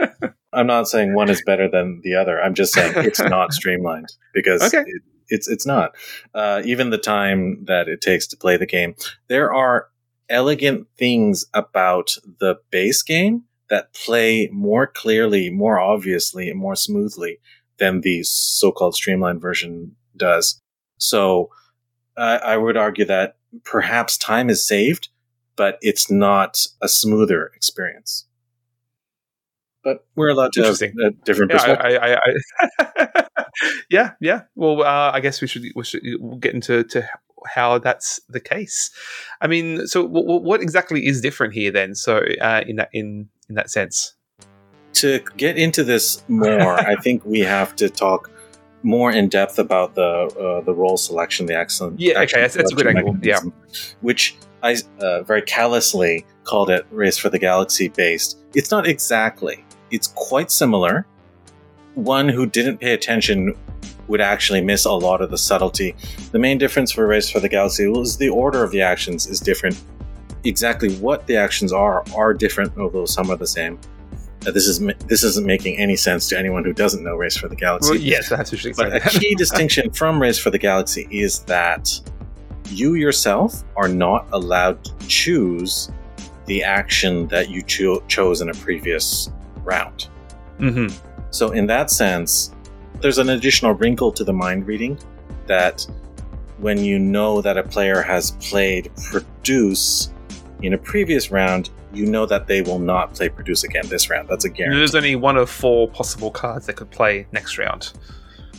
I'm 0.52 0.66
not 0.66 0.88
saying 0.88 1.14
one 1.14 1.30
is 1.30 1.42
better 1.44 1.68
than 1.68 2.00
the 2.04 2.14
other. 2.14 2.40
I'm 2.40 2.54
just 2.54 2.72
saying 2.72 2.92
it's 2.96 3.20
not 3.20 3.52
streamlined 3.52 4.08
because 4.32 4.62
okay. 4.62 4.84
it, 4.86 5.02
it's 5.28 5.48
it's 5.48 5.66
not. 5.66 5.92
Uh, 6.34 6.62
even 6.64 6.90
the 6.90 6.98
time 6.98 7.64
that 7.66 7.88
it 7.88 8.00
takes 8.00 8.26
to 8.28 8.36
play 8.36 8.56
the 8.56 8.66
game, 8.66 8.94
there 9.28 9.52
are 9.52 9.88
elegant 10.28 10.86
things 10.96 11.44
about 11.54 12.16
the 12.40 12.56
base 12.70 13.02
game 13.02 13.44
that 13.70 13.92
play 13.94 14.48
more 14.52 14.86
clearly, 14.86 15.50
more 15.50 15.80
obviously, 15.80 16.50
and 16.50 16.58
more 16.58 16.76
smoothly 16.76 17.38
than 17.78 18.00
the 18.02 18.22
so-called 18.22 18.94
streamlined 18.94 19.40
version 19.40 19.96
does. 20.16 20.60
So 20.98 21.50
uh, 22.16 22.38
I 22.42 22.56
would 22.56 22.76
argue 22.76 23.04
that 23.06 23.36
perhaps 23.64 24.16
time 24.16 24.50
is 24.50 24.66
saved, 24.66 25.08
but 25.56 25.78
it's 25.80 26.10
not 26.10 26.66
a 26.80 26.88
smoother 26.88 27.50
experience. 27.54 28.26
But 29.82 30.06
we're 30.16 30.30
allowed 30.30 30.52
to 30.54 30.62
have 30.62 30.80
a 30.80 31.10
different 31.24 31.52
yeah, 31.52 31.58
perspective. 31.58 31.98
I, 32.00 32.14
I, 32.14 32.18
I, 32.78 33.24
yeah, 33.90 34.12
yeah. 34.18 34.42
Well, 34.54 34.82
uh, 34.82 35.10
I 35.12 35.20
guess 35.20 35.42
we 35.42 35.46
should 35.46 35.64
we 35.76 35.84
should 35.84 36.02
get 36.40 36.54
into 36.54 36.84
to 36.84 37.06
how 37.46 37.78
that's 37.78 38.20
the 38.28 38.40
case. 38.40 38.90
I 39.40 39.46
mean, 39.46 39.86
so 39.86 40.02
w- 40.06 40.40
what 40.40 40.60
exactly 40.60 41.06
is 41.06 41.20
different 41.20 41.54
here 41.54 41.70
then? 41.70 41.94
So 41.94 42.22
uh, 42.40 42.62
in 42.66 42.76
that 42.76 42.88
in 42.92 43.28
in 43.48 43.54
that 43.54 43.70
sense, 43.70 44.14
to 44.94 45.20
get 45.36 45.58
into 45.58 45.84
this 45.84 46.24
more, 46.28 46.78
I 46.78 46.96
think 46.96 47.24
we 47.24 47.40
have 47.40 47.76
to 47.76 47.88
talk 47.88 48.30
more 48.82 49.10
in 49.10 49.28
depth 49.28 49.58
about 49.58 49.94
the 49.94 50.02
uh, 50.02 50.60
the 50.64 50.74
role 50.74 50.96
selection, 50.96 51.46
the 51.46 51.56
excellent. 51.56 52.00
Yeah, 52.00 52.20
okay, 52.22 52.40
that's, 52.40 52.54
that's 52.54 52.72
a 52.72 52.74
good 52.74 52.86
angle. 52.86 53.16
Yeah, 53.22 53.40
which 54.00 54.36
I 54.62 54.76
uh, 55.00 55.22
very 55.22 55.42
callously 55.42 56.26
called 56.44 56.70
it 56.70 56.86
"Race 56.90 57.18
for 57.18 57.30
the 57.30 57.38
Galaxy" 57.38 57.88
based. 57.88 58.38
It's 58.54 58.70
not 58.70 58.86
exactly. 58.86 59.64
It's 59.90 60.08
quite 60.08 60.50
similar. 60.50 61.06
One 61.94 62.28
who 62.28 62.46
didn't 62.46 62.78
pay 62.78 62.92
attention 62.92 63.54
would 64.08 64.20
actually 64.20 64.60
miss 64.60 64.84
a 64.84 64.92
lot 64.92 65.20
of 65.20 65.30
the 65.30 65.38
subtlety. 65.38 65.94
The 66.32 66.38
main 66.38 66.58
difference 66.58 66.92
for 66.92 67.06
Race 67.06 67.28
for 67.28 67.40
the 67.40 67.48
Galaxy 67.48 67.90
is 67.90 68.16
the 68.16 68.28
order 68.28 68.62
of 68.62 68.70
the 68.70 68.82
actions 68.82 69.26
is 69.26 69.40
different. 69.40 69.80
Exactly 70.44 70.94
what 70.96 71.26
the 71.26 71.36
actions 71.36 71.72
are 71.72 72.04
are 72.14 72.34
different, 72.34 72.76
although 72.76 73.06
some 73.06 73.30
are 73.30 73.36
the 73.36 73.46
same 73.46 73.78
this 74.52 74.66
is 74.66 74.80
this 75.06 75.24
isn't 75.24 75.46
making 75.46 75.76
any 75.78 75.96
sense 75.96 76.28
to 76.28 76.38
anyone 76.38 76.64
who 76.64 76.72
doesn't 76.72 77.02
know 77.02 77.16
Race 77.16 77.36
for 77.36 77.48
the 77.48 77.56
Galaxy. 77.56 77.90
Well, 77.90 78.00
yes, 78.00 78.28
that's 78.28 78.50
But 78.76 78.96
a 78.96 79.00
key 79.00 79.34
distinction 79.38 79.90
from 79.90 80.20
Race 80.20 80.38
for 80.38 80.50
the 80.50 80.58
Galaxy 80.58 81.08
is 81.10 81.40
that 81.40 82.00
you 82.68 82.94
yourself 82.94 83.64
are 83.76 83.88
not 83.88 84.26
allowed 84.32 84.84
to 84.84 85.06
choose 85.06 85.90
the 86.46 86.62
action 86.62 87.26
that 87.28 87.48
you 87.48 87.62
cho- 87.62 88.00
chose 88.08 88.40
in 88.40 88.50
a 88.50 88.54
previous 88.54 89.30
round. 89.62 90.08
Mm-hmm. 90.58 90.94
So, 91.30 91.52
in 91.52 91.66
that 91.66 91.90
sense, 91.90 92.54
there's 93.04 93.18
an 93.18 93.28
additional 93.28 93.72
wrinkle 93.72 94.10
to 94.10 94.24
the 94.24 94.32
mind 94.32 94.66
reading 94.66 94.98
that 95.46 95.86
when 96.56 96.78
you 96.78 96.98
know 96.98 97.42
that 97.42 97.58
a 97.58 97.62
player 97.62 98.00
has 98.00 98.30
played 98.40 98.90
produce 99.10 100.10
in 100.62 100.72
a 100.72 100.78
previous 100.78 101.30
round, 101.30 101.68
you 101.92 102.06
know 102.06 102.24
that 102.24 102.46
they 102.46 102.62
will 102.62 102.78
not 102.78 103.12
play 103.12 103.28
produce 103.28 103.62
again 103.62 103.86
this 103.88 104.08
round. 104.08 104.26
That's 104.30 104.46
a 104.46 104.48
guarantee. 104.48 104.78
There's 104.78 104.94
only 104.94 105.16
one 105.16 105.36
of 105.36 105.50
four 105.50 105.86
possible 105.86 106.30
cards 106.30 106.64
that 106.64 106.76
could 106.76 106.90
play 106.90 107.26
next 107.30 107.58
round. 107.58 107.92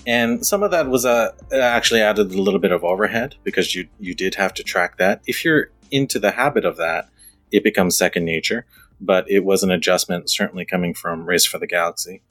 And 0.05 0.45
some 0.45 0.61
of 0.61 0.69
that 0.69 0.89
was 0.89 1.07
uh, 1.07 1.31
actually 1.51 2.01
added 2.01 2.31
a 2.31 2.39
little 2.39 2.59
bit 2.59 2.71
of 2.71 2.83
overhead 2.83 3.33
because 3.43 3.73
you 3.73 3.87
you 3.99 4.13
did 4.13 4.35
have 4.35 4.53
to 4.53 4.63
track 4.63 4.97
that. 4.97 5.23
If 5.25 5.43
you're 5.43 5.71
into 5.89 6.19
the 6.19 6.29
habit 6.29 6.65
of 6.65 6.77
that, 6.77 7.09
it 7.51 7.63
becomes 7.63 7.97
second 7.97 8.25
nature. 8.25 8.67
But 9.01 9.27
it 9.27 9.43
was 9.43 9.63
an 9.63 9.71
adjustment, 9.71 10.29
certainly 10.29 10.65
coming 10.65 10.93
from 10.93 11.25
Race 11.25 11.47
for 11.47 11.57
the 11.57 11.65
Galaxy. 11.65 12.21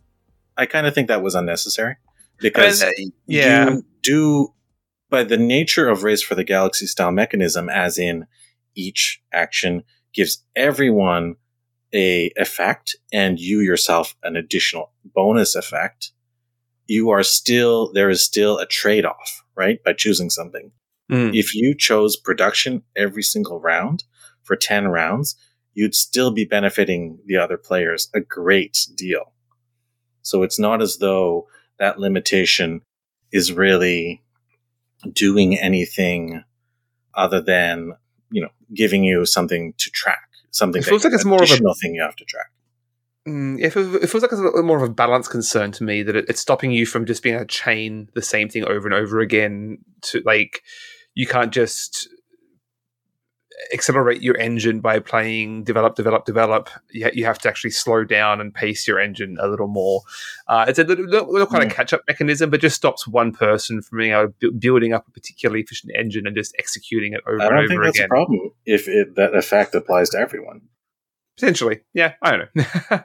I 0.57 0.67
kind 0.67 0.87
of 0.87 0.95
think 0.95 1.09
that 1.09 1.23
was 1.23 1.35
unnecessary 1.35 1.97
because 2.39 2.83
I 2.83 2.91
mean, 2.97 3.09
uh, 3.09 3.21
yeah. 3.27 3.71
you 3.71 3.85
do 4.03 4.55
by 5.11 5.25
the 5.25 5.37
nature 5.37 5.89
of 5.89 6.03
race 6.03 6.23
for 6.23 6.35
the 6.35 6.45
galaxy 6.45 6.87
style 6.87 7.13
mechanism 7.13 7.69
as 7.69 7.99
in 7.99 8.27
each 8.75 9.23
action 9.33 9.83
gives 10.13 10.45
everyone 10.57 11.37
a 11.93 12.33
effect 12.37 12.97
and 13.13 13.39
you 13.39 13.61
yourself 13.61 14.17
an 14.23 14.37
additional 14.37 14.91
bonus 15.05 15.55
effect 15.55 16.11
you 16.87 17.11
are 17.11 17.23
still 17.23 17.93
there 17.93 18.11
is 18.11 18.23
still 18.23 18.59
a 18.59 18.67
trade-off 18.67 19.45
right 19.55 19.83
by 19.85 19.93
choosing 19.93 20.31
something 20.31 20.73
Mm. 21.11 21.39
if 21.39 21.55
you 21.55 21.75
chose 21.77 22.17
production 22.17 22.83
every 22.97 23.23
single 23.23 23.61
round 23.61 24.05
for 24.43 24.57
10 24.57 24.89
rounds 24.89 25.37
you'd 25.75 25.95
still 25.95 26.31
be 26.31 26.47
benefiting 26.47 27.19
the 27.27 27.37
other 27.37 27.59
players 27.59 28.09
a 28.15 28.21
great 28.21 28.87
deal 28.97 29.34
so 30.25 30.43
it's 30.43 30.59
not 30.59 30.83
as 30.83 30.97
though 30.99 31.47
that 31.79 31.99
limitation 32.01 32.81
is 33.33 33.53
really 33.53 34.21
doing 35.13 35.57
anything 35.59 36.43
other 37.15 37.41
than 37.41 37.93
you 38.31 38.43
know 38.43 38.49
giving 38.75 39.05
you 39.05 39.25
something 39.25 39.73
to 39.79 39.91
track 39.91 40.29
something 40.51 40.81
It 40.83 40.87
feels 40.87 41.03
that- 41.03 41.11
like 41.11 41.15
it's 41.15 41.25
more 41.25 41.43
of 41.43 41.49
a- 41.51 41.53
additional 41.53 41.75
thing 41.81 41.95
you 41.95 42.03
have 42.03 42.17
to 42.17 42.25
track 42.25 42.47
Mm, 43.27 43.59
it, 43.59 43.71
feels, 43.73 43.95
it 43.95 44.11
feels 44.11 44.23
like 44.23 44.33
it's 44.33 44.41
a 44.41 44.45
little 44.45 44.63
more 44.63 44.77
of 44.77 44.83
a 44.83 44.93
balance 44.93 45.29
concern 45.29 45.73
to 45.73 45.83
me 45.83 46.03
that 46.03 46.15
it, 46.15 46.27
it's 46.29 46.43
stopping 46.43 46.73
you 46.73 46.85
from 46.85 47.07
just 47.07 47.23
being 47.23 47.37
a 47.37 47.47
chain 47.47 48.11
the 48.15 48.21
same 48.21 48.51
thing 48.51 48.67
over 48.69 48.87
and 48.87 48.93
over 48.95 49.21
again. 49.21 49.79
To 50.03 50.21
like, 50.27 50.61
you 51.15 51.27
can't 51.27 51.51
just 51.51 52.07
accelerate 53.73 54.21
your 54.23 54.37
engine 54.39 54.81
by 54.81 54.99
playing 54.99 55.65
develop, 55.65 55.95
develop, 55.95 56.25
develop. 56.25 56.71
You, 56.91 57.05
ha- 57.05 57.11
you 57.13 57.25
have 57.25 57.39
to 57.41 57.49
actually 57.49 57.71
slow 57.71 58.05
down 58.05 58.41
and 58.41 58.53
pace 58.53 58.87
your 58.89 58.99
engine 58.99 59.37
a 59.41 59.49
little 59.49 59.69
more. 59.69 60.03
Uh, 60.49 60.65
it's 60.69 60.79
a 60.79 60.85
little, 60.85 61.07
little, 61.07 61.47
kind 61.47 61.65
of 61.65 61.71
catch 61.73 61.93
up 61.93 62.03
mechanism, 62.09 62.51
but 62.51 62.61
just 62.61 62.77
stops 62.77 63.07
one 63.07 63.33
person 63.33 63.81
from 63.83 63.99
being 63.99 64.13
able 64.13 64.29
to 64.29 64.35
bu- 64.41 64.53
building 64.53 64.93
up 64.93 65.07
a 65.07 65.11
particularly 65.11 65.61
efficient 65.63 65.93
engine 65.97 66.27
and 66.27 66.37
just 66.37 66.55
executing 66.59 67.13
it 67.13 67.21
over 67.27 67.41
i 67.41 67.47
and 67.47 67.51
don't 67.51 67.59
over 67.59 67.69
think 67.69 67.83
that's 67.83 67.99
again. 67.99 68.07
a 68.07 68.09
problem 68.09 68.51
if 68.67 68.89
it, 68.89 69.15
that 69.17 69.35
effect 69.35 69.75
applies 69.75 70.11
to 70.11 70.19
everyone 70.19 70.63
Potentially, 71.37 71.81
yeah. 71.93 72.15
I 72.23 72.31
don't 72.37 72.49
know. 72.55 73.01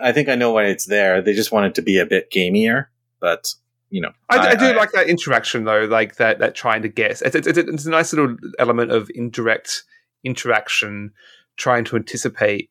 i 0.00 0.10
think 0.10 0.28
i 0.28 0.34
know 0.34 0.50
why 0.52 0.64
it's 0.64 0.86
there 0.86 1.20
they 1.20 1.34
just 1.34 1.52
want 1.52 1.66
it 1.66 1.74
to 1.74 1.82
be 1.82 1.98
a 1.98 2.06
bit 2.06 2.30
gamier 2.30 2.86
but 3.20 3.52
you 3.92 4.00
know 4.00 4.10
I, 4.30 4.38
I 4.38 4.54
do 4.54 4.74
like 4.74 4.92
that 4.92 5.08
interaction 5.08 5.64
though, 5.64 5.84
like 5.84 6.16
that 6.16 6.38
that 6.38 6.54
trying 6.54 6.82
to 6.82 6.88
guess. 6.88 7.20
It's, 7.20 7.36
it's, 7.36 7.46
it's, 7.46 7.58
it's 7.58 7.86
a 7.86 7.90
nice 7.90 8.12
little 8.12 8.36
element 8.58 8.90
of 8.90 9.10
indirect 9.14 9.84
interaction, 10.24 11.12
trying 11.56 11.84
to 11.84 11.96
anticipate 11.96 12.70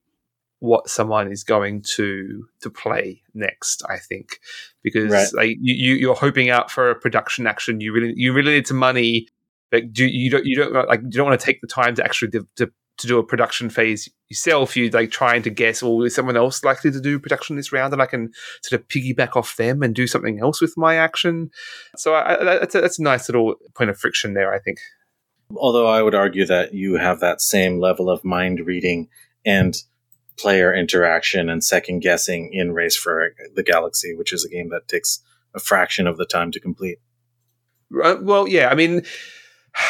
what 0.60 0.90
someone 0.90 1.32
is 1.32 1.44
going 1.44 1.84
to 1.84 2.48
to 2.62 2.70
play 2.72 3.22
next. 3.36 3.84
I 3.88 3.98
think 3.98 4.40
because 4.82 5.12
Right. 5.12 5.34
like 5.34 5.58
you, 5.62 5.76
you 5.76 5.94
you're 5.96 6.16
hoping 6.16 6.50
out 6.50 6.72
for 6.72 6.90
a 6.90 6.96
production 6.96 7.46
action. 7.46 7.82
You 7.82 7.94
really 7.94 8.14
you 8.16 8.34
really 8.34 8.54
need 8.54 8.68
some 8.68 8.78
money, 8.78 9.28
but 9.70 9.94
do 9.94 10.06
you 10.06 10.32
don't 10.32 10.46
you 10.46 10.56
don't 10.56 10.74
like 10.74 11.02
you 11.04 11.12
don't 11.12 11.28
want 11.28 11.40
to 11.40 11.46
take 11.46 11.62
the 11.62 11.68
time 11.68 11.94
to 11.96 12.04
actually 12.04 12.32
to, 12.32 12.48
to 12.56 12.72
to 13.02 13.08
do 13.08 13.20
a 13.20 13.24
production 13.24 13.70
phase 13.70 14.10
yourself. 14.30 14.78
You 14.78 14.90
like 14.90 15.12
trying 15.12 15.42
to 15.44 15.50
guess, 15.50 15.84
well, 15.84 16.02
is 16.04 16.16
someone 16.16 16.38
else 16.38 16.64
likely 16.64 16.92
to 16.92 17.02
do 17.02 17.20
production 17.20 17.56
this 17.56 17.72
round, 17.72 17.94
and 17.94 18.02
I 18.02 18.06
can 18.06 18.32
sort 18.64 18.80
of 18.82 18.88
piggyback 18.88 19.36
off 19.36 19.58
them 19.58 19.84
and 19.84 19.94
do 19.94 20.08
something 20.08 20.40
else 20.40 20.62
with 20.62 20.74
my 20.78 20.96
action. 20.96 21.52
So 21.98 22.16
I, 22.16 22.44
that's, 22.44 22.76
a, 22.76 22.82
that's 22.82 23.00
a 23.00 23.04
nice 23.04 23.28
little 23.28 23.56
point 23.76 23.90
of 23.90 23.98
friction 24.00 24.34
there, 24.34 24.54
I 24.54 24.60
think. 24.60 24.80
although 25.58 25.88
i 25.88 26.02
would 26.02 26.16
argue 26.16 26.46
that 26.46 26.74
you 26.74 26.96
have 26.96 27.20
that 27.20 27.42
same 27.42 27.80
level 27.80 28.10
of 28.10 28.24
mind 28.24 28.60
reading 28.66 29.10
and 29.46 29.84
player 30.38 30.74
interaction 30.74 31.50
and 31.50 31.62
second 31.64 32.00
guessing 32.00 32.50
in 32.54 32.72
race 32.72 32.96
for 32.96 33.34
the 33.56 33.64
galaxy 33.64 34.16
which 34.16 34.32
is 34.32 34.46
a 34.46 34.50
game 34.50 34.70
that 34.70 34.88
takes 34.88 35.20
a 35.54 35.60
fraction 35.60 36.08
of 36.08 36.16
the 36.18 36.26
time 36.26 36.52
to 36.52 36.60
complete 36.60 37.00
well, 37.92 38.48
yeah, 38.48 38.70
I 38.70 38.76
mean, 38.76 39.04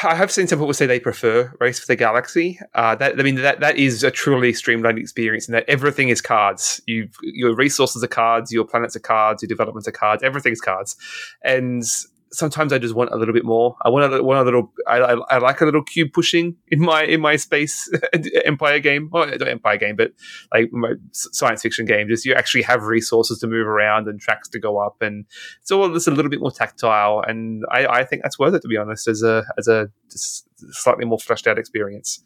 I 0.04 0.16
have 0.16 0.32
seen 0.32 0.48
some 0.48 0.60
people 0.60 0.74
say 0.74 0.86
they 0.86 1.00
prefer 1.00 1.54
Race 1.60 1.80
for 1.80 1.88
the 1.88 1.96
Galaxy. 1.96 2.60
Uh, 2.76 2.96
that 2.96 3.20
I 3.20 3.24
mean, 3.24 3.36
that 3.36 3.60
that 3.62 3.78
is 3.78 4.04
a 4.04 4.12
truly 4.12 4.54
streamlined 4.54 5.00
experience, 5.00 5.48
in 5.48 5.54
that 5.54 5.66
everything 5.68 6.10
is 6.10 6.22
cards. 6.22 6.82
You 6.86 7.10
your 7.24 7.56
resources 7.56 8.04
are 8.04 8.08
cards, 8.08 8.52
your 8.52 8.66
planets 8.66 8.96
are 8.96 9.00
cards, 9.00 9.42
your 9.42 9.48
developments 9.48 9.88
are 9.88 9.92
cards, 9.92 10.24
Everything 10.24 10.54
is 10.54 10.62
cards, 10.62 10.96
and 11.44 11.84
sometimes 12.32 12.72
I 12.72 12.78
just 12.78 12.96
want 12.96 13.12
a 13.12 13.18
little 13.18 13.34
bit 13.34 13.46
more. 13.46 13.76
I 13.84 13.90
want 13.90 14.14
a, 14.14 14.24
want 14.24 14.40
a 14.40 14.44
little. 14.44 14.72
I, 14.88 14.98
I, 14.98 15.14
I 15.36 15.38
like 15.38 15.62
a 15.62 15.66
little 15.66 15.84
cube 15.84 16.14
pushing 16.14 16.56
in 16.70 16.80
my 16.80 17.04
in 17.04 17.22
my 17.22 17.36
space 17.36 17.90
Empire 18.46 18.80
game. 18.80 19.10
Well, 19.12 19.28
not 19.28 19.48
Empire 19.48 19.78
game, 19.78 19.96
but 19.96 20.14
like 20.54 20.72
my 20.72 20.94
science 21.12 21.62
fiction 21.62 21.86
game. 21.86 22.08
Just 22.08 22.26
you 22.26 22.34
actually 22.34 22.64
have 22.64 22.84
resources 22.84 23.40
to 23.40 23.48
move 23.48 23.68
around 23.68 24.08
and 24.08 24.20
tracks 24.20 24.48
to 24.50 24.60
go 24.60 24.78
up, 24.78 25.02
and 25.02 25.26
it's 25.62 25.72
all 25.72 25.92
just 25.94 26.08
a 26.08 26.12
little 26.12 26.32
bit 26.32 26.40
more 26.40 26.52
tactile. 26.52 27.24
And 27.28 27.64
I, 27.70 27.86
I 27.88 28.04
think 28.04 28.24
that's 28.24 28.40
worth 28.40 28.54
it 28.54 28.62
to 28.62 28.68
be 28.68 28.78
honest, 28.78 29.08
as 29.08 29.24
a 29.24 29.44
as 29.58 29.68
a 29.68 29.90
slightly 30.10 31.06
more 31.06 31.20
fleshed 31.20 31.48
out 31.48 31.60
experience. 31.60 32.24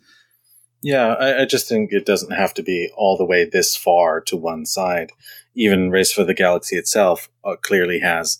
Yeah, 0.81 1.15
I, 1.15 1.41
I 1.41 1.45
just 1.45 1.67
think 1.67 1.91
it 1.91 2.05
doesn't 2.05 2.31
have 2.31 2.53
to 2.55 2.63
be 2.63 2.91
all 2.95 3.17
the 3.17 3.25
way 3.25 3.45
this 3.45 3.75
far 3.75 4.21
to 4.21 4.37
one 4.37 4.65
side. 4.65 5.11
Even 5.55 5.89
Race 5.89 6.11
for 6.11 6.23
the 6.23 6.33
Galaxy 6.33 6.75
itself 6.75 7.29
uh, 7.43 7.55
clearly 7.55 8.01
has 8.01 8.39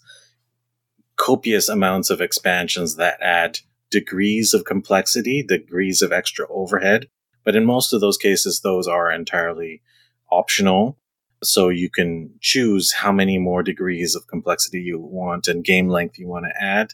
copious 1.17 1.69
amounts 1.69 2.09
of 2.09 2.21
expansions 2.21 2.95
that 2.95 3.21
add 3.21 3.59
degrees 3.91 4.53
of 4.53 4.65
complexity, 4.65 5.43
degrees 5.43 6.01
of 6.01 6.11
extra 6.11 6.45
overhead. 6.49 7.07
But 7.43 7.55
in 7.55 7.65
most 7.65 7.93
of 7.93 8.01
those 8.01 8.17
cases, 8.17 8.61
those 8.61 8.87
are 8.87 9.11
entirely 9.11 9.81
optional. 10.31 10.97
So 11.43 11.69
you 11.69 11.89
can 11.89 12.31
choose 12.41 12.91
how 12.91 13.11
many 13.11 13.37
more 13.37 13.61
degrees 13.61 14.15
of 14.15 14.27
complexity 14.27 14.81
you 14.81 14.99
want 14.99 15.47
and 15.47 15.63
game 15.63 15.89
length 15.89 16.17
you 16.17 16.27
want 16.27 16.45
to 16.45 16.63
add. 16.63 16.93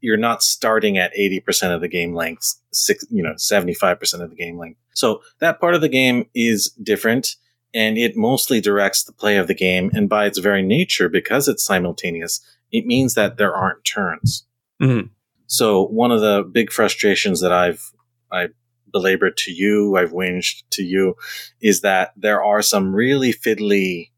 You're 0.00 0.16
not 0.16 0.42
starting 0.42 0.96
at 0.96 1.14
80% 1.14 1.74
of 1.74 1.82
the 1.82 1.88
game 1.88 2.14
length, 2.14 2.54
six, 2.72 3.04
you 3.10 3.22
know, 3.22 3.34
75% 3.34 4.20
of 4.22 4.30
the 4.30 4.36
game 4.36 4.58
length. 4.58 4.80
So 4.94 5.20
that 5.40 5.60
part 5.60 5.74
of 5.74 5.82
the 5.82 5.90
game 5.90 6.28
is 6.34 6.70
different 6.82 7.36
and 7.74 7.98
it 7.98 8.16
mostly 8.16 8.60
directs 8.60 9.04
the 9.04 9.12
play 9.12 9.36
of 9.36 9.46
the 9.46 9.54
game. 9.54 9.90
And 9.92 10.08
by 10.08 10.26
its 10.26 10.38
very 10.38 10.62
nature, 10.62 11.08
because 11.08 11.48
it's 11.48 11.64
simultaneous, 11.64 12.40
it 12.72 12.86
means 12.86 13.14
that 13.14 13.36
there 13.36 13.54
aren't 13.54 13.84
turns. 13.84 14.46
Mhm. 14.80 15.10
So 15.46 15.86
one 15.86 16.12
of 16.12 16.20
the 16.20 16.42
big 16.42 16.72
frustrations 16.72 17.40
that 17.40 17.52
I've 17.52 17.92
I 18.30 18.48
belabored 18.92 19.36
to 19.36 19.52
you, 19.52 19.96
I've 19.96 20.12
whinged 20.12 20.62
to 20.70 20.82
you, 20.82 21.16
is 21.60 21.80
that 21.80 22.12
there 22.16 22.42
are 22.42 22.62
some 22.62 22.94
really 22.94 23.32
fiddly 23.32 24.10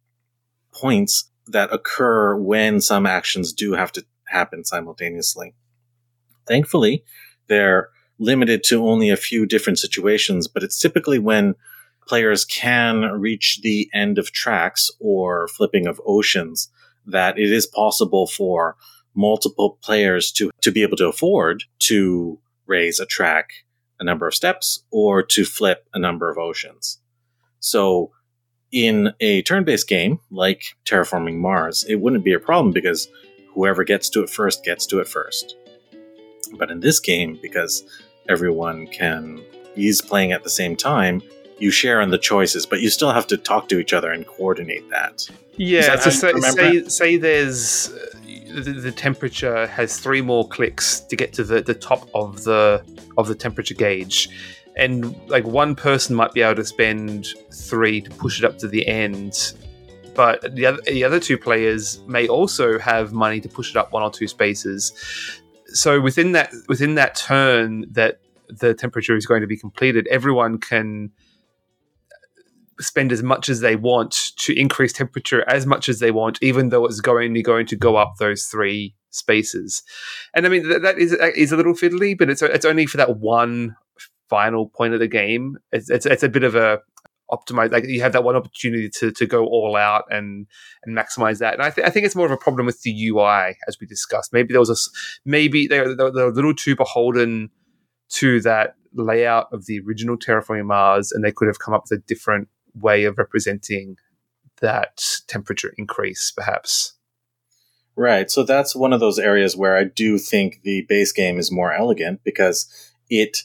points 0.72 1.30
that 1.46 1.72
occur 1.72 2.36
when 2.36 2.80
some 2.80 3.06
actions 3.06 3.52
do 3.52 3.72
have 3.72 3.92
to 3.92 4.04
happen 4.26 4.64
simultaneously. 4.64 5.54
Thankfully, 6.46 7.04
they're 7.48 7.88
limited 8.18 8.62
to 8.64 8.86
only 8.86 9.10
a 9.10 9.16
few 9.16 9.46
different 9.46 9.78
situations, 9.78 10.48
but 10.48 10.62
it's 10.62 10.78
typically 10.78 11.18
when 11.18 11.54
players 12.06 12.44
can 12.44 13.02
reach 13.02 13.60
the 13.62 13.88
end 13.92 14.18
of 14.18 14.32
tracks 14.32 14.90
or 15.00 15.48
flipping 15.48 15.86
of 15.86 16.00
oceans 16.06 16.68
that 17.06 17.38
it 17.38 17.50
is 17.50 17.66
possible 17.66 18.26
for 18.26 18.76
multiple 19.14 19.78
players 19.82 20.32
to, 20.32 20.50
to 20.60 20.70
be 20.70 20.82
able 20.82 20.96
to 20.96 21.08
afford 21.08 21.64
to 21.78 22.38
raise 22.66 22.98
a 22.98 23.06
track 23.06 23.50
a 24.02 24.04
number 24.04 24.26
of 24.26 24.34
steps 24.34 24.82
or 24.90 25.22
to 25.22 25.44
flip 25.44 25.86
a 25.94 25.98
number 25.98 26.28
of 26.28 26.36
oceans. 26.36 26.98
So 27.60 28.10
in 28.72 29.12
a 29.20 29.42
turn-based 29.42 29.86
game 29.86 30.18
like 30.30 30.74
Terraforming 30.84 31.36
Mars, 31.36 31.84
it 31.88 31.96
wouldn't 32.00 32.24
be 32.24 32.32
a 32.32 32.40
problem 32.40 32.72
because 32.72 33.08
whoever 33.54 33.84
gets 33.84 34.10
to 34.10 34.22
it 34.22 34.28
first 34.30 34.64
gets 34.64 34.86
to 34.86 34.98
it 34.98 35.06
first. 35.06 35.56
But 36.58 36.70
in 36.70 36.80
this 36.80 36.98
game, 36.98 37.38
because 37.40 37.84
everyone 38.28 38.88
can 38.88 39.42
is 39.76 40.02
playing 40.02 40.32
at 40.32 40.42
the 40.42 40.50
same 40.50 40.76
time, 40.76 41.22
you 41.58 41.70
share 41.70 42.00
in 42.00 42.10
the 42.10 42.18
choices, 42.18 42.66
but 42.66 42.80
you 42.80 42.90
still 42.90 43.12
have 43.12 43.26
to 43.28 43.36
talk 43.36 43.68
to 43.68 43.78
each 43.78 43.92
other 43.92 44.10
and 44.10 44.26
coordinate 44.26 44.88
that. 44.90 45.28
Yeah, 45.56 45.96
that 45.96 46.02
so 46.02 46.10
say, 46.10 46.32
say, 46.40 46.84
say 46.84 47.16
there's 47.16 47.92
uh, 47.92 48.60
the, 48.60 48.72
the 48.72 48.92
temperature 48.92 49.66
has 49.66 49.98
three 49.98 50.22
more 50.22 50.48
clicks 50.48 51.00
to 51.00 51.16
get 51.16 51.32
to 51.34 51.44
the, 51.44 51.60
the 51.60 51.74
top 51.74 52.08
of 52.14 52.44
the 52.44 52.84
of 53.18 53.28
the 53.28 53.34
temperature 53.34 53.74
gauge, 53.74 54.28
and 54.76 55.14
like 55.28 55.44
one 55.44 55.74
person 55.74 56.16
might 56.16 56.32
be 56.32 56.42
able 56.42 56.56
to 56.56 56.64
spend 56.64 57.28
three 57.52 58.00
to 58.00 58.10
push 58.10 58.38
it 58.38 58.44
up 58.44 58.58
to 58.58 58.68
the 58.68 58.86
end, 58.86 59.52
but 60.14 60.54
the 60.54 60.66
other 60.66 60.80
the 60.86 61.04
other 61.04 61.20
two 61.20 61.36
players 61.36 62.00
may 62.06 62.26
also 62.28 62.78
have 62.78 63.12
money 63.12 63.40
to 63.40 63.48
push 63.48 63.70
it 63.70 63.76
up 63.76 63.92
one 63.92 64.02
or 64.02 64.10
two 64.10 64.28
spaces. 64.28 64.92
So 65.66 66.00
within 66.00 66.32
that 66.32 66.52
within 66.68 66.94
that 66.94 67.14
turn 67.14 67.86
that 67.92 68.20
the 68.48 68.74
temperature 68.74 69.16
is 69.16 69.26
going 69.26 69.42
to 69.42 69.46
be 69.46 69.56
completed, 69.56 70.06
everyone 70.08 70.58
can 70.58 71.10
spend 72.80 73.12
as 73.12 73.22
much 73.22 73.48
as 73.48 73.60
they 73.60 73.76
want 73.76 74.32
to 74.36 74.58
increase 74.58 74.92
temperature 74.92 75.48
as 75.48 75.66
much 75.66 75.88
as 75.88 75.98
they 75.98 76.10
want, 76.10 76.38
even 76.42 76.70
though 76.70 76.86
it's 76.86 77.00
going 77.00 77.40
going 77.42 77.66
to 77.66 77.76
go 77.76 77.96
up 77.96 78.14
those 78.18 78.44
three 78.44 78.94
spaces. 79.10 79.82
And 80.34 80.46
I 80.46 80.48
mean 80.48 80.68
that, 80.68 80.82
that 80.82 80.98
is 80.98 81.12
uh, 81.12 81.30
is 81.36 81.52
a 81.52 81.56
little 81.56 81.74
fiddly, 81.74 82.16
but 82.16 82.30
it's 82.30 82.42
it's 82.42 82.64
only 82.64 82.86
for 82.86 82.96
that 82.96 83.18
one 83.18 83.76
final 84.28 84.68
point 84.68 84.94
of 84.94 85.00
the 85.00 85.08
game. 85.08 85.58
It's 85.72 85.90
it's, 85.90 86.06
it's 86.06 86.22
a 86.22 86.28
bit 86.28 86.44
of 86.44 86.54
a 86.54 86.80
optimize. 87.30 87.72
Like 87.72 87.86
you 87.86 88.00
have 88.02 88.12
that 88.12 88.24
one 88.24 88.36
opportunity 88.36 88.88
to 88.90 89.10
to 89.12 89.26
go 89.26 89.44
all 89.46 89.76
out 89.76 90.04
and 90.10 90.46
and 90.84 90.96
maximize 90.96 91.38
that. 91.38 91.54
And 91.54 91.62
I, 91.62 91.70
th- 91.70 91.86
I 91.86 91.90
think 91.90 92.06
it's 92.06 92.16
more 92.16 92.26
of 92.26 92.32
a 92.32 92.36
problem 92.36 92.66
with 92.66 92.82
the 92.82 93.08
UI, 93.08 93.56
as 93.68 93.78
we 93.80 93.86
discussed. 93.86 94.32
Maybe 94.32 94.52
there 94.52 94.60
was 94.60 94.70
a 94.70 94.76
maybe 95.24 95.66
they're, 95.66 95.94
they're 95.94 96.28
a 96.28 96.32
little 96.32 96.54
too 96.54 96.76
beholden 96.76 97.50
to 98.14 98.40
that 98.42 98.74
layout 98.94 99.48
of 99.52 99.66
the 99.66 99.80
original 99.80 100.16
Terraforming 100.16 100.66
Mars, 100.66 101.12
and 101.12 101.24
they 101.24 101.32
could 101.32 101.48
have 101.48 101.58
come 101.58 101.74
up 101.74 101.84
with 101.88 101.98
a 101.98 102.02
different 102.02 102.48
way 102.74 103.04
of 103.04 103.18
representing 103.18 103.96
that 104.60 105.02
temperature 105.26 105.74
increase, 105.76 106.30
perhaps. 106.30 106.94
Right. 107.94 108.30
So 108.30 108.42
that's 108.42 108.74
one 108.74 108.92
of 108.92 109.00
those 109.00 109.18
areas 109.18 109.56
where 109.56 109.76
I 109.76 109.84
do 109.84 110.16
think 110.16 110.60
the 110.62 110.86
base 110.88 111.12
game 111.12 111.38
is 111.38 111.52
more 111.52 111.72
elegant 111.72 112.20
because 112.24 112.66
it 113.10 113.42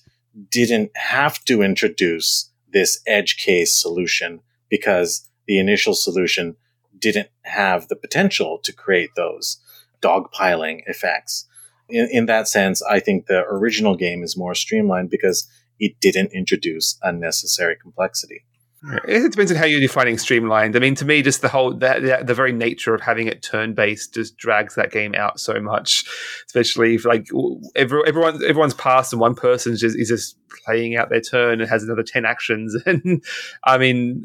didn't 0.49 0.91
have 0.95 1.43
to 1.45 1.61
introduce 1.61 2.51
this 2.71 3.01
edge 3.07 3.37
case 3.37 3.73
solution 3.73 4.41
because 4.69 5.27
the 5.47 5.59
initial 5.59 5.93
solution 5.93 6.55
didn't 6.97 7.29
have 7.43 7.87
the 7.87 7.95
potential 7.95 8.59
to 8.63 8.71
create 8.71 9.09
those 9.15 9.57
dogpiling 10.01 10.81
effects. 10.85 11.45
In, 11.89 12.07
in 12.11 12.25
that 12.27 12.47
sense, 12.47 12.81
I 12.83 12.99
think 12.99 13.25
the 13.25 13.43
original 13.45 13.95
game 13.95 14.23
is 14.23 14.37
more 14.37 14.55
streamlined 14.55 15.09
because 15.09 15.47
it 15.79 15.99
didn't 15.99 16.33
introduce 16.33 16.97
unnecessary 17.01 17.75
complexity. 17.81 18.45
It 18.83 19.31
depends 19.31 19.51
on 19.51 19.57
how 19.57 19.65
you're 19.65 19.79
defining 19.79 20.19
streamlined. 20.19 20.75
I 20.75 20.79
mean, 20.79 20.93
to 20.95 21.05
me, 21.05 21.23
just 21.23 21.41
the 21.41 21.49
whole 21.49 21.73
the, 21.73 22.21
the, 22.23 22.33
very 22.35 22.51
nature 22.51 22.93
of 22.93 23.01
having 23.01 23.27
it 23.27 23.41
turn 23.41 23.73
based 23.73 24.13
just 24.13 24.37
drags 24.37 24.75
that 24.75 24.91
game 24.91 25.15
out 25.15 25.39
so 25.39 25.59
much. 25.59 26.05
Especially 26.45 26.95
if 26.95 27.03
like 27.03 27.27
every, 27.75 28.01
everyone 28.05 28.35
everyone's 28.43 28.75
passed 28.75 29.11
and 29.11 29.19
one 29.19 29.33
person 29.33 29.75
just 29.75 29.97
is 29.97 30.09
just 30.09 30.37
playing 30.63 30.95
out 30.95 31.09
their 31.09 31.21
turn 31.21 31.59
and 31.59 31.69
has 31.69 31.83
another 31.83 32.03
ten 32.03 32.25
actions, 32.25 32.75
and 32.85 33.23
I 33.63 33.77
mean. 33.77 34.23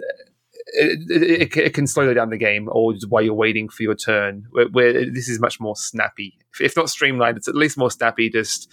It, 0.75 1.01
it, 1.11 1.57
it, 1.57 1.75
can 1.75 1.89
slow 1.89 2.15
down 2.15 2.31
the 2.31 2.39
game, 2.39 2.69
or 2.71 2.95
while 3.09 3.21
you're 3.21 3.35
waiting 3.35 3.69
for 3.69 3.83
your 3.83 3.97
turn. 3.97 4.47
Where, 4.53 4.69
where 4.69 4.93
this 5.11 5.29
is 5.29 5.41
much 5.41 5.61
more 5.61 5.77
snappy. 5.77 6.39
If 6.61 6.77
not 6.77 6.89
streamlined, 6.89 7.37
it's 7.37 7.49
at 7.49 7.57
least 7.57 7.77
more 7.77 7.91
snappy. 7.91 8.31
Just 8.31 8.71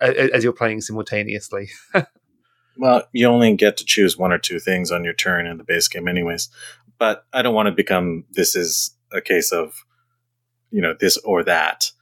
as 0.00 0.42
you're 0.42 0.54
playing 0.54 0.80
simultaneously. 0.80 1.68
Well, 2.80 3.02
you 3.12 3.26
only 3.26 3.54
get 3.56 3.76
to 3.76 3.84
choose 3.84 4.16
one 4.16 4.32
or 4.32 4.38
two 4.38 4.58
things 4.58 4.90
on 4.90 5.04
your 5.04 5.12
turn 5.12 5.46
in 5.46 5.58
the 5.58 5.64
base 5.64 5.86
game, 5.86 6.08
anyways. 6.08 6.48
But 6.98 7.26
I 7.30 7.42
don't 7.42 7.54
want 7.54 7.66
to 7.66 7.72
become 7.72 8.24
this 8.30 8.56
is 8.56 8.96
a 9.12 9.20
case 9.20 9.52
of, 9.52 9.84
you 10.70 10.80
know, 10.80 10.94
this 10.98 11.18
or 11.18 11.44
that. 11.44 11.92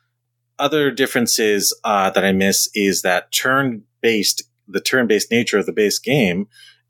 Other 0.57 0.93
differences 0.93 1.77
uh, 1.83 2.11
that 2.11 2.25
I 2.25 2.31
miss 2.31 2.71
is 2.77 3.03
that 3.03 3.33
turn 3.33 3.83
based, 4.03 4.45
the 4.69 4.81
turn 4.81 5.09
based 5.09 5.33
nature 5.33 5.59
of 5.59 5.67
the 5.67 5.73
base 5.73 5.99
game 5.99 6.47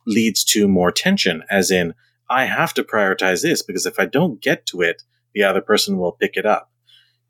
leads 0.06 0.44
to 0.44 0.68
more 0.68 0.92
tension, 0.92 1.42
as 1.48 1.70
in, 1.70 1.94
I 2.28 2.44
have 2.44 2.74
to 2.74 2.84
prioritize 2.84 3.40
this 3.40 3.62
because 3.62 3.86
if 3.86 3.98
I 3.98 4.04
don't 4.04 4.42
get 4.42 4.66
to 4.66 4.82
it, 4.82 5.02
the 5.32 5.44
other 5.44 5.62
person 5.62 5.96
will 5.96 6.12
pick 6.12 6.36
it 6.36 6.44
up. 6.44 6.70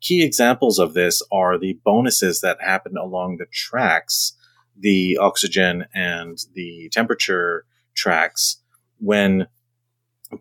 Key 0.01 0.23
examples 0.23 0.77
of 0.77 0.93
this 0.93 1.21
are 1.31 1.57
the 1.57 1.79
bonuses 1.85 2.41
that 2.41 2.61
happen 2.61 2.97
along 2.97 3.37
the 3.37 3.45
tracks 3.45 4.33
the 4.79 5.17
oxygen 5.19 5.85
and 5.93 6.37
the 6.53 6.89
temperature 6.91 7.65
tracks 7.95 8.57
when 8.99 9.47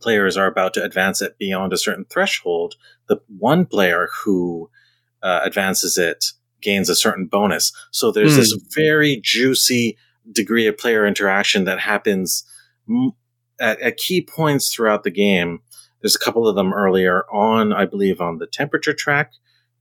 players 0.00 0.36
are 0.36 0.46
about 0.46 0.74
to 0.74 0.84
advance 0.84 1.22
it 1.22 1.38
beyond 1.38 1.72
a 1.72 1.78
certain 1.78 2.04
threshold, 2.04 2.74
the 3.08 3.20
one 3.38 3.64
player 3.64 4.08
who 4.22 4.70
uh, 5.22 5.40
advances 5.44 5.96
it 5.96 6.26
gains 6.60 6.88
a 6.88 6.96
certain 6.96 7.26
bonus. 7.26 7.72
So 7.90 8.10
there's 8.10 8.34
mm. 8.34 8.36
this 8.36 8.52
hmm. 8.52 8.58
very 8.74 9.20
juicy 9.22 9.96
degree 10.30 10.66
of 10.66 10.76
player 10.76 11.06
interaction 11.06 11.64
that 11.64 11.80
happens 11.80 12.44
m- 12.88 13.12
at, 13.60 13.80
at, 13.80 13.96
key 13.96 14.20
points 14.20 14.72
throughout 14.72 15.04
the 15.04 15.10
game. 15.10 15.60
There's 16.00 16.16
a 16.16 16.20
couple 16.20 16.46
of 16.46 16.54
them 16.54 16.72
earlier 16.74 17.24
on, 17.32 17.72
I 17.72 17.86
believe, 17.86 18.20
on 18.20 18.38
the 18.38 18.46
temperature 18.46 18.92
track. 18.92 19.32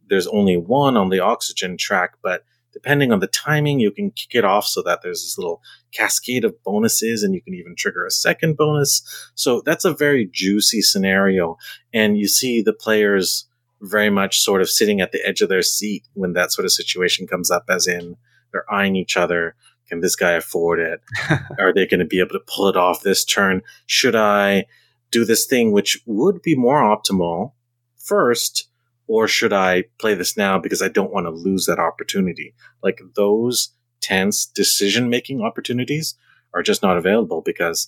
There's 0.09 0.27
only 0.27 0.55
one 0.55 0.95
on 0.95 1.09
the 1.09 1.19
oxygen 1.19 1.77
track, 1.77 2.13
but 2.23 2.43
depending 2.73 3.11
on 3.11 3.19
the 3.19 3.27
timing, 3.27 3.79
you 3.79 3.91
can 3.91 4.11
kick 4.11 4.35
it 4.35 4.45
off 4.45 4.65
so 4.65 4.81
that 4.83 5.01
there's 5.01 5.23
this 5.23 5.37
little 5.37 5.61
cascade 5.91 6.45
of 6.45 6.61
bonuses 6.63 7.23
and 7.23 7.33
you 7.33 7.41
can 7.41 7.53
even 7.53 7.75
trigger 7.75 8.05
a 8.05 8.11
second 8.11 8.57
bonus. 8.57 9.01
So 9.35 9.61
that's 9.65 9.85
a 9.85 9.93
very 9.93 10.29
juicy 10.31 10.81
scenario. 10.81 11.57
And 11.93 12.17
you 12.17 12.27
see 12.27 12.61
the 12.61 12.73
players 12.73 13.47
very 13.81 14.09
much 14.09 14.39
sort 14.39 14.61
of 14.61 14.69
sitting 14.69 15.01
at 15.01 15.11
the 15.11 15.25
edge 15.25 15.41
of 15.41 15.49
their 15.49 15.61
seat 15.61 16.03
when 16.13 16.33
that 16.33 16.51
sort 16.51 16.65
of 16.65 16.71
situation 16.71 17.27
comes 17.27 17.51
up, 17.51 17.65
as 17.69 17.87
in 17.87 18.17
they're 18.51 18.71
eyeing 18.71 18.95
each 18.95 19.17
other. 19.17 19.55
Can 19.87 20.01
this 20.01 20.15
guy 20.15 20.31
afford 20.31 20.79
it? 20.79 21.01
Are 21.59 21.73
they 21.73 21.87
going 21.87 21.99
to 21.99 22.05
be 22.05 22.19
able 22.19 22.31
to 22.31 22.43
pull 22.45 22.67
it 22.67 22.75
off 22.75 23.01
this 23.01 23.23
turn? 23.23 23.61
Should 23.85 24.15
I 24.15 24.65
do 25.11 25.23
this 25.25 25.45
thing, 25.45 25.71
which 25.71 26.01
would 26.05 26.41
be 26.41 26.55
more 26.55 26.81
optimal 26.81 27.53
first? 27.97 28.67
Or 29.07 29.27
should 29.27 29.53
I 29.53 29.85
play 29.99 30.13
this 30.13 30.37
now 30.37 30.59
because 30.59 30.81
I 30.81 30.89
don't 30.89 31.11
want 31.11 31.25
to 31.25 31.31
lose 31.31 31.65
that 31.65 31.79
opportunity? 31.79 32.53
Like 32.83 32.99
those 33.15 33.73
tense 34.01 34.45
decision 34.45 35.09
making 35.09 35.41
opportunities 35.41 36.15
are 36.53 36.61
just 36.61 36.83
not 36.83 36.97
available 36.97 37.41
because 37.41 37.87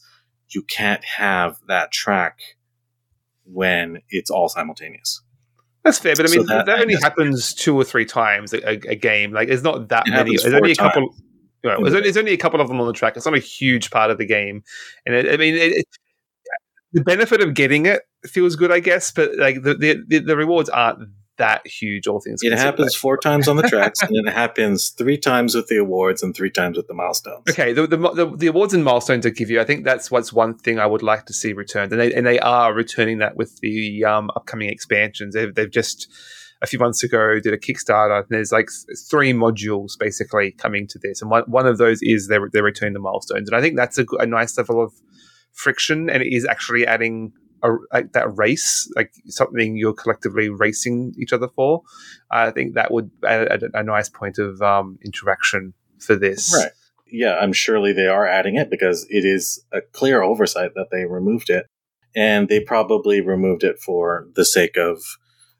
you 0.49 0.63
can't 0.63 1.03
have 1.03 1.59
that 1.67 1.91
track 1.91 2.39
when 3.45 4.01
it's 4.09 4.29
all 4.29 4.49
simultaneous. 4.49 5.21
That's 5.83 5.97
fair, 5.97 6.15
but 6.15 6.29
I 6.29 6.31
mean 6.31 6.45
so 6.45 6.53
that, 6.53 6.65
that, 6.65 6.81
only 6.81 6.95
happens 6.95 7.53
two 7.53 7.75
or 7.75 7.83
three 7.83 8.05
times 8.05 8.53
a, 8.53 8.67
a, 8.67 8.95
game. 8.95 9.31
Like, 9.31 9.47
there's 9.47 9.63
not 9.63 9.89
that 9.89 10.07
many. 10.07 10.35
There's 10.35 10.53
only 10.53 10.73
a 10.73 10.75
couple. 10.75 11.15
You 11.63 11.69
know, 11.69 11.75
mm-hmm. 11.75 11.83
there's, 11.83 11.95
only, 11.95 12.03
there's, 12.03 12.17
only, 12.17 12.33
a 12.33 12.37
couple 12.37 12.59
of 12.59 12.67
them 12.67 12.81
on 12.81 12.87
the 12.87 12.93
track. 12.93 13.15
It's 13.15 13.25
not 13.25 13.35
a 13.35 13.39
huge 13.39 13.89
part 13.89 14.11
of 14.11 14.17
the 14.17 14.25
game, 14.25 14.61
and 15.05 15.15
it, 15.15 15.33
I 15.33 15.37
mean, 15.37 15.55
it, 15.55 15.85
the 16.93 17.01
benefit 17.01 17.41
of 17.41 17.53
getting 17.53 17.85
it 17.85 18.01
feels 18.25 18.55
good, 18.55 18.71
I 18.71 18.79
guess, 18.79 19.11
but 19.11 19.37
like 19.37 19.63
the 19.63 19.75
the, 20.07 20.19
the 20.19 20.35
rewards 20.35 20.69
aren't 20.69 21.09
that 21.39 21.65
huge. 21.65 22.05
All 22.07 22.19
things 22.19 22.41
it 22.43 22.53
happens 22.53 22.95
four 22.95 23.17
times 23.17 23.47
on 23.47 23.55
the 23.55 23.63
tracks, 23.63 24.01
and 24.03 24.27
it 24.27 24.31
happens 24.31 24.89
three 24.89 25.17
times 25.17 25.55
with 25.55 25.67
the 25.67 25.77
awards 25.77 26.21
and 26.21 26.35
three 26.35 26.51
times 26.51 26.77
with 26.77 26.87
the 26.87 26.93
milestones. 26.93 27.43
Okay, 27.49 27.73
the, 27.73 27.87
the, 27.87 27.97
the, 27.97 28.35
the 28.37 28.47
awards 28.47 28.73
and 28.73 28.83
milestones 28.83 29.25
I 29.25 29.29
give 29.29 29.49
you, 29.49 29.59
I 29.59 29.63
think 29.63 29.83
that's 29.83 30.11
what's 30.11 30.31
one 30.31 30.57
thing 30.57 30.79
I 30.79 30.85
would 30.85 31.01
like 31.01 31.25
to 31.25 31.33
see 31.33 31.53
returned, 31.53 31.91
and 31.91 31.99
they 31.99 32.13
and 32.13 32.27
they 32.27 32.39
are 32.39 32.73
returning 32.73 33.17
that 33.19 33.35
with 33.35 33.57
the 33.61 34.05
um, 34.05 34.29
upcoming 34.35 34.69
expansions. 34.69 35.33
They've, 35.33 35.53
they've 35.53 35.71
just 35.71 36.07
a 36.61 36.67
few 36.67 36.77
months 36.77 37.03
ago 37.03 37.39
did 37.39 37.53
a 37.53 37.57
Kickstarter. 37.57 38.19
And 38.19 38.27
there's 38.29 38.51
like 38.51 38.67
three 39.09 39.31
modules 39.31 39.97
basically 39.97 40.51
coming 40.51 40.87
to 40.87 40.99
this, 40.99 41.21
and 41.21 41.31
one 41.31 41.43
one 41.47 41.65
of 41.65 41.77
those 41.77 41.99
is 42.01 42.27
they're 42.27 42.63
returning 42.63 42.93
the 42.93 42.99
milestones, 42.99 43.49
and 43.49 43.57
I 43.57 43.61
think 43.61 43.75
that's 43.75 43.97
a, 43.97 44.05
a 44.19 44.25
nice 44.25 44.57
level 44.57 44.83
of 44.83 44.93
friction 45.59 46.09
and 46.09 46.23
it 46.23 46.33
is 46.33 46.45
actually 46.45 46.87
adding 46.87 47.33
a, 47.61 47.69
like 47.93 48.13
that 48.13 48.29
race, 48.37 48.89
like 48.95 49.11
something 49.27 49.75
you're 49.75 49.93
collectively 49.93 50.49
racing 50.49 51.13
each 51.19 51.33
other 51.33 51.49
for. 51.49 51.81
I 52.31 52.51
think 52.51 52.75
that 52.75 52.91
would 52.91 53.11
add 53.27 53.63
a, 53.63 53.79
a 53.79 53.83
nice 53.83 54.07
point 54.07 54.37
of 54.37 54.61
um, 54.61 54.97
interaction 55.03 55.73
for 55.99 56.15
this. 56.15 56.53
Right. 56.55 56.71
Yeah, 57.11 57.35
I'm 57.35 57.53
surely 57.53 57.91
they 57.91 58.07
are 58.07 58.27
adding 58.27 58.55
it 58.55 58.69
because 58.69 59.05
it 59.09 59.25
is 59.25 59.63
a 59.73 59.81
clear 59.81 60.21
oversight 60.21 60.71
that 60.75 60.87
they 60.91 61.05
removed 61.05 61.49
it, 61.49 61.65
and 62.15 62.47
they 62.47 62.59
probably 62.59 63.19
removed 63.19 63.63
it 63.63 63.79
for 63.79 64.27
the 64.35 64.45
sake 64.45 64.77
of 64.77 65.01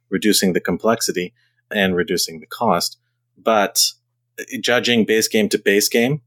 reducing 0.10 0.54
the 0.54 0.62
complexity 0.62 1.34
and 1.72 1.96
reducing 1.96 2.40
the 2.40 2.46
cost. 2.46 2.98
But 3.36 3.84
judging 4.62 5.06
base 5.06 5.28
game 5.28 5.50
to 5.50 5.58
base 5.58 5.90
game, 5.90 6.22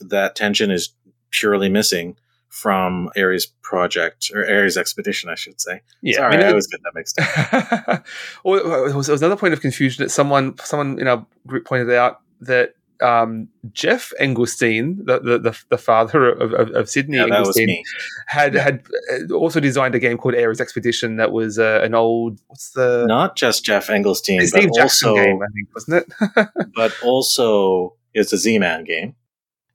that 0.00 0.36
tension 0.36 0.70
is 0.70 0.94
purely 1.30 1.68
missing 1.68 2.16
from 2.50 3.08
Ares 3.16 3.46
project 3.62 4.30
or 4.34 4.44
Ares 4.44 4.76
expedition, 4.76 5.30
I 5.30 5.36
should 5.36 5.60
say. 5.60 5.80
Yeah, 6.02 6.16
Sorry, 6.16 6.34
I, 6.34 6.36
mean, 6.36 6.46
I 6.46 6.48
always 6.50 6.66
get 6.66 6.80
that 6.82 6.94
mixed 6.94 7.18
up. 7.18 8.04
well, 8.44 8.86
it 8.86 8.94
was, 8.94 9.08
it 9.08 9.12
was 9.12 9.22
another 9.22 9.36
point 9.36 9.54
of 9.54 9.60
confusion 9.60 10.04
that 10.04 10.10
someone 10.10 10.58
someone 10.58 10.98
in 10.98 11.06
our 11.06 11.24
group 11.46 11.64
pointed 11.64 11.90
out 11.94 12.20
that 12.40 12.74
um, 13.00 13.48
Geoff 13.72 14.12
Engelstein, 14.20 15.06
the, 15.06 15.38
the, 15.38 15.58
the, 15.70 15.78
father 15.78 16.30
of, 16.30 16.52
of, 16.52 16.70
of 16.70 16.90
Sydney 16.90 17.16
yeah, 17.16 17.24
Engelstein, 17.24 17.80
had 18.26 18.54
had 18.54 18.84
uh, 19.12 19.34
also 19.34 19.58
designed 19.58 19.94
a 19.94 19.98
game 19.98 20.18
called 20.18 20.34
Ares 20.34 20.60
Expedition 20.60 21.16
that 21.16 21.32
was 21.32 21.58
uh, 21.58 21.80
an 21.82 21.94
old 21.94 22.40
what's 22.48 22.72
the 22.72 23.06
not 23.06 23.36
just 23.36 23.64
Geoff 23.64 23.86
Engelstein, 23.86 24.50
but 24.52 24.80
also 24.80 25.14
game, 25.14 25.40
I 25.42 25.46
think, 25.54 25.74
wasn't 25.74 26.06
it? 26.36 26.48
but 26.74 26.94
also 27.02 27.94
it's 28.12 28.32
a 28.32 28.36
Z-Man 28.36 28.84
game, 28.84 29.14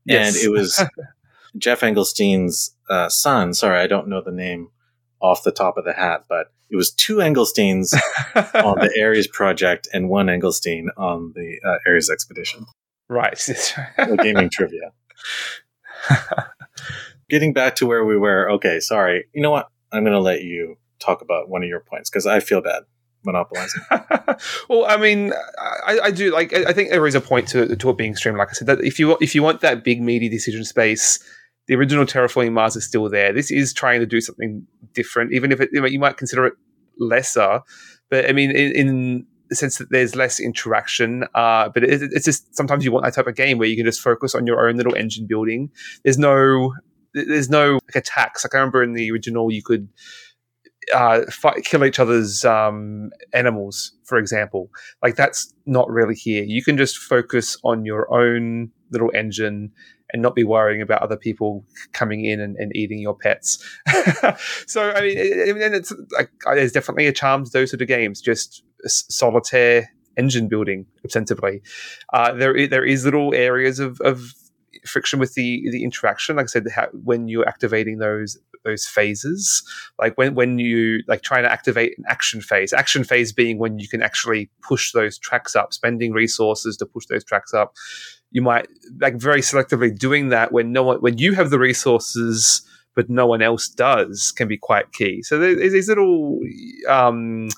yes. 0.05 0.36
and 0.36 0.45
it 0.45 0.49
was 0.49 0.84
Geoff 1.57 1.81
Engelstein's 1.81 2.75
uh, 2.89 3.09
son. 3.09 3.53
Sorry, 3.53 3.79
I 3.79 3.87
don't 3.87 4.07
know 4.07 4.21
the 4.21 4.31
name 4.31 4.69
off 5.21 5.43
the 5.43 5.51
top 5.51 5.77
of 5.77 5.85
the 5.85 5.93
hat, 5.93 6.25
but 6.27 6.47
it 6.69 6.75
was 6.75 6.91
two 6.91 7.17
Engelsteins 7.17 7.93
on 8.55 8.79
the 8.79 8.91
Ares 9.01 9.27
project 9.27 9.87
and 9.93 10.09
one 10.09 10.27
Engelstein 10.27 10.87
on 10.97 11.33
the 11.35 11.59
uh, 11.65 11.77
Ares 11.87 12.09
expedition. 12.09 12.65
Right. 13.07 13.39
gaming 14.21 14.49
trivia. 14.49 14.91
Getting 17.29 17.53
back 17.53 17.75
to 17.77 17.85
where 17.85 18.03
we 18.05 18.17
were. 18.17 18.49
Okay, 18.51 18.79
sorry. 18.79 19.25
You 19.33 19.41
know 19.41 19.51
what? 19.51 19.69
I'm 19.91 20.03
going 20.03 20.13
to 20.13 20.19
let 20.19 20.43
you 20.43 20.77
talk 20.99 21.21
about 21.21 21.49
one 21.49 21.63
of 21.63 21.69
your 21.69 21.79
points 21.79 22.09
because 22.09 22.25
I 22.25 22.39
feel 22.39 22.61
bad 22.61 22.83
monopolizing. 23.23 23.81
well, 24.69 24.85
I 24.85 24.97
mean, 24.97 25.33
I, 25.85 25.99
I, 26.03 26.11
do 26.11 26.31
like. 26.31 26.53
I 26.53 26.73
think 26.73 26.89
there 26.89 27.05
is 27.07 27.15
a 27.15 27.21
point 27.21 27.47
to 27.49 27.75
to 27.75 27.89
it 27.89 27.97
being 27.97 28.15
streamed. 28.15 28.37
Like 28.37 28.49
I 28.49 28.53
said, 28.53 28.67
that 28.67 28.83
if 28.83 28.99
you 28.99 29.17
if 29.19 29.33
you 29.33 29.41
want 29.41 29.61
that 29.61 29.83
big 29.83 30.01
meaty 30.01 30.29
decision 30.29 30.63
space 30.63 31.19
the 31.68 31.76
original 31.76 32.05
terraforming 32.05 32.53
Mars 32.53 32.76
is 32.76 32.86
still 32.86 33.09
there. 33.09 33.34
This 33.34 33.51
is 33.51 33.74
trying 33.74 33.99
to 33.99 34.05
do 34.05 34.22
something 34.22 34.66
different, 34.93 35.34
even 35.34 35.51
if 35.51 35.59
it, 35.59 35.70
you 35.74 35.99
might 35.99 36.18
consider 36.18 36.45
it 36.45 36.53
lesser. 36.99 37.61
But 38.09 38.30
I 38.30 38.34
mean, 38.34 38.51
in, 38.51 38.72
in 38.72 39.26
the 39.49 39.55
sense 39.55 39.78
that 39.78 39.89
there's 39.89 40.16
less 40.16 40.39
interaction, 40.39 41.26
uh, 41.34 41.70
but 41.70 41.84
it, 41.84 42.01
it's 42.11 42.26
just 42.26 42.55
sometimes 42.55 42.86
you 42.86 42.91
want 42.91 43.05
that 43.05 43.13
type 43.13 43.28
of 43.28 43.36
game 43.36 43.57
where 43.57 43.68
you 43.68 43.76
can 43.76 43.86
just 43.86 44.01
focus 44.01 44.36
on 44.36 44.45
your 44.45 44.68
own 44.68 44.78
little 44.78 44.95
engine 44.95 45.28
building. 45.28 45.70
There's 46.03 46.18
no 46.18 46.74
there's 47.13 47.49
no 47.49 47.74
like, 47.74 47.95
attacks. 47.95 48.43
Like 48.43 48.53
I 48.53 48.57
remember 48.57 48.84
in 48.84 48.93
the 48.93 49.09
original, 49.09 49.51
you 49.51 49.63
could 49.63 49.88
uh, 50.93 51.22
fight, 51.32 51.63
kill 51.63 51.86
each 51.86 51.99
other's 51.99 52.45
um, 52.45 53.11
animals, 53.34 53.93
for 54.03 54.18
example. 54.18 54.70
Like 55.01 55.16
that's 55.16 55.53
not 55.66 55.89
really 55.89 56.16
here. 56.16 56.43
You 56.43 56.63
can 56.63 56.78
just 56.78 56.97
focus 56.97 57.57
on 57.63 57.86
your 57.86 58.13
own 58.13 58.72
little 58.91 59.11
engine 59.16 59.72
and 60.11 60.21
not 60.21 60.35
be 60.35 60.43
worrying 60.43 60.81
about 60.81 61.01
other 61.01 61.17
people 61.17 61.65
coming 61.93 62.25
in 62.25 62.39
and, 62.39 62.55
and 62.57 62.75
eating 62.75 62.99
your 62.99 63.15
pets. 63.15 63.63
so 64.67 64.91
I 64.91 65.01
mean, 65.01 65.17
it, 65.17 65.73
it's 65.73 65.93
like 66.11 66.29
there's 66.45 66.71
definitely 66.71 67.07
a 67.07 67.13
charm 67.13 67.45
to 67.45 67.51
those 67.51 67.71
sort 67.71 67.81
of 67.81 67.87
games. 67.87 68.21
Just 68.21 68.63
solitaire 68.85 69.89
engine 70.17 70.47
building, 70.47 70.85
ostensibly. 71.03 71.61
Uh, 72.13 72.33
there 72.33 72.67
there 72.67 72.85
is 72.85 73.05
little 73.05 73.33
areas 73.33 73.79
of, 73.79 73.99
of 74.01 74.33
friction 74.85 75.19
with 75.19 75.33
the 75.33 75.67
the 75.71 75.83
interaction. 75.83 76.35
Like 76.35 76.45
I 76.45 76.47
said, 76.47 76.65
when 76.93 77.27
you're 77.27 77.47
activating 77.47 77.97
those 77.97 78.37
those 78.63 78.85
phases, 78.85 79.63
like 79.99 80.17
when 80.17 80.35
when 80.35 80.59
you 80.59 81.03
like 81.07 81.21
trying 81.21 81.43
to 81.43 81.51
activate 81.51 81.97
an 81.97 82.03
action 82.07 82.41
phase. 82.41 82.73
Action 82.73 83.03
phase 83.03 83.31
being 83.31 83.59
when 83.59 83.79
you 83.79 83.87
can 83.87 84.01
actually 84.01 84.49
push 84.61 84.91
those 84.91 85.17
tracks 85.17 85.55
up, 85.55 85.73
spending 85.73 86.11
resources 86.11 86.77
to 86.77 86.85
push 86.85 87.05
those 87.05 87.23
tracks 87.23 87.53
up. 87.53 87.75
You 88.36 88.41
might 88.41 88.67
like 88.99 89.15
very 89.15 89.41
selectively 89.41 89.97
doing 89.97 90.29
that 90.29 90.51
when 90.51 90.71
no 90.73 90.83
one 90.83 90.97
when 90.97 91.17
you 91.17 91.33
have 91.33 91.49
the 91.49 91.59
resources 91.59 92.61
but 92.95 93.09
no 93.09 93.27
one 93.27 93.41
else 93.41 93.67
does 93.67 94.31
can 94.31 94.47
be 94.47 94.57
quite 94.57 94.93
key. 94.93 95.21
So 95.21 95.38
there's 95.38 95.73
these 95.73 95.89
little 95.89 96.39
um, 96.89 97.49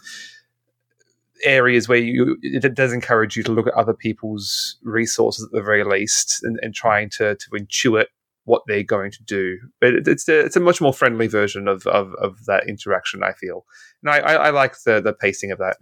areas 1.43 1.87
where 1.87 1.99
you 1.99 2.37
it 2.41 2.73
does 2.73 2.91
encourage 2.91 3.37
you 3.37 3.43
to 3.43 3.51
look 3.51 3.67
at 3.67 3.73
other 3.73 3.93
people's 3.93 4.77
resources 4.83 5.45
at 5.45 5.51
the 5.51 5.61
very 5.61 5.83
least 5.83 6.43
and, 6.43 6.59
and 6.61 6.73
trying 6.73 7.09
to 7.11 7.35
to 7.35 7.49
intuit 7.51 8.07
what 8.45 8.63
they're 8.67 8.83
going 8.83 9.11
to 9.11 9.23
do. 9.23 9.59
But 9.79 10.07
it's 10.07 10.27
a, 10.27 10.39
it's 10.39 10.55
a 10.55 10.61
much 10.61 10.79
more 10.79 10.93
friendly 10.93 11.27
version 11.27 11.67
of, 11.67 11.85
of, 11.85 12.13
of 12.15 12.45
that 12.45 12.67
interaction. 12.67 13.21
I 13.21 13.33
feel, 13.33 13.65
and 14.01 14.09
I, 14.09 14.19
I, 14.19 14.33
I 14.33 14.49
like 14.49 14.81
the 14.83 15.01
the 15.01 15.13
pacing 15.13 15.51
of 15.51 15.59
that. 15.59 15.77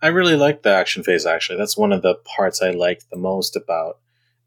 I 0.00 0.08
really 0.08 0.36
like 0.36 0.62
the 0.62 0.70
action 0.70 1.02
phase. 1.02 1.26
Actually, 1.26 1.58
that's 1.58 1.76
one 1.76 1.92
of 1.92 2.02
the 2.02 2.14
parts 2.36 2.62
I 2.62 2.70
like 2.70 3.02
the 3.10 3.18
most 3.18 3.56
about 3.56 3.98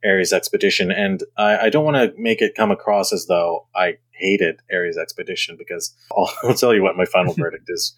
Ares 0.05 0.33
Expedition, 0.33 0.91
and 0.91 1.23
I, 1.37 1.57
I 1.57 1.69
don't 1.69 1.85
want 1.85 1.97
to 1.97 2.13
make 2.19 2.41
it 2.41 2.55
come 2.55 2.71
across 2.71 3.13
as 3.13 3.27
though 3.27 3.67
I 3.75 3.97
hated 4.11 4.59
Ares 4.73 4.97
Expedition 4.97 5.55
because 5.57 5.95
I'll, 6.17 6.31
I'll 6.43 6.53
tell 6.55 6.73
you 6.73 6.83
what 6.83 6.97
my 6.97 7.05
final 7.05 7.33
verdict 7.37 7.65
is 7.67 7.95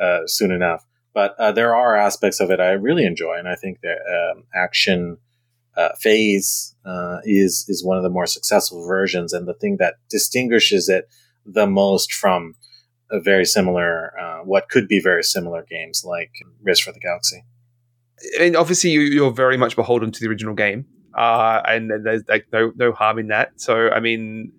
uh, 0.00 0.20
soon 0.26 0.50
enough. 0.50 0.86
But 1.12 1.34
uh, 1.38 1.52
there 1.52 1.74
are 1.74 1.96
aspects 1.96 2.38
of 2.38 2.50
it 2.50 2.60
I 2.60 2.70
really 2.70 3.04
enjoy, 3.04 3.36
and 3.36 3.48
I 3.48 3.56
think 3.56 3.80
the 3.80 3.92
um, 3.92 4.44
action 4.54 5.18
uh, 5.76 5.90
phase 5.98 6.74
uh, 6.84 7.18
is 7.24 7.64
is 7.68 7.84
one 7.84 7.96
of 7.96 8.02
the 8.02 8.10
more 8.10 8.26
successful 8.26 8.86
versions, 8.86 9.32
and 9.32 9.48
the 9.48 9.54
thing 9.54 9.78
that 9.78 9.94
distinguishes 10.08 10.88
it 10.88 11.08
the 11.44 11.66
most 11.66 12.12
from 12.12 12.54
a 13.10 13.20
very 13.20 13.44
similar, 13.44 14.12
uh, 14.18 14.38
what 14.44 14.68
could 14.68 14.86
be 14.86 15.00
very 15.00 15.22
similar 15.24 15.64
games 15.68 16.04
like 16.04 16.30
Race 16.62 16.80
for 16.80 16.92
the 16.92 17.00
Galaxy. 17.00 17.44
And 18.38 18.54
obviously, 18.54 18.90
you, 18.90 19.26
are 19.26 19.32
very 19.32 19.56
much 19.56 19.76
beholden 19.76 20.12
to 20.12 20.20
the 20.20 20.28
original 20.28 20.54
game, 20.54 20.86
uh, 21.16 21.62
and 21.66 21.90
there's 22.04 22.22
like 22.28 22.46
no 22.52 22.72
no 22.76 22.92
harm 22.92 23.18
in 23.18 23.28
that. 23.28 23.60
So, 23.60 23.90
I 23.90 24.00
mean, 24.00 24.52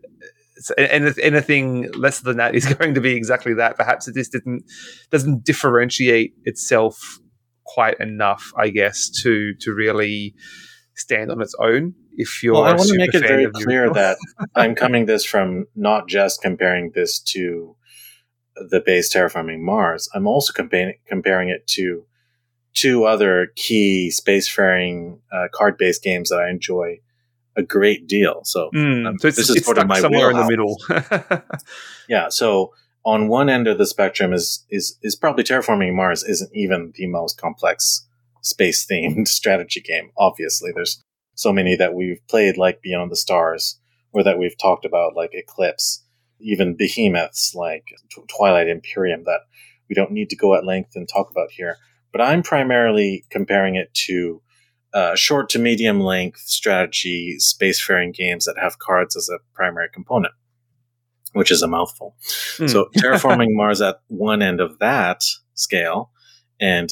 anything 0.78 1.92
less 1.92 2.20
than 2.20 2.38
that 2.38 2.56
is 2.56 2.66
going 2.74 2.94
to 2.94 3.02
be 3.02 3.16
exactly 3.16 3.54
that. 3.56 3.78
Perhaps 3.78 4.08
it 4.08 4.16
just 4.16 4.32
didn't 4.32 4.64
doesn't 5.10 5.44
differentiate 5.44 6.34
itself 6.44 7.20
quite 7.64 8.00
enough, 8.00 8.52
I 8.58 8.70
guess, 8.70 9.10
to 9.22 9.54
to 9.56 9.74
really 9.74 10.36
stand 10.96 11.32
on 11.32 11.42
its 11.42 11.56
own. 11.60 11.96
If 12.14 12.44
you're, 12.44 12.54
well, 12.54 12.64
I 12.64 12.74
want 12.74 12.90
to 12.90 12.98
make 12.98 13.14
it 13.14 13.22
very 13.22 13.50
clear 13.50 13.90
that 13.94 14.18
I'm 14.56 14.76
coming 14.76 15.06
this 15.06 15.24
from 15.24 15.66
not 15.76 16.08
just 16.08 16.42
comparing 16.42 16.92
this 16.94 17.20
to 17.20 17.76
the 18.56 18.82
base 18.82 19.14
terraforming 19.14 19.60
Mars. 19.60 20.10
I'm 20.14 20.28
also 20.28 20.54
comparing 20.54 20.96
comparing 21.08 21.50
it 21.50 21.66
to 21.68 22.06
two 22.74 23.06
other 23.06 23.48
key 23.56 24.12
spacefaring 24.14 25.20
uh, 25.32 25.48
card 25.54 25.78
based 25.78 26.04
games 26.04 26.30
that 26.30 26.40
I 26.40 26.50
enjoy 26.50 27.00
a 27.56 27.64
great 27.64 28.08
deal. 28.08 28.42
So, 28.44 28.70
mm, 28.74 29.08
um, 29.08 29.20
so 29.20 29.28
this 29.28 29.50
is 29.50 29.64
sort 29.66 29.78
of 29.78 29.88
my 29.88 30.00
somewhere 30.00 30.30
wheelhouse. 30.30 30.50
in 30.50 30.56
the 30.90 31.38
middle. 31.38 31.42
yeah. 32.10 32.30
So 32.30 32.74
on 33.04 33.28
one 33.28 33.50
end 33.50 33.68
of 33.68 33.78
the 33.78 33.86
spectrum 33.86 34.34
is 34.34 34.66
is 34.70 34.98
is 35.02 35.16
probably 35.16 35.44
terraforming 35.44 35.94
Mars 35.94 36.24
isn't 36.24 36.52
even 36.54 36.94
the 36.96 37.08
most 37.08 37.40
complex 37.40 38.08
space 38.42 38.86
themed 38.86 39.28
strategy 39.28 39.82
game. 39.82 40.12
Obviously, 40.18 40.72
there's 40.74 41.04
so 41.36 41.52
many 41.52 41.76
that 41.76 41.94
we've 41.94 42.26
played 42.28 42.58
like 42.58 42.82
Beyond 42.82 43.12
the 43.12 43.16
Stars, 43.16 43.80
or 44.14 44.24
that 44.24 44.38
we've 44.38 44.58
talked 44.58 44.86
about 44.86 45.16
like 45.16 45.32
Eclipse, 45.34 46.04
even 46.40 46.76
behemoths 46.76 47.56
like 47.56 47.86
Twilight 48.28 48.68
Imperium 48.68 49.24
that 49.26 49.42
we 49.90 49.96
don't 49.96 50.12
need 50.12 50.30
to 50.30 50.36
go 50.36 50.56
at 50.56 50.66
length 50.66 50.96
and 50.96 51.08
talk 51.08 51.30
about 51.30 51.52
here. 51.52 51.78
But 52.12 52.22
I'm 52.22 52.44
primarily 52.44 53.26
comparing 53.30 53.76
it 53.76 53.94
to 54.06 54.42
uh, 54.94 55.16
short 55.16 55.50
to 55.50 55.60
medium 55.60 56.02
length 56.02 56.42
strategy 56.42 57.38
spacefaring 57.40 58.14
games 58.14 58.46
that 58.46 58.58
have 58.62 58.80
cards 58.80 59.16
as 59.16 59.30
a 59.30 59.40
primary 59.54 59.90
component, 59.94 60.34
which 61.34 61.52
is 61.52 61.62
a 61.62 61.68
mouthful. 61.68 62.16
Mm. 62.58 62.70
So 62.70 62.90
terraforming 62.98 63.50
Mars 63.52 63.82
at 63.82 64.02
one 64.08 64.42
end 64.42 64.60
of 64.60 64.80
that 64.80 65.24
scale, 65.54 66.12
and 66.60 66.90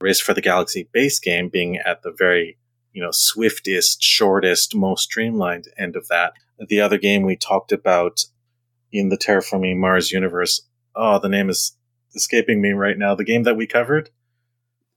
Race 0.00 0.20
for 0.20 0.34
the 0.34 0.40
Galaxy 0.40 0.88
base 0.92 1.20
game 1.20 1.48
being 1.48 1.76
at 1.76 2.02
the 2.02 2.12
very 2.16 2.58
you 2.92 3.02
know 3.02 3.10
swiftest, 3.12 4.02
shortest, 4.02 4.74
most 4.74 5.04
streamlined 5.04 5.66
end 5.78 5.96
of 5.96 6.08
that. 6.08 6.32
The 6.58 6.80
other 6.80 6.98
game 6.98 7.22
we 7.22 7.36
talked 7.36 7.72
about 7.72 8.24
in 8.92 9.08
the 9.08 9.18
terraforming 9.18 9.78
Mars 9.78 10.12
universe. 10.12 10.62
Oh, 10.94 11.18
the 11.18 11.28
name 11.28 11.48
is 11.48 11.76
escaping 12.14 12.60
me 12.60 12.72
right 12.72 12.98
now. 12.98 13.14
The 13.14 13.24
game 13.24 13.42
that 13.44 13.56
we 13.56 13.66
covered. 13.66 14.10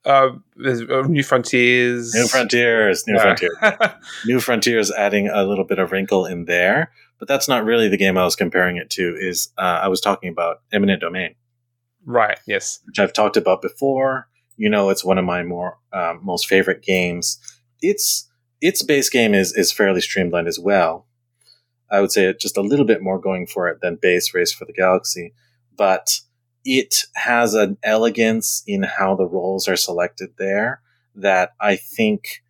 Uh, 0.06 0.34
uh, 0.64 1.02
New 1.08 1.24
Frontiers. 1.24 2.14
New 2.14 2.28
Frontiers. 2.28 3.08
New 3.08 3.16
yeah. 3.16 3.22
Frontiers. 3.22 3.92
New 4.26 4.40
Frontiers 4.40 4.92
adding 4.92 5.30
a 5.30 5.44
little 5.44 5.66
bit 5.66 5.80
of 5.80 5.92
wrinkle 5.92 6.26
in 6.26 6.46
there, 6.46 6.92
but 7.18 7.28
that's 7.28 7.48
not 7.48 7.66
really 7.66 7.88
the 7.88 7.98
game 7.98 8.18
I 8.18 8.24
was 8.24 8.36
comparing 8.36 8.78
it 8.78 8.90
to. 8.92 9.16
Is 9.20 9.52
uh, 9.58 9.80
I 9.84 9.88
was 9.88 10.02
talking 10.02 10.30
about 10.30 10.62
Eminent 10.72 11.02
Domain. 11.02 11.36
Right. 12.06 12.40
Yes. 12.46 12.80
Which 12.86 13.00
I've 13.00 13.14
talked 13.14 13.36
about 13.36 13.62
before. 13.62 14.28
You 14.58 14.70
know, 14.70 14.90
it's 14.90 15.04
one 15.04 15.18
of 15.18 15.26
my 15.26 15.44
more 15.44 15.80
um, 15.92 16.20
most 16.24 16.48
favorite 16.48 16.84
games. 16.84 17.40
Its 17.82 18.30
its 18.62 18.84
base 18.84 19.10
game 19.10 19.34
is 19.34 19.54
is 19.54 19.72
fairly 19.72 20.02
streamlined 20.02 20.48
as 20.48 20.60
well. 20.60 21.08
I 21.90 22.02
would 22.02 22.12
say 22.12 22.26
it 22.26 22.40
just 22.40 22.58
a 22.58 22.62
little 22.62 22.86
bit 22.86 23.02
more 23.02 23.20
going 23.20 23.48
for 23.48 23.68
it 23.70 23.80
than 23.82 23.98
base 24.02 24.34
Race 24.34 24.54
for 24.54 24.66
the 24.66 24.74
Galaxy, 24.74 25.34
but 25.76 26.22
it 26.66 27.04
has 27.14 27.54
an 27.54 27.78
elegance 27.84 28.64
in 28.66 28.84
how 28.84 29.16
the 29.16 29.28
roles 29.28 29.68
are 29.68 29.76
selected 29.76 30.32
there 30.38 30.82
that 31.16 31.54
I 31.60 31.76
think 31.76 32.44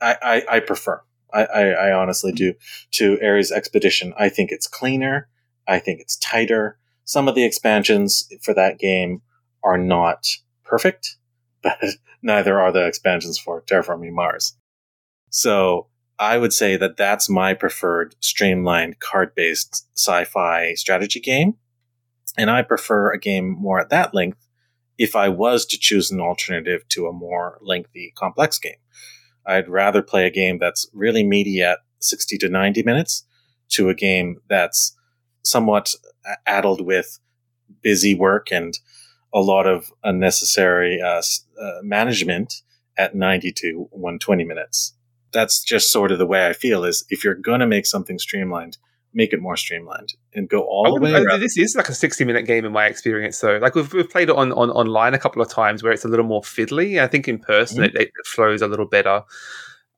I, 0.00 0.16
I, 0.22 0.56
I 0.56 0.60
prefer. 0.60 1.02
I, 1.32 1.44
I, 1.44 1.62
I, 1.68 1.92
honestly 1.92 2.32
do 2.32 2.54
to 2.92 3.18
Ares 3.22 3.50
Expedition. 3.50 4.14
I 4.16 4.28
think 4.28 4.52
it's 4.52 4.68
cleaner. 4.68 5.28
I 5.66 5.80
think 5.80 6.00
it's 6.00 6.16
tighter. 6.16 6.78
Some 7.04 7.28
of 7.28 7.34
the 7.34 7.44
expansions 7.44 8.28
for 8.42 8.54
that 8.54 8.78
game 8.78 9.22
are 9.64 9.78
not 9.78 10.26
perfect, 10.64 11.16
but 11.62 11.78
neither 12.22 12.60
are 12.60 12.70
the 12.70 12.86
expansions 12.86 13.38
for 13.38 13.62
Terraforming 13.62 14.12
Mars. 14.12 14.56
So 15.30 15.88
I 16.18 16.38
would 16.38 16.52
say 16.52 16.76
that 16.76 16.96
that's 16.96 17.28
my 17.28 17.54
preferred 17.54 18.14
streamlined 18.20 19.00
card 19.00 19.34
based 19.34 19.86
sci 19.96 20.24
fi 20.24 20.74
strategy 20.74 21.20
game. 21.20 21.56
And 22.36 22.50
I 22.50 22.62
prefer 22.62 23.12
a 23.12 23.18
game 23.18 23.56
more 23.58 23.80
at 23.80 23.90
that 23.90 24.14
length 24.14 24.46
if 24.98 25.14
I 25.14 25.28
was 25.28 25.66
to 25.66 25.78
choose 25.78 26.10
an 26.10 26.20
alternative 26.20 26.86
to 26.88 27.06
a 27.06 27.12
more 27.12 27.58
lengthy, 27.60 28.12
complex 28.16 28.58
game. 28.58 28.76
I'd 29.46 29.68
rather 29.68 30.02
play 30.02 30.26
a 30.26 30.30
game 30.30 30.58
that's 30.58 30.88
really 30.92 31.24
meaty 31.24 31.62
at 31.62 31.78
60 32.00 32.38
to 32.38 32.48
90 32.48 32.82
minutes 32.82 33.24
to 33.70 33.88
a 33.88 33.94
game 33.94 34.40
that's 34.48 34.96
somewhat 35.44 35.94
addled 36.46 36.80
with 36.80 37.18
busy 37.82 38.14
work 38.14 38.48
and 38.50 38.78
a 39.32 39.40
lot 39.40 39.66
of 39.66 39.92
unnecessary 40.02 41.00
uh, 41.00 41.22
uh, 41.60 41.72
management 41.82 42.62
at 42.96 43.14
90 43.14 43.52
to 43.52 43.88
120 43.90 44.44
minutes. 44.44 44.94
That's 45.32 45.62
just 45.62 45.92
sort 45.92 46.10
of 46.10 46.18
the 46.18 46.26
way 46.26 46.46
I 46.46 46.52
feel 46.52 46.84
is 46.84 47.04
if 47.10 47.22
you're 47.22 47.34
going 47.34 47.60
to 47.60 47.66
make 47.66 47.86
something 47.86 48.18
streamlined, 48.18 48.78
make 49.16 49.32
it 49.32 49.40
more 49.40 49.56
streamlined 49.56 50.12
and 50.34 50.46
go 50.48 50.60
all 50.60 50.94
the 50.94 51.00
way. 51.00 51.12
Around. 51.12 51.40
This 51.40 51.56
is 51.56 51.74
like 51.74 51.88
a 51.88 51.94
sixty-minute 51.94 52.46
game 52.46 52.64
in 52.64 52.72
my 52.72 52.86
experience. 52.86 53.38
So, 53.38 53.56
like 53.56 53.74
we've, 53.74 53.92
we've 53.92 54.08
played 54.08 54.28
it 54.28 54.36
on, 54.36 54.52
on 54.52 54.70
online 54.70 55.14
a 55.14 55.18
couple 55.18 55.42
of 55.42 55.48
times 55.48 55.82
where 55.82 55.90
it's 55.90 56.04
a 56.04 56.08
little 56.08 56.26
more 56.26 56.42
fiddly. 56.42 57.02
I 57.02 57.08
think 57.08 57.26
in 57.26 57.38
person 57.38 57.78
mm-hmm. 57.78 57.96
it, 57.96 58.02
it, 58.02 58.26
flows 58.26 58.62
a 58.62 58.68
little 58.68 58.86
better. 58.86 59.22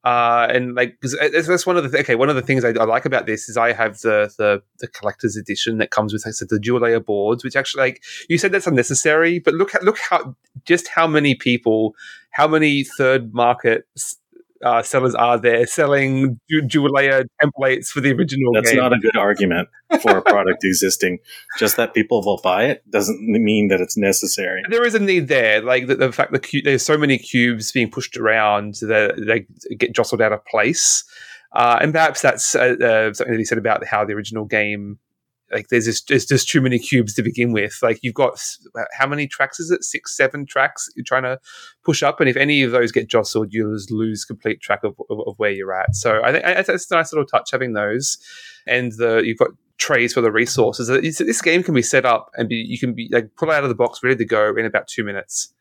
Uh, 0.05 0.47
and 0.51 0.77
like, 0.77 0.97
that's 1.03 1.67
one 1.67 1.77
of 1.77 1.83
the 1.83 1.91
th- 1.91 2.05
okay. 2.05 2.15
One 2.15 2.31
of 2.31 2.37
the 2.37 2.43
things 2.43 2.65
I, 2.65 2.69
I, 2.69 2.85
like 2.85 3.05
about 3.05 3.27
this 3.27 3.49
is 3.49 3.57
I 3.57 3.73
have 3.73 3.99
the 3.99 4.33
the, 4.39 4.63
the 4.79 4.87
collector's 4.87 5.37
edition 5.37 5.79
that 5.79 5.91
comes 5.91 6.13
with 6.13 6.25
like, 6.25 6.37
the 6.49 6.61
dual 6.61 6.81
layer 6.81 7.01
boards, 7.01 7.43
which 7.43 7.57
actually 7.57 7.83
like 7.83 8.03
you 8.29 8.39
said 8.39 8.53
that's 8.53 8.69
unnecessary, 8.69 9.41
but 9.41 9.55
look 9.55 9.75
at 9.75 9.83
look 9.83 9.99
how 10.09 10.37
just 10.65 10.87
how 10.87 11.09
many 11.09 11.35
people, 11.35 11.97
how 12.31 12.47
many 12.47 12.85
third 12.85 13.35
market 13.35 13.87
uh, 14.65 14.83
sellers 14.83 15.15
are 15.15 15.39
there 15.39 15.67
selling 15.67 16.41
dual 16.67 16.93
layer 16.93 17.25
templates 17.43 17.89
for 17.89 18.01
the 18.01 18.13
original 18.13 18.53
That's 18.55 18.71
game. 18.71 18.81
not 18.81 18.93
a 18.93 18.99
good 18.99 19.17
argument 19.17 19.69
for 20.03 20.19
a 20.19 20.23
product 20.23 20.59
existing. 20.65 21.19
Just 21.59 21.77
that 21.77 21.95
people 21.95 22.23
will 22.23 22.41
buy 22.43 22.65
it 22.65 22.89
doesn't 22.91 23.21
mean 23.21 23.69
that 23.69 23.81
it's 23.81 23.97
necessary. 23.97 24.63
There 24.69 24.87
is 24.87 24.95
a 24.95 24.99
need 24.99 25.29
there, 25.29 25.61
like 25.61 25.87
the, 25.87 25.97
the 25.97 26.13
fact 26.13 26.33
that 26.33 26.49
cu- 26.49 26.63
there's 26.63 26.85
so 26.85 26.99
many 26.99 27.19
cubes 27.19 27.73
being 27.73 27.91
pushed 27.91 28.17
around 28.17 28.75
that 28.83 29.15
they 29.27 29.75
get 29.75 29.95
jostled 29.95 30.21
out 30.21 30.33
of 30.33 30.45
place. 30.47 31.05
Uh, 31.53 31.79
and 31.81 31.93
perhaps 31.93 32.21
that's 32.21 32.55
uh, 32.55 32.77
uh, 32.83 33.13
something 33.13 33.33
that 33.33 33.39
he 33.39 33.45
said 33.45 33.59
about 33.59 33.85
how 33.87 34.05
the 34.05 34.13
original 34.13 34.45
game 34.45 34.99
like 35.53 35.69
there's 35.69 35.87
just 35.87 36.09
there's 36.09 36.27
just 36.27 36.49
too 36.49 36.61
many 36.61 36.79
cubes 36.79 37.15
to 37.15 37.23
begin 37.23 37.53
with. 37.53 37.79
Like 37.83 38.01
you've 38.03 38.15
got 38.15 38.39
how 38.97 39.07
many 39.07 39.27
tracks 39.27 39.59
is 39.61 39.71
it? 39.71 39.85
Six, 39.85 40.17
seven 40.17 40.47
tracks 40.47 40.89
you're 40.95 41.05
trying 41.05 41.23
to 41.23 41.39
push 41.85 42.03
up, 42.03 42.21
and 42.21 42.29
if 42.29 42.37
any 42.37 42.63
of 42.63 42.73
those 42.73 42.93
get 42.93 43.09
jostled, 43.09 43.53
you 43.53 43.73
just 43.75 43.91
lose 43.91 44.25
complete 44.25 44.61
track 44.61 44.85
of, 44.85 44.95
of, 45.11 45.21
of 45.27 45.39
where 45.39 45.51
you're 45.51 45.73
at. 45.73 45.95
So 45.95 46.23
I 46.23 46.33
think 46.33 46.45
it's 46.47 46.91
a 46.91 46.95
nice 46.95 47.13
little 47.13 47.27
touch 47.27 47.51
having 47.51 47.73
those, 47.73 48.19
and 48.67 48.93
the 48.93 49.23
you've 49.25 49.39
got 49.39 49.51
trays 49.79 50.13
for 50.13 50.21
the 50.21 50.33
resources. 50.33 50.89
this 50.89 51.41
game 51.41 51.63
can 51.63 51.73
be 51.73 51.83
set 51.83 52.05
up 52.05 52.31
and 52.37 52.49
be 52.49 52.57
you 52.57 52.79
can 52.79 52.95
be 52.95 53.09
like 53.11 53.31
pull 53.37 53.51
out 53.51 53.63
of 53.63 53.69
the 53.69 53.75
box 53.75 54.03
ready 54.03 54.17
to 54.17 54.25
go 54.25 54.55
in 54.57 54.67
about 54.67 54.89
two 54.89 55.05
minutes. 55.05 55.55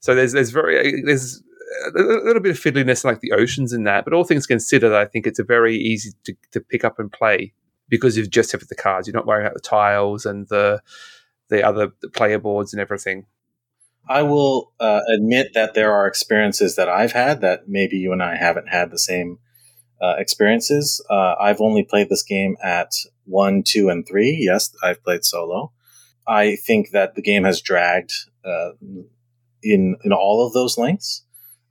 So 0.00 0.14
there's 0.14 0.32
there's 0.32 0.50
very 0.50 0.78
uh, 0.78 1.02
there's 1.06 1.42
a 1.86 2.02
little 2.02 2.42
bit 2.42 2.50
of 2.50 2.60
fiddliness 2.60 3.04
like 3.04 3.20
the 3.20 3.32
oceans 3.32 3.72
in 3.72 3.84
that, 3.84 4.04
but 4.04 4.12
all 4.12 4.24
things 4.24 4.46
considered, 4.46 4.92
I 4.92 5.06
think 5.06 5.26
it's 5.26 5.38
a 5.38 5.44
very 5.44 5.76
easy 5.76 6.10
to, 6.24 6.34
to 6.52 6.60
pick 6.60 6.84
up 6.84 6.98
and 6.98 7.10
play 7.10 7.54
because 7.92 8.16
you've 8.16 8.30
just 8.30 8.52
have 8.52 8.66
the 8.66 8.74
cards. 8.74 9.06
You're 9.06 9.14
not 9.14 9.26
worrying 9.26 9.44
about 9.44 9.52
the 9.52 9.60
tiles 9.60 10.24
and 10.24 10.48
the 10.48 10.80
the 11.50 11.62
other 11.62 11.88
player 12.14 12.38
boards 12.38 12.72
and 12.72 12.80
everything. 12.80 13.26
I 14.08 14.22
will 14.22 14.72
uh, 14.80 15.02
admit 15.14 15.52
that 15.52 15.74
there 15.74 15.92
are 15.92 16.06
experiences 16.06 16.74
that 16.76 16.88
I've 16.88 17.12
had 17.12 17.42
that 17.42 17.68
maybe 17.68 17.98
you 17.98 18.12
and 18.12 18.22
I 18.22 18.36
haven't 18.36 18.70
had 18.70 18.90
the 18.90 18.98
same 18.98 19.38
uh, 20.00 20.14
experiences. 20.16 21.04
Uh, 21.10 21.34
I've 21.38 21.60
only 21.60 21.82
played 21.84 22.08
this 22.08 22.22
game 22.22 22.56
at 22.64 22.92
one, 23.26 23.62
two, 23.62 23.90
and 23.90 24.08
three. 24.08 24.38
Yes, 24.40 24.74
I've 24.82 25.04
played 25.04 25.26
solo. 25.26 25.72
I 26.26 26.56
think 26.56 26.92
that 26.92 27.14
the 27.14 27.22
game 27.22 27.44
has 27.44 27.60
dragged 27.60 28.12
uh, 28.42 28.70
in 29.62 29.96
in 30.02 30.12
all 30.14 30.46
of 30.46 30.54
those 30.54 30.78
lengths. 30.78 31.24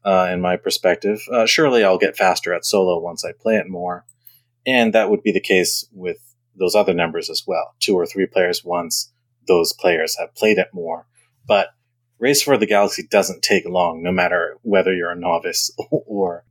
Uh, 0.05 0.30
in 0.32 0.39
my 0.39 0.55
perspective, 0.55 1.19
uh, 1.32 1.47
surely 1.47 1.84
I'll 1.84 1.97
get 1.97 2.15
faster 2.15 2.53
at 2.53 2.63
solo 2.63 2.99
once 2.99 3.26
I 3.26 3.32
play 3.32 3.55
it 3.55 3.67
more. 3.67 4.05
And 4.66 4.93
that 4.93 5.09
would 5.09 5.24
be 5.24 5.32
the 5.32 5.39
case 5.39 5.88
with 5.91 6.18
those 6.55 6.76
other 6.76 6.93
numbers 6.93 7.30
as 7.30 7.43
well. 7.47 7.76
Two 7.80 7.95
or 7.95 8.05
three 8.05 8.26
players 8.26 8.64
once 8.64 9.12
those 9.47 9.74
players 9.74 10.18
have 10.20 10.36
played 10.36 10.57
it 10.57 10.70
more. 10.74 11.07
But 11.47 11.70
Race 12.20 12.41
for 12.41 12.57
the 12.57 12.68
Galaxy 12.68 13.07
doesn't 13.09 13.41
take 13.41 13.68
long, 13.68 14.03
no 14.03 14.12
matter 14.12 14.57
whether 14.62 14.93
you're 14.93 15.12
a 15.12 15.20
novice 15.20 15.72
or 15.91 16.45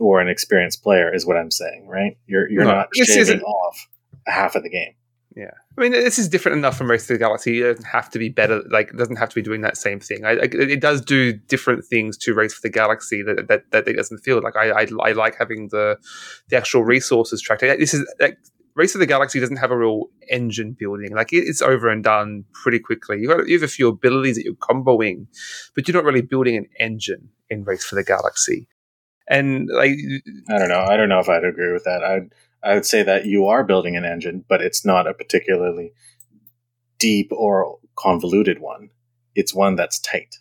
or 0.00 0.20
an 0.20 0.28
experienced 0.28 0.82
player, 0.84 1.12
is 1.12 1.26
what 1.26 1.36
I'm 1.36 1.50
saying, 1.50 1.88
right? 1.88 2.16
You're 2.26 2.48
you're 2.48 2.64
no, 2.64 2.72
not 2.72 2.88
shaving 2.94 3.42
off 3.42 3.88
half 4.26 4.54
of 4.54 4.62
the 4.62 4.70
game. 4.70 4.94
Yeah, 5.36 5.50
I 5.76 5.80
mean, 5.80 5.92
this 5.92 6.18
is 6.18 6.28
different 6.28 6.58
enough 6.58 6.76
from 6.76 6.90
Race 6.90 7.06
to 7.06 7.12
the 7.12 7.18
Galaxy. 7.18 7.60
It 7.60 7.64
doesn't 7.64 7.84
have 7.84 8.10
to 8.10 8.18
be 8.18 8.28
better. 8.28 8.62
Like, 8.70 8.88
it 8.88 8.96
doesn't 8.96 9.16
have 9.16 9.28
to 9.28 9.34
be 9.34 9.42
doing 9.42 9.60
that 9.60 9.76
same 9.76 10.00
thing. 10.00 10.24
I, 10.24 10.30
I, 10.30 10.48
it 10.50 10.80
does 10.80 11.00
do 11.00 11.32
different 11.32 11.84
things 11.84 12.16
to 12.18 12.34
Race 12.34 12.54
for 12.54 12.62
the 12.62 12.70
Galaxy 12.70 13.22
that 13.22 13.46
that, 13.48 13.70
that 13.70 13.86
it 13.86 13.94
doesn't 13.94 14.18
feel 14.18 14.40
like. 14.42 14.56
I, 14.56 14.70
I, 14.70 14.86
I 15.02 15.12
like 15.12 15.36
having 15.38 15.68
the 15.68 15.98
the 16.48 16.56
actual 16.56 16.82
resources 16.82 17.42
tracked. 17.42 17.60
This 17.60 17.94
is 17.94 18.10
like 18.18 18.38
Race 18.74 18.94
of 18.94 19.00
the 19.00 19.06
Galaxy 19.06 19.38
doesn't 19.40 19.56
have 19.56 19.70
a 19.70 19.76
real 19.76 20.04
engine 20.30 20.76
building. 20.78 21.12
Like 21.12 21.32
it's 21.32 21.60
over 21.60 21.88
and 21.88 22.02
done 22.02 22.44
pretty 22.52 22.78
quickly. 22.78 23.20
You, 23.20 23.28
got, 23.28 23.48
you 23.48 23.54
have 23.54 23.62
a 23.62 23.68
few 23.68 23.88
abilities 23.88 24.36
that 24.36 24.44
you're 24.44 24.54
comboing, 24.54 25.26
but 25.74 25.86
you're 25.86 25.96
not 25.96 26.04
really 26.04 26.22
building 26.22 26.56
an 26.56 26.66
engine 26.78 27.30
in 27.50 27.64
Race 27.64 27.84
for 27.84 27.96
the 27.96 28.04
Galaxy. 28.04 28.68
And 29.28 29.68
like, 29.70 29.98
I 30.48 30.58
don't 30.58 30.68
know. 30.68 30.86
I 30.88 30.96
don't 30.96 31.08
know 31.08 31.18
if 31.18 31.28
I'd 31.28 31.44
agree 31.44 31.72
with 31.72 31.84
that. 31.84 32.02
I'd 32.02 32.32
I 32.62 32.74
would 32.74 32.86
say 32.86 33.02
that 33.02 33.26
you 33.26 33.46
are 33.46 33.64
building 33.64 33.96
an 33.96 34.04
engine, 34.04 34.44
but 34.48 34.60
it's 34.60 34.84
not 34.84 35.06
a 35.06 35.14
particularly 35.14 35.92
deep 36.98 37.30
or 37.32 37.78
convoluted 37.96 38.60
one. 38.60 38.90
It's 39.34 39.54
one 39.54 39.76
that's 39.76 39.98
tight. 39.98 40.36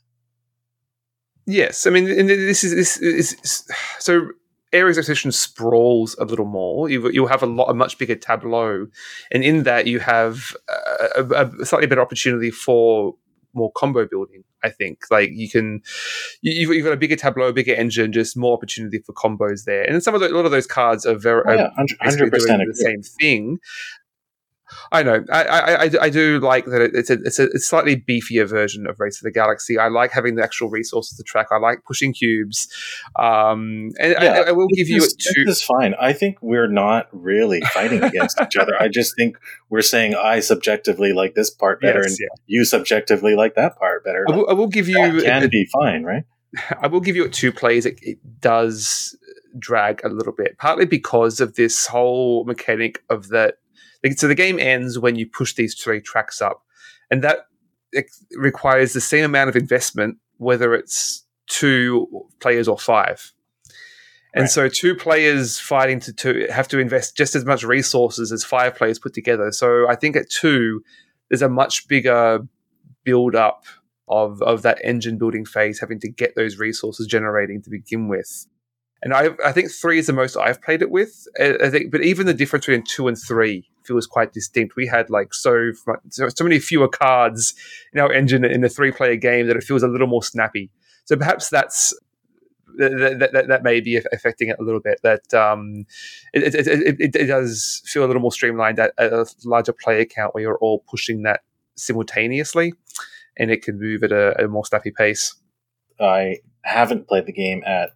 Yes, 1.45 1.87
I 1.87 1.91
mean, 1.91 2.05
this 2.05 2.63
is 2.63 2.97
this 2.97 2.97
is 2.97 3.67
so. 3.99 4.29
Ares 4.73 4.97
Expedition 4.97 5.31
sprawls 5.31 6.13
a 6.19 6.25
little 6.25 6.45
more. 6.45 6.89
You, 6.89 7.09
you'll 7.09 7.27
have 7.27 7.41
a 7.41 7.45
lot, 7.45 7.69
a 7.69 7.73
much 7.73 7.97
bigger 7.97 8.15
tableau, 8.15 8.87
and 9.31 9.41
in 9.41 9.63
that 9.63 9.87
you 9.87 9.99
have 9.99 10.57
a, 11.15 11.23
a 11.23 11.65
slightly 11.65 11.87
better 11.87 12.01
opportunity 12.01 12.51
for 12.51 13.15
more 13.53 13.71
combo 13.71 14.07
building. 14.07 14.43
I 14.63 14.69
think 14.69 15.03
like 15.11 15.29
you 15.33 15.49
can, 15.49 15.81
you, 16.41 16.71
have 16.71 16.83
got 16.83 16.93
a 16.93 16.97
bigger 16.97 17.15
tableau, 17.15 17.47
a 17.47 17.53
bigger 17.53 17.73
engine, 17.73 18.11
just 18.11 18.35
more 18.35 18.53
opportunity 18.53 18.99
for 18.99 19.13
combos 19.13 19.65
there. 19.65 19.83
And 19.83 20.01
some 20.01 20.15
of 20.15 20.21
the, 20.21 20.27
a 20.27 20.35
lot 20.35 20.45
of 20.45 20.51
those 20.51 20.67
cards 20.67 21.05
are 21.05 21.15
very 21.15 21.43
oh, 21.47 21.53
yeah, 21.53 21.69
hundred 22.01 22.31
percent 22.31 22.63
the 22.67 22.75
same 22.75 23.01
thing. 23.01 23.59
I 24.91 25.03
know. 25.03 25.23
I, 25.31 25.43
I, 25.43 25.83
I, 25.85 25.89
I, 26.01 26.09
do 26.09 26.39
like 26.39 26.65
that 26.65 26.81
it's 26.81 27.09
a, 27.09 27.13
it's 27.23 27.39
a 27.39 27.43
it's 27.45 27.67
slightly 27.67 27.95
beefier 27.95 28.47
version 28.47 28.87
of 28.87 28.99
Race 28.99 29.17
of 29.17 29.23
the 29.23 29.31
Galaxy. 29.31 29.77
I 29.77 29.87
like 29.87 30.11
having 30.11 30.35
the 30.35 30.43
actual 30.43 30.69
resources 30.69 31.17
to 31.17 31.23
track. 31.23 31.47
I 31.51 31.57
like 31.57 31.83
pushing 31.83 32.13
cubes. 32.13 32.67
Um, 33.17 33.91
and 33.99 34.15
yeah, 34.21 34.43
I, 34.45 34.49
I, 34.49 34.51
will 34.51 34.67
give 34.75 34.87
you 34.87 34.97
is, 34.97 35.15
two. 35.15 35.45
This 35.45 35.57
is 35.57 35.63
fine. 35.63 35.93
I 35.99 36.13
think 36.13 36.37
we're 36.41 36.67
not 36.67 37.07
really 37.11 37.61
fighting 37.73 38.03
against 38.03 38.39
each 38.41 38.55
other. 38.55 38.79
I 38.79 38.87
just 38.87 39.15
think 39.15 39.37
we're 39.69 39.81
saying 39.81 40.15
I 40.15 40.39
subjectively 40.39 41.13
like 41.13 41.35
this 41.35 41.49
part 41.49 41.81
better, 41.81 42.01
yes, 42.03 42.11
and 42.11 42.17
yeah. 42.19 42.43
you 42.45 42.65
subjectively 42.65 43.35
like 43.35 43.55
that 43.55 43.77
part 43.77 44.03
better. 44.03 44.25
I 44.29 44.35
will, 44.35 44.49
I 44.49 44.53
will 44.53 44.67
give 44.67 44.87
you. 44.87 45.21
That 45.21 45.23
can 45.23 45.43
a, 45.43 45.49
be 45.49 45.67
fine, 45.73 46.03
right? 46.03 46.23
I 46.81 46.87
will 46.87 47.01
give 47.01 47.15
you 47.15 47.27
two 47.29 47.51
plays. 47.51 47.85
It, 47.85 47.99
it 48.01 48.19
does 48.41 49.17
drag 49.59 50.03
a 50.03 50.09
little 50.09 50.33
bit, 50.33 50.57
partly 50.57 50.85
because 50.85 51.39
of 51.39 51.55
this 51.55 51.87
whole 51.87 52.45
mechanic 52.45 53.03
of 53.09 53.29
that 53.29 53.55
so 54.15 54.27
the 54.27 54.35
game 54.35 54.59
ends 54.59 54.99
when 54.99 55.15
you 55.15 55.27
push 55.27 55.53
these 55.53 55.75
three 55.75 56.01
tracks 56.01 56.41
up, 56.41 56.63
and 57.09 57.23
that 57.23 57.47
requires 58.35 58.93
the 58.93 59.01
same 59.01 59.25
amount 59.25 59.49
of 59.49 59.55
investment, 59.55 60.17
whether 60.37 60.73
it's 60.73 61.25
two 61.47 62.07
players 62.39 62.67
or 62.67 62.77
five. 62.77 63.33
And 64.33 64.43
right. 64.43 64.51
so 64.51 64.69
two 64.69 64.93
players 64.93 65.57
fighting 65.59 65.99
to 66.01 66.13
two 66.13 66.47
have 66.51 66.67
to 66.67 66.79
invest 66.79 67.17
just 67.17 67.35
as 67.35 67.45
much 67.45 67.63
resources 67.63 68.31
as 68.31 68.43
five 68.43 68.75
players 68.75 68.99
put 68.99 69.13
together. 69.13 69.51
So 69.51 69.89
I 69.89 69.95
think 69.95 70.15
at 70.15 70.29
two, 70.29 70.83
there's 71.29 71.41
a 71.41 71.49
much 71.49 71.87
bigger 71.87 72.45
build 73.03 73.35
up 73.35 73.63
of, 74.09 74.41
of 74.41 74.61
that 74.61 74.79
engine 74.83 75.17
building 75.17 75.45
phase, 75.45 75.79
having 75.79 75.99
to 76.01 76.09
get 76.09 76.35
those 76.35 76.57
resources 76.57 77.07
generating 77.07 77.61
to 77.63 77.69
begin 77.69 78.09
with. 78.09 78.45
And 79.01 79.13
I, 79.13 79.29
I 79.43 79.51
think 79.51 79.71
three 79.71 79.99
is 79.99 80.07
the 80.07 80.13
most 80.13 80.35
I've 80.35 80.61
played 80.61 80.81
it 80.81 80.91
with. 80.91 81.27
I 81.39 81.69
think, 81.69 81.91
but 81.91 82.03
even 82.03 82.25
the 82.25 82.33
difference 82.33 82.65
between 82.65 82.83
two 82.83 83.07
and 83.07 83.17
three 83.17 83.69
feels 83.87 84.05
quite 84.05 84.33
distinct. 84.33 84.75
We 84.75 84.87
had 84.87 85.09
like 85.09 85.33
so 85.33 85.71
so, 86.09 86.43
many 86.43 86.59
fewer 86.59 86.87
cards 86.87 87.53
in 87.93 87.99
our 87.99 88.11
engine 88.11 88.43
in 88.45 88.63
a 88.63 88.69
three 88.69 88.91
player 88.91 89.15
game 89.15 89.47
that 89.47 89.55
it 89.55 89.63
feels 89.63 89.83
a 89.83 89.87
little 89.87 90.07
more 90.07 90.23
snappy. 90.23 90.69
So 91.05 91.15
perhaps 91.15 91.49
that's 91.49 91.97
that, 92.77 93.29
that, 93.33 93.47
that, 93.47 93.63
may 93.63 93.81
be 93.81 93.99
affecting 94.11 94.49
it 94.49 94.57
a 94.59 94.63
little 94.63 94.79
bit. 94.79 94.99
That 95.03 95.33
um, 95.33 95.85
it, 96.33 96.53
it, 96.53 96.67
it, 96.67 97.15
it, 97.15 97.25
does 97.25 97.81
feel 97.85 98.05
a 98.05 98.07
little 98.07 98.21
more 98.21 98.31
streamlined 98.31 98.79
at 98.79 98.93
a 98.97 99.25
larger 99.45 99.73
player 99.73 100.05
count 100.05 100.33
where 100.33 100.43
you're 100.43 100.59
all 100.59 100.83
pushing 100.87 101.23
that 101.23 101.41
simultaneously, 101.75 102.73
and 103.37 103.51
it 103.51 103.63
can 103.63 103.79
move 103.79 104.03
at 104.03 104.11
a, 104.11 104.43
a 104.43 104.47
more 104.47 104.65
snappy 104.65 104.91
pace. 104.91 105.35
I 105.99 106.37
haven't 106.63 107.07
played 107.07 107.25
the 107.25 107.33
game 107.33 107.63
at 107.65 107.91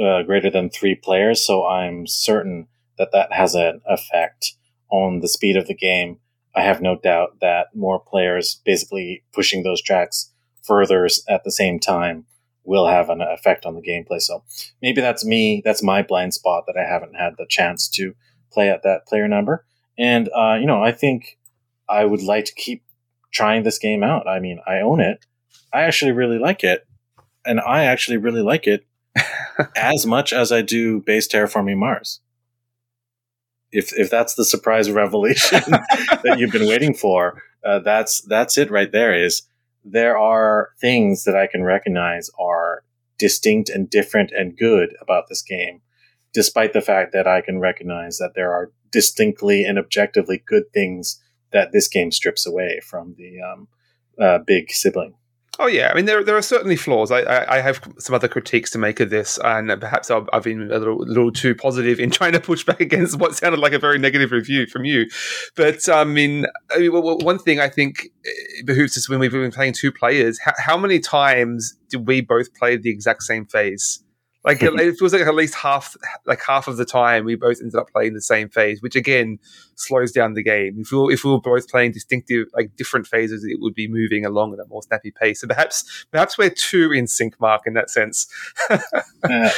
uh, 0.00 0.22
greater 0.22 0.50
than 0.50 0.70
three 0.70 0.94
players, 0.94 1.44
so 1.44 1.66
I'm 1.66 2.06
certain 2.06 2.66
that 2.98 3.12
that 3.12 3.32
has 3.32 3.54
an 3.54 3.80
effect 3.86 4.52
on 4.90 5.20
the 5.20 5.28
speed 5.28 5.56
of 5.56 5.66
the 5.66 5.74
game. 5.74 6.18
I 6.54 6.62
have 6.62 6.82
no 6.82 6.96
doubt 6.96 7.40
that 7.40 7.68
more 7.74 8.00
players 8.00 8.60
basically 8.64 9.22
pushing 9.32 9.62
those 9.62 9.82
tracks 9.82 10.32
further 10.62 11.08
at 11.28 11.44
the 11.44 11.52
same 11.52 11.78
time 11.78 12.26
will 12.64 12.86
have 12.86 13.08
an 13.08 13.20
effect 13.20 13.64
on 13.64 13.74
the 13.74 13.82
gameplay. 13.82 14.20
So 14.20 14.44
maybe 14.82 15.00
that's 15.00 15.24
me. 15.24 15.62
That's 15.64 15.82
my 15.82 16.02
blind 16.02 16.34
spot 16.34 16.64
that 16.66 16.76
I 16.76 16.88
haven't 16.88 17.14
had 17.14 17.34
the 17.38 17.46
chance 17.48 17.88
to 17.90 18.14
play 18.52 18.68
at 18.70 18.82
that 18.82 19.06
player 19.06 19.28
number. 19.28 19.64
And, 19.98 20.28
uh, 20.34 20.56
you 20.60 20.66
know, 20.66 20.82
I 20.82 20.92
think 20.92 21.38
I 21.88 22.04
would 22.04 22.22
like 22.22 22.44
to 22.46 22.54
keep 22.54 22.82
trying 23.32 23.62
this 23.62 23.78
game 23.78 24.02
out. 24.02 24.28
I 24.28 24.40
mean, 24.40 24.60
I 24.66 24.80
own 24.80 25.00
it. 25.00 25.24
I 25.72 25.82
actually 25.82 26.12
really 26.12 26.38
like 26.38 26.64
it. 26.64 26.86
And 27.44 27.60
I 27.60 27.84
actually 27.84 28.18
really 28.18 28.42
like 28.42 28.66
it 28.66 28.86
as 29.76 30.06
much 30.06 30.32
as 30.32 30.52
I 30.52 30.62
do 30.62 31.00
base 31.00 31.28
terraforming 31.28 31.76
Mars. 31.76 32.20
If 33.72 33.92
if 33.96 34.10
that's 34.10 34.34
the 34.34 34.44
surprise 34.44 34.90
revelation 34.90 35.60
that 35.70 36.36
you've 36.38 36.52
been 36.52 36.68
waiting 36.68 36.94
for, 36.94 37.42
uh, 37.64 37.80
that's 37.80 38.20
that's 38.22 38.58
it 38.58 38.70
right 38.70 38.90
there. 38.90 39.14
Is 39.14 39.42
there 39.84 40.18
are 40.18 40.70
things 40.80 41.24
that 41.24 41.36
I 41.36 41.46
can 41.46 41.62
recognize 41.62 42.30
are 42.38 42.82
distinct 43.18 43.68
and 43.68 43.88
different 43.88 44.32
and 44.32 44.56
good 44.56 44.94
about 45.00 45.28
this 45.28 45.42
game, 45.42 45.82
despite 46.32 46.72
the 46.72 46.80
fact 46.80 47.12
that 47.12 47.26
I 47.26 47.40
can 47.40 47.58
recognize 47.58 48.18
that 48.18 48.32
there 48.34 48.52
are 48.52 48.72
distinctly 48.90 49.64
and 49.64 49.78
objectively 49.78 50.42
good 50.44 50.72
things 50.72 51.20
that 51.52 51.72
this 51.72 51.88
game 51.88 52.10
strips 52.10 52.46
away 52.46 52.80
from 52.82 53.14
the 53.18 53.40
um, 53.40 53.68
uh, 54.20 54.38
big 54.38 54.70
sibling. 54.70 55.14
Oh 55.62 55.66
yeah, 55.66 55.90
I 55.90 55.94
mean 55.94 56.06
there 56.06 56.24
there 56.24 56.38
are 56.38 56.42
certainly 56.42 56.74
flaws. 56.74 57.10
I, 57.10 57.20
I, 57.20 57.56
I 57.56 57.60
have 57.60 57.82
some 57.98 58.14
other 58.14 58.28
critiques 58.28 58.70
to 58.70 58.78
make 58.78 58.98
of 58.98 59.10
this, 59.10 59.38
and 59.44 59.68
perhaps 59.78 60.10
I've, 60.10 60.26
I've 60.32 60.44
been 60.44 60.62
a 60.62 60.78
little, 60.78 60.96
little, 60.96 61.30
too 61.30 61.54
positive 61.54 62.00
in 62.00 62.10
trying 62.18 62.32
to 62.32 62.40
push 62.40 62.64
back 62.64 62.80
against 62.80 63.18
what 63.18 63.36
sounded 63.36 63.60
like 63.60 63.74
a 63.74 63.78
very 63.78 63.98
negative 63.98 64.32
review 64.32 64.66
from 64.66 64.86
you. 64.86 65.04
But 65.56 65.86
um, 65.86 66.08
I 66.08 66.12
mean, 66.12 66.46
I 66.74 66.78
mean 66.78 66.92
one 66.92 67.38
thing 67.38 67.60
I 67.60 67.68
think 67.68 68.08
eh, 68.24 68.30
behooves 68.64 68.96
us 68.96 69.06
when 69.06 69.18
we've 69.18 69.30
been 69.30 69.52
playing 69.52 69.74
two 69.74 69.92
players. 69.92 70.40
How, 70.42 70.52
how 70.56 70.78
many 70.78 70.98
times 70.98 71.76
did 71.90 72.06
we 72.06 72.22
both 72.22 72.54
play 72.54 72.78
the 72.78 72.88
exact 72.88 73.22
same 73.22 73.44
phase? 73.44 74.02
Like 74.44 74.58
it 74.62 74.96
feels 74.98 75.12
like 75.12 75.22
at 75.22 75.34
least 75.34 75.54
half, 75.54 75.96
like 76.26 76.40
half 76.46 76.68
of 76.68 76.76
the 76.76 76.84
time, 76.84 77.24
we 77.24 77.34
both 77.34 77.60
ended 77.60 77.76
up 77.76 77.90
playing 77.90 78.14
the 78.14 78.22
same 78.22 78.48
phase, 78.48 78.80
which 78.80 78.96
again 78.96 79.38
slows 79.74 80.12
down 80.12 80.34
the 80.34 80.42
game. 80.42 80.76
If 80.78 80.92
we 80.92 80.98
were, 80.98 81.12
if 81.12 81.24
we 81.24 81.30
were 81.30 81.40
both 81.40 81.68
playing 81.68 81.92
distinctive, 81.92 82.46
like 82.54 82.76
different 82.76 83.06
phases, 83.06 83.44
it 83.44 83.58
would 83.60 83.74
be 83.74 83.88
moving 83.88 84.24
along 84.24 84.54
at 84.54 84.60
a 84.60 84.68
more 84.68 84.82
snappy 84.82 85.10
pace. 85.10 85.40
So 85.40 85.46
perhaps, 85.46 86.06
perhaps 86.10 86.38
we're 86.38 86.50
too 86.50 86.92
in 86.92 87.06
sync, 87.06 87.40
Mark, 87.40 87.62
in 87.66 87.74
that 87.74 87.90
sense. 87.90 88.26
uh, 88.70 88.78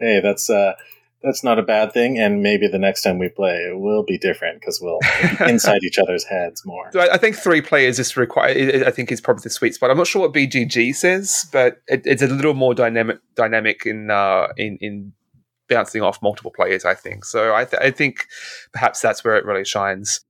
hey, 0.00 0.20
that's 0.20 0.50
uh, 0.50 0.74
that's 1.22 1.42
not 1.42 1.58
a 1.58 1.62
bad 1.62 1.92
thing. 1.92 2.18
And 2.18 2.42
maybe 2.42 2.68
the 2.68 2.78
next 2.78 3.02
time 3.02 3.18
we 3.18 3.28
play, 3.28 3.56
it 3.70 3.78
will 3.78 4.04
be 4.04 4.18
different 4.18 4.60
because 4.60 4.80
we'll 4.80 5.00
be 5.00 5.44
inside 5.50 5.82
each 5.82 5.98
other's 5.98 6.24
heads 6.24 6.64
more. 6.64 6.90
So 6.92 7.00
I, 7.00 7.16
think 7.16 7.36
three 7.36 7.60
players 7.60 7.98
is 7.98 8.16
required. 8.16 8.84
I 8.84 8.90
think 8.90 9.10
is 9.10 9.20
probably 9.20 9.42
the 9.42 9.50
sweet 9.50 9.74
spot. 9.74 9.90
I'm 9.90 9.96
not 9.96 10.06
sure 10.06 10.22
what 10.22 10.32
BGG 10.32 10.94
says, 10.94 11.48
but 11.52 11.78
it, 11.88 12.02
it's 12.04 12.22
a 12.22 12.26
little 12.26 12.54
more 12.54 12.74
dynamic 12.74 13.18
dynamic 13.34 13.86
in 13.86 14.10
uh, 14.10 14.48
in 14.56 14.78
in 14.80 15.12
bouncing 15.68 16.02
off 16.02 16.22
multiple 16.22 16.52
players. 16.54 16.84
I 16.84 16.94
think 16.94 17.24
so. 17.24 17.54
I, 17.54 17.64
th- 17.64 17.82
I 17.82 17.90
think 17.90 18.26
perhaps 18.72 19.00
that's 19.00 19.24
where 19.24 19.36
it 19.36 19.44
really 19.44 19.64
shines. 19.64 20.20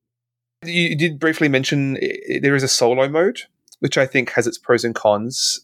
You 0.65 0.97
did 0.97 1.19
briefly 1.19 1.49
mention 1.49 1.99
there 2.41 2.55
is 2.55 2.63
a 2.63 2.69
solo 2.69 3.09
mode, 3.09 3.43
which 3.81 3.99
I 3.99 4.07
think 4.07 4.33
has 4.33 4.47
its 4.47 4.59
pros 4.59 4.85
and 4.85 4.95
cons. 4.95 5.61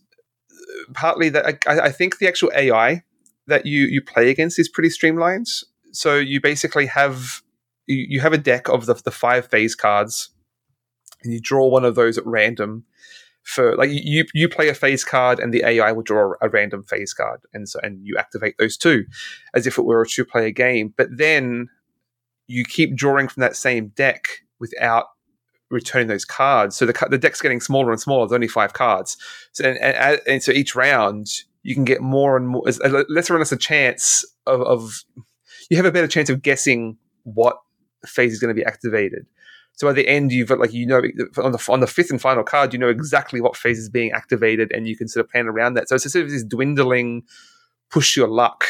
Partly 0.95 1.29
that 1.31 1.59
I, 1.67 1.81
I 1.81 1.91
think 1.91 2.19
the 2.19 2.29
actual 2.29 2.51
AI 2.55 3.03
that 3.47 3.67
you 3.67 3.87
you 3.87 4.03
play 4.03 4.31
against 4.31 4.59
is 4.59 4.69
pretty 4.69 4.91
streamlined. 4.91 5.47
So 5.93 6.17
you 6.17 6.41
basically 6.41 6.87
have 6.87 7.43
you, 7.87 8.07
you 8.09 8.21
have 8.21 8.33
a 8.33 8.39
deck 8.39 8.69
of 8.69 8.87
the, 8.87 8.95
the 8.95 9.11
five 9.11 9.47
phase 9.47 9.75
cards, 9.75 10.31
and 11.23 11.33
you 11.33 11.41
draw 11.41 11.67
one 11.67 11.85
of 11.85 11.95
those 11.95 12.19
at 12.19 12.27
random. 12.27 12.85
For 13.43 13.77
like 13.77 13.91
you 13.91 14.25
you 14.35 14.49
play 14.49 14.69
a 14.69 14.75
phase 14.75 15.05
card, 15.05 15.41
and 15.41 15.53
the 15.53 15.65
AI 15.65 15.91
will 15.91 16.05
draw 16.05 16.35
a 16.41 16.49
random 16.49 16.85
phase 16.85 17.13
card, 17.13 17.41
and 17.53 17.69
so 17.69 17.81
and 17.83 17.99
you 18.07 18.17
activate 18.17 18.55
those 18.59 18.77
two, 18.77 19.05
as 19.53 19.67
if 19.67 19.79
it 19.79 19.85
were 19.85 20.03
a 20.03 20.07
two 20.07 20.25
player 20.25 20.51
game. 20.51 20.95
But 20.97 21.09
then 21.17 21.69
you 22.47 22.65
keep 22.65 22.95
drawing 22.95 23.27
from 23.27 23.41
that 23.41 23.57
same 23.57 23.89
deck 23.89 24.29
without 24.61 25.07
returning 25.71 26.07
those 26.07 26.25
cards. 26.25 26.77
So 26.77 26.87
the 26.87 27.07
the 27.11 27.19
deck's 27.19 27.41
getting 27.41 27.61
smaller 27.61 27.91
and 27.91 28.01
smaller. 28.01 28.29
There's 28.29 28.37
only 28.37 28.47
five 28.47 28.75
cards. 28.75 29.17
So 29.51 29.65
and, 29.65 29.79
and, 29.79 30.21
and 30.27 30.43
so 30.43 30.53
each 30.53 30.77
round 30.77 31.27
you 31.63 31.75
can 31.75 31.85
get 31.85 32.01
more 32.01 32.37
and 32.37 32.49
more, 32.49 32.63
less 32.63 32.79
and 32.81 33.39
less 33.39 33.53
a 33.53 33.57
chance 33.57 34.25
of, 34.47 34.61
of, 34.63 35.05
you 35.71 35.77
have 35.77 35.87
a 35.87 35.93
better 35.93 36.09
chance 36.09 36.29
of 36.29 36.43
guessing 36.43 36.97
what 37.25 37.59
phase 38.05 38.33
is 38.33 38.41
going 38.41 38.55
to 38.55 38.61
be 38.61 38.65
activated. 38.65 39.27
So 39.75 39.89
at 39.89 39.95
the 39.95 40.07
end, 40.07 40.33
you've 40.33 40.49
got 40.49 40.59
like 40.59 40.73
you 40.73 40.87
know 40.87 41.01
on 41.43 41.53
the 41.53 41.67
on 41.71 41.81
the 41.81 41.87
fifth 41.87 42.11
and 42.11 42.21
final 42.21 42.45
card, 42.45 42.73
you 42.73 42.79
know 42.79 42.89
exactly 42.89 43.41
what 43.41 43.57
phase 43.57 43.79
is 43.79 43.89
being 43.89 44.13
activated, 44.13 44.71
and 44.73 44.87
you 44.87 44.97
can 44.97 45.09
sort 45.09 45.25
of 45.25 45.31
plan 45.31 45.49
around 45.49 45.75
that. 45.75 45.89
So 45.89 45.95
it's 45.95 46.11
sort 46.13 46.25
of 46.25 46.31
this 46.31 46.45
dwindling, 46.45 47.23
push 47.91 48.17
your 48.17 48.29
luck 48.29 48.67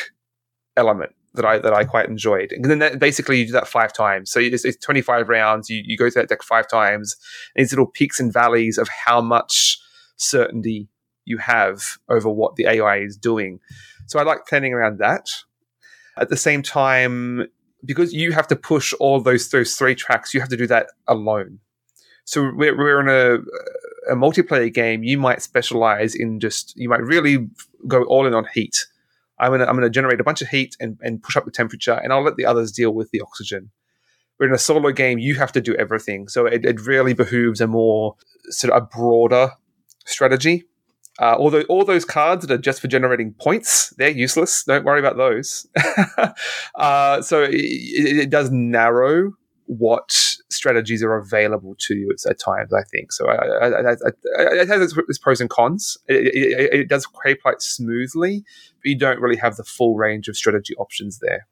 element 0.77 1.13
that 1.35 1.45
I 1.45 1.59
that 1.59 1.73
I 1.73 1.85
quite 1.85 2.09
enjoyed. 2.09 2.53
And 2.53 2.65
then 2.67 2.79
that, 2.79 2.99
basically 2.99 3.39
you 3.39 3.47
do 3.47 3.53
that 3.53 3.69
five 3.69 3.93
times. 3.93 4.31
So 4.31 4.39
it's, 4.39 4.65
it's 4.65 4.77
25 4.85 5.29
rounds. 5.29 5.69
You, 5.71 5.83
you 5.85 5.97
go 5.97 6.09
to 6.09 6.15
that 6.21 6.29
deck 6.29 6.43
five 6.43 6.69
times. 6.69 7.17
And 7.55 7.65
these 7.65 7.73
little 7.73 7.87
peaks 7.87 8.21
and 8.21 8.33
valleys 8.33 8.79
of 8.79 8.89
how 8.89 9.21
much 9.21 9.79
certainty 10.17 10.89
you 11.25 11.39
have 11.39 11.99
over 12.09 12.29
what 12.29 12.57
the 12.57 12.67
AI 12.67 12.99
is 12.99 13.17
doing. 13.17 13.61
So 14.07 14.19
I 14.19 14.23
like 14.23 14.47
planning 14.47 14.73
around 14.73 14.99
that. 14.99 15.29
At 16.17 16.29
the 16.29 16.37
same 16.37 16.63
time, 16.63 17.47
because 17.85 18.13
you 18.13 18.33
have 18.33 18.47
to 18.49 18.57
push 18.57 18.93
all 19.01 19.21
those 19.21 19.49
those 19.51 19.75
three 19.77 19.95
tracks, 19.95 20.35
you 20.35 20.41
have 20.41 20.51
to 20.51 20.57
do 20.57 20.67
that 20.67 20.89
alone. 21.07 21.61
So 22.25 22.53
we're, 22.55 22.77
we're 22.77 23.01
in 23.01 23.09
a, 23.09 24.13
a 24.13 24.17
multiplayer 24.17 24.73
game. 24.73 25.03
You 25.03 25.19
might 25.19 25.43
specialize 25.43 26.15
in 26.15 26.39
just 26.39 26.77
you 26.77 26.89
might 26.89 27.03
really 27.03 27.49
go 27.89 28.05
all 28.05 28.27
in 28.27 28.35
on 28.35 28.47
heat. 28.53 28.87
I'm 29.39 29.53
gonna 29.53 29.65
I'm 29.65 29.75
gonna 29.75 29.91
generate 29.91 30.21
a 30.21 30.25
bunch 30.25 30.43
of 30.43 30.49
heat 30.49 30.77
and, 30.79 30.99
and 31.03 31.23
push 31.23 31.37
up 31.37 31.45
the 31.45 31.51
temperature, 31.51 31.95
and 31.95 32.13
I'll 32.13 32.23
let 32.23 32.37
the 32.37 32.45
others 32.45 32.73
deal 32.73 32.93
with 32.93 33.11
the 33.11 33.21
oxygen. 33.21 33.71
But 34.39 34.49
in 34.49 34.55
a 34.55 34.59
solo 34.59 34.93
game, 34.93 35.19
you 35.19 35.37
have 35.37 35.53
to 35.53 35.61
do 35.61 35.75
everything. 35.77 36.29
So 36.29 36.47
it, 36.47 36.65
it 36.65 36.81
really 36.81 37.15
behooves 37.15 37.61
a 37.61 37.67
more 37.67 38.17
sort 38.51 38.73
of 38.73 38.83
a 38.83 38.87
broader 38.87 39.53
strategy 40.05 40.65
uh, 41.21 41.35
all, 41.37 41.55
all 41.65 41.85
those 41.85 42.05
cards 42.05 42.47
that 42.47 42.55
are 42.55 42.61
just 42.61 42.81
for 42.81 42.89
generating 42.89 43.35
points, 43.35 43.93
they're 43.99 44.09
useless. 44.09 44.65
Don't 44.65 44.85
worry 44.85 44.99
about 44.99 45.17
those. 45.17 45.67
uh, 46.75 47.21
so 47.21 47.43
it, 47.43 47.53
it, 47.53 48.31
does 48.31 48.51
narrow 48.51 49.33
what 49.67 50.11
strategies 50.51 51.03
are 51.03 51.17
available 51.17 51.75
to 51.79 51.95
you 51.95 52.15
at, 52.29 52.39
times, 52.39 52.73
I 52.73 52.83
think. 52.85 53.13
So 53.13 53.29
I, 53.29 53.67
I, 53.67 53.93
I, 53.93 53.95
it 54.37 54.69
has 54.69 54.97
its 54.97 55.19
pros 55.19 55.41
and 55.41 55.51
cons. 55.51 55.99
It, 56.09 56.73
it 56.73 56.89
does 56.89 57.07
play 57.23 57.35
quite 57.35 57.61
smoothly, 57.61 58.43
but 58.83 58.89
you 58.89 58.99
don't 58.99 59.21
really 59.21 59.37
have 59.37 59.57
the 59.57 59.65
full 59.65 59.97
range 59.97 60.29
of 60.29 60.37
strategy 60.37 60.75
options 60.77 61.19
there. 61.19 61.47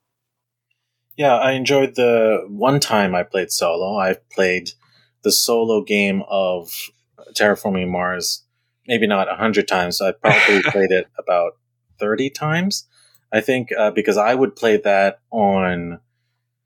Yeah, 1.16 1.36
I 1.36 1.52
enjoyed 1.52 1.96
the 1.96 2.46
one 2.48 2.80
time 2.80 3.14
I 3.14 3.24
played 3.24 3.50
solo. 3.50 3.98
I 3.98 4.16
played 4.32 4.70
the 5.22 5.32
solo 5.32 5.82
game 5.82 6.22
of 6.30 6.70
Terraforming 7.34 7.88
Mars 7.88 8.44
maybe 8.90 9.06
not 9.06 9.30
a 9.30 9.36
hundred 9.36 9.68
times. 9.68 10.02
I 10.02 10.10
probably 10.10 10.62
played 10.64 10.90
it 10.90 11.06
about 11.16 11.52
thirty 11.98 12.28
times. 12.28 12.86
I 13.32 13.40
think 13.40 13.70
uh, 13.78 13.92
because 13.92 14.18
I 14.18 14.34
would 14.34 14.56
play 14.56 14.76
that 14.78 15.20
on 15.30 16.00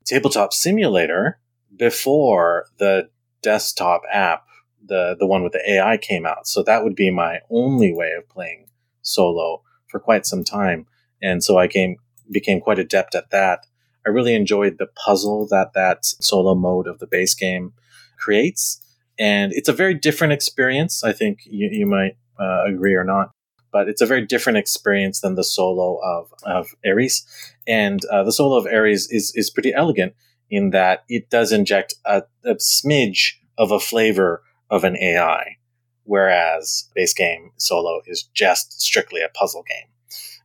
Tabletop 0.03 0.51
Simulator 0.51 1.39
before 1.77 2.65
the 2.79 3.09
desktop 3.43 4.01
app, 4.11 4.45
the 4.83 5.15
the 5.17 5.27
one 5.27 5.43
with 5.43 5.53
the 5.53 5.71
AI 5.71 5.97
came 5.97 6.25
out. 6.25 6.47
So 6.47 6.63
that 6.63 6.83
would 6.83 6.95
be 6.95 7.11
my 7.11 7.39
only 7.51 7.93
way 7.93 8.11
of 8.17 8.27
playing 8.27 8.65
solo 9.03 9.61
for 9.87 9.99
quite 9.99 10.25
some 10.25 10.43
time, 10.43 10.87
and 11.21 11.43
so 11.43 11.59
I 11.59 11.67
came 11.67 11.97
became 12.29 12.59
quite 12.59 12.79
adept 12.79 13.13
at 13.13 13.29
that. 13.29 13.67
I 14.03 14.09
really 14.09 14.33
enjoyed 14.33 14.77
the 14.79 14.87
puzzle 14.87 15.47
that 15.51 15.73
that 15.73 16.05
solo 16.05 16.55
mode 16.55 16.87
of 16.87 16.97
the 16.97 17.07
base 17.07 17.35
game 17.35 17.73
creates 18.17 18.81
and 19.17 19.53
it's 19.53 19.69
a 19.69 19.73
very 19.73 19.93
different 19.93 20.33
experience. 20.33 21.03
I 21.03 21.13
think 21.13 21.39
you, 21.45 21.69
you 21.71 21.85
might 21.85 22.17
uh, 22.39 22.63
agree 22.65 22.95
or 22.95 23.03
not, 23.03 23.31
but 23.71 23.87
it's 23.87 24.01
a 24.01 24.05
very 24.05 24.25
different 24.25 24.57
experience 24.57 25.21
than 25.21 25.35
the 25.35 25.43
solo 25.43 25.99
of 26.03 26.33
of 26.43 26.75
Ares. 26.85 27.25
And 27.67 28.03
uh, 28.05 28.23
the 28.23 28.31
solo 28.31 28.57
of 28.57 28.65
Ares 28.65 29.09
is 29.09 29.33
is 29.35 29.49
pretty 29.49 29.73
elegant 29.73 30.13
in 30.49 30.69
that 30.71 31.03
it 31.09 31.29
does 31.29 31.51
inject 31.51 31.95
a, 32.05 32.23
a 32.43 32.55
smidge 32.55 33.33
of 33.57 33.71
a 33.71 33.79
flavor 33.79 34.43
of 34.69 34.83
an 34.83 34.97
AI, 34.97 35.57
whereas 36.03 36.89
base 36.93 37.13
game 37.13 37.51
solo 37.57 38.01
is 38.05 38.23
just 38.33 38.81
strictly 38.81 39.21
a 39.21 39.29
puzzle 39.29 39.63
game. 39.67 39.89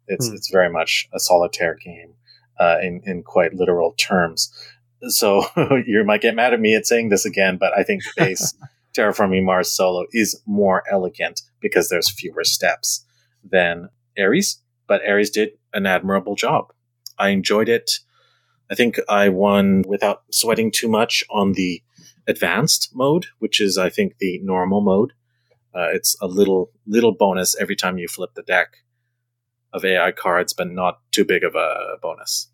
It's 0.07 0.29
hmm. 0.29 0.35
it's 0.35 0.51
very 0.51 0.71
much 0.71 1.09
a 1.13 1.21
solitaire 1.21 1.77
game 1.77 2.15
uh, 2.59 2.79
in 2.83 3.01
in 3.05 3.23
quite 3.23 3.55
literal 3.55 3.93
terms 3.93 4.53
so 5.09 5.45
you 5.87 6.05
might 6.05 6.21
get 6.21 6.35
mad 6.35 6.53
at 6.53 6.61
me 6.61 6.75
at 6.75 6.87
saying 6.87 7.09
this 7.09 7.25
again, 7.25 7.57
but 7.59 7.77
I 7.77 7.83
think 7.83 8.03
base 8.17 8.55
Terraforming 8.97 9.45
Mars 9.45 9.71
solo 9.71 10.07
is 10.13 10.41
more 10.47 10.83
elegant 10.91 11.43
because 11.61 11.89
there's 11.89 12.11
fewer 12.11 12.45
steps 12.45 13.05
than 13.45 13.89
Ares, 14.19 14.63
but 14.87 15.07
Ares 15.07 15.31
did 15.31 15.51
an 15.73 15.87
admirable 15.87 16.35
job. 16.35 16.73
I 17.19 17.29
enjoyed 17.29 17.69
it. 17.69 18.01
I 18.71 18.75
think 18.75 18.99
I 19.09 19.29
won 19.29 19.85
without 19.87 20.23
sweating 20.31 20.71
too 20.71 20.89
much 20.89 21.25
on 21.31 21.53
the 21.53 21.83
advanced 22.27 22.91
mode, 22.95 23.27
which 23.39 23.61
is, 23.61 23.79
I 23.79 23.91
think, 23.91 24.19
the 24.19 24.39
normal 24.43 24.81
mode. 24.81 25.13
Uh, 25.75 25.89
it's 25.93 26.17
a 26.21 26.27
little 26.27 26.71
little 26.87 27.13
bonus 27.13 27.57
every 27.61 27.77
time 27.77 27.99
you 27.99 28.09
flip 28.09 28.31
the 28.35 28.43
deck 28.43 28.79
of 29.73 29.85
AI 29.85 30.11
cards, 30.11 30.53
but 30.53 30.69
not 30.69 31.01
too 31.13 31.25
big 31.25 31.45
of 31.45 31.55
a 31.55 31.97
bonus. 32.03 32.49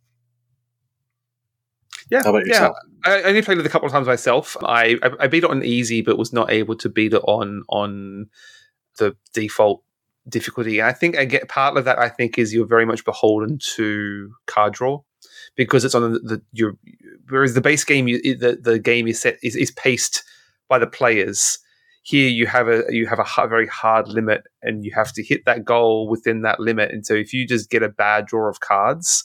Yeah, 2.10 2.22
How 2.22 2.30
about 2.30 2.46
yourself? 2.46 2.76
Yeah, 3.04 3.12
I 3.12 3.22
only 3.22 3.42
played 3.42 3.58
it 3.58 3.66
a 3.66 3.68
couple 3.68 3.86
of 3.86 3.92
times 3.92 4.06
myself. 4.06 4.56
I, 4.62 4.96
I, 5.02 5.10
I 5.20 5.26
beat 5.26 5.44
it 5.44 5.50
on 5.50 5.64
easy, 5.64 6.02
but 6.02 6.18
was 6.18 6.32
not 6.32 6.50
able 6.50 6.76
to 6.76 6.88
beat 6.88 7.14
it 7.14 7.22
on 7.26 7.64
on 7.68 8.26
the 8.98 9.16
default 9.32 9.82
difficulty. 10.28 10.78
And 10.78 10.88
I 10.88 10.92
think 10.92 11.16
I 11.16 11.24
get 11.24 11.48
part 11.48 11.76
of 11.76 11.84
that. 11.84 11.98
I 11.98 12.08
think 12.08 12.38
is 12.38 12.54
you're 12.54 12.66
very 12.66 12.86
much 12.86 13.04
beholden 13.04 13.58
to 13.74 14.30
card 14.46 14.74
draw 14.74 15.02
because 15.56 15.84
it's 15.84 15.94
on 15.94 16.12
the, 16.12 16.18
the 16.20 16.42
your 16.52 16.74
whereas 17.28 17.54
the 17.54 17.60
base 17.60 17.84
game 17.84 18.08
you, 18.08 18.20
the 18.36 18.58
the 18.60 18.78
game 18.78 19.08
is 19.08 19.20
set 19.20 19.38
is, 19.42 19.56
is 19.56 19.70
paced 19.72 20.22
by 20.68 20.78
the 20.78 20.86
players. 20.86 21.58
Here 22.02 22.28
you 22.28 22.46
have 22.46 22.68
a 22.68 22.84
you 22.88 23.06
have 23.06 23.18
a 23.18 23.48
very 23.48 23.66
hard 23.66 24.06
limit, 24.08 24.44
and 24.62 24.84
you 24.84 24.92
have 24.94 25.12
to 25.14 25.24
hit 25.24 25.44
that 25.44 25.64
goal 25.64 26.08
within 26.08 26.42
that 26.42 26.60
limit. 26.60 26.92
And 26.92 27.04
so 27.04 27.14
if 27.14 27.32
you 27.32 27.46
just 27.46 27.68
get 27.68 27.82
a 27.82 27.88
bad 27.88 28.26
draw 28.26 28.48
of 28.48 28.60
cards, 28.60 29.24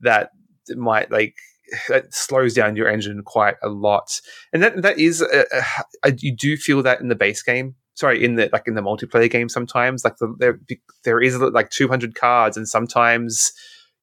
that 0.00 0.30
might 0.70 1.10
like 1.10 1.36
that 1.88 2.12
slows 2.14 2.54
down 2.54 2.76
your 2.76 2.88
engine 2.88 3.22
quite 3.22 3.56
a 3.62 3.68
lot. 3.68 4.20
And 4.52 4.62
that 4.62 4.82
that 4.82 4.98
is 4.98 5.22
a, 5.22 5.44
a, 6.02 6.12
you 6.18 6.34
do 6.34 6.56
feel 6.56 6.82
that 6.82 7.00
in 7.00 7.08
the 7.08 7.14
base 7.14 7.42
game. 7.42 7.74
Sorry, 7.94 8.22
in 8.22 8.36
the 8.36 8.50
like 8.52 8.64
in 8.66 8.74
the 8.74 8.82
multiplayer 8.82 9.30
game 9.30 9.48
sometimes 9.48 10.04
like 10.04 10.16
the, 10.18 10.34
there 10.38 10.60
there 11.04 11.20
is 11.20 11.36
like 11.38 11.70
200 11.70 12.14
cards, 12.14 12.56
and 12.56 12.68
sometimes 12.68 13.52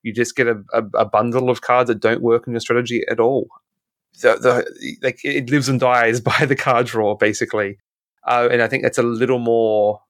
you 0.01 0.13
just 0.13 0.35
get 0.35 0.47
a, 0.47 0.61
a, 0.73 0.83
a, 0.95 1.05
bundle 1.05 1.49
of 1.49 1.61
cards 1.61 1.87
that 1.87 2.01
don't 2.01 2.21
work 2.21 2.45
in 2.45 2.53
your 2.53 2.59
strategy 2.59 3.03
at 3.09 3.19
all. 3.19 3.47
The, 4.21 4.35
the 4.35 4.97
like 5.01 5.19
it 5.23 5.49
lives 5.49 5.69
and 5.69 5.79
dies 5.79 6.21
by 6.21 6.45
the 6.45 6.55
card 6.55 6.87
draw 6.87 7.15
basically, 7.15 7.77
uh, 8.27 8.49
and 8.51 8.61
I 8.61 8.67
think 8.67 8.83
that's 8.83 8.97
a 8.97 9.03
little 9.03 9.39
more 9.39 10.01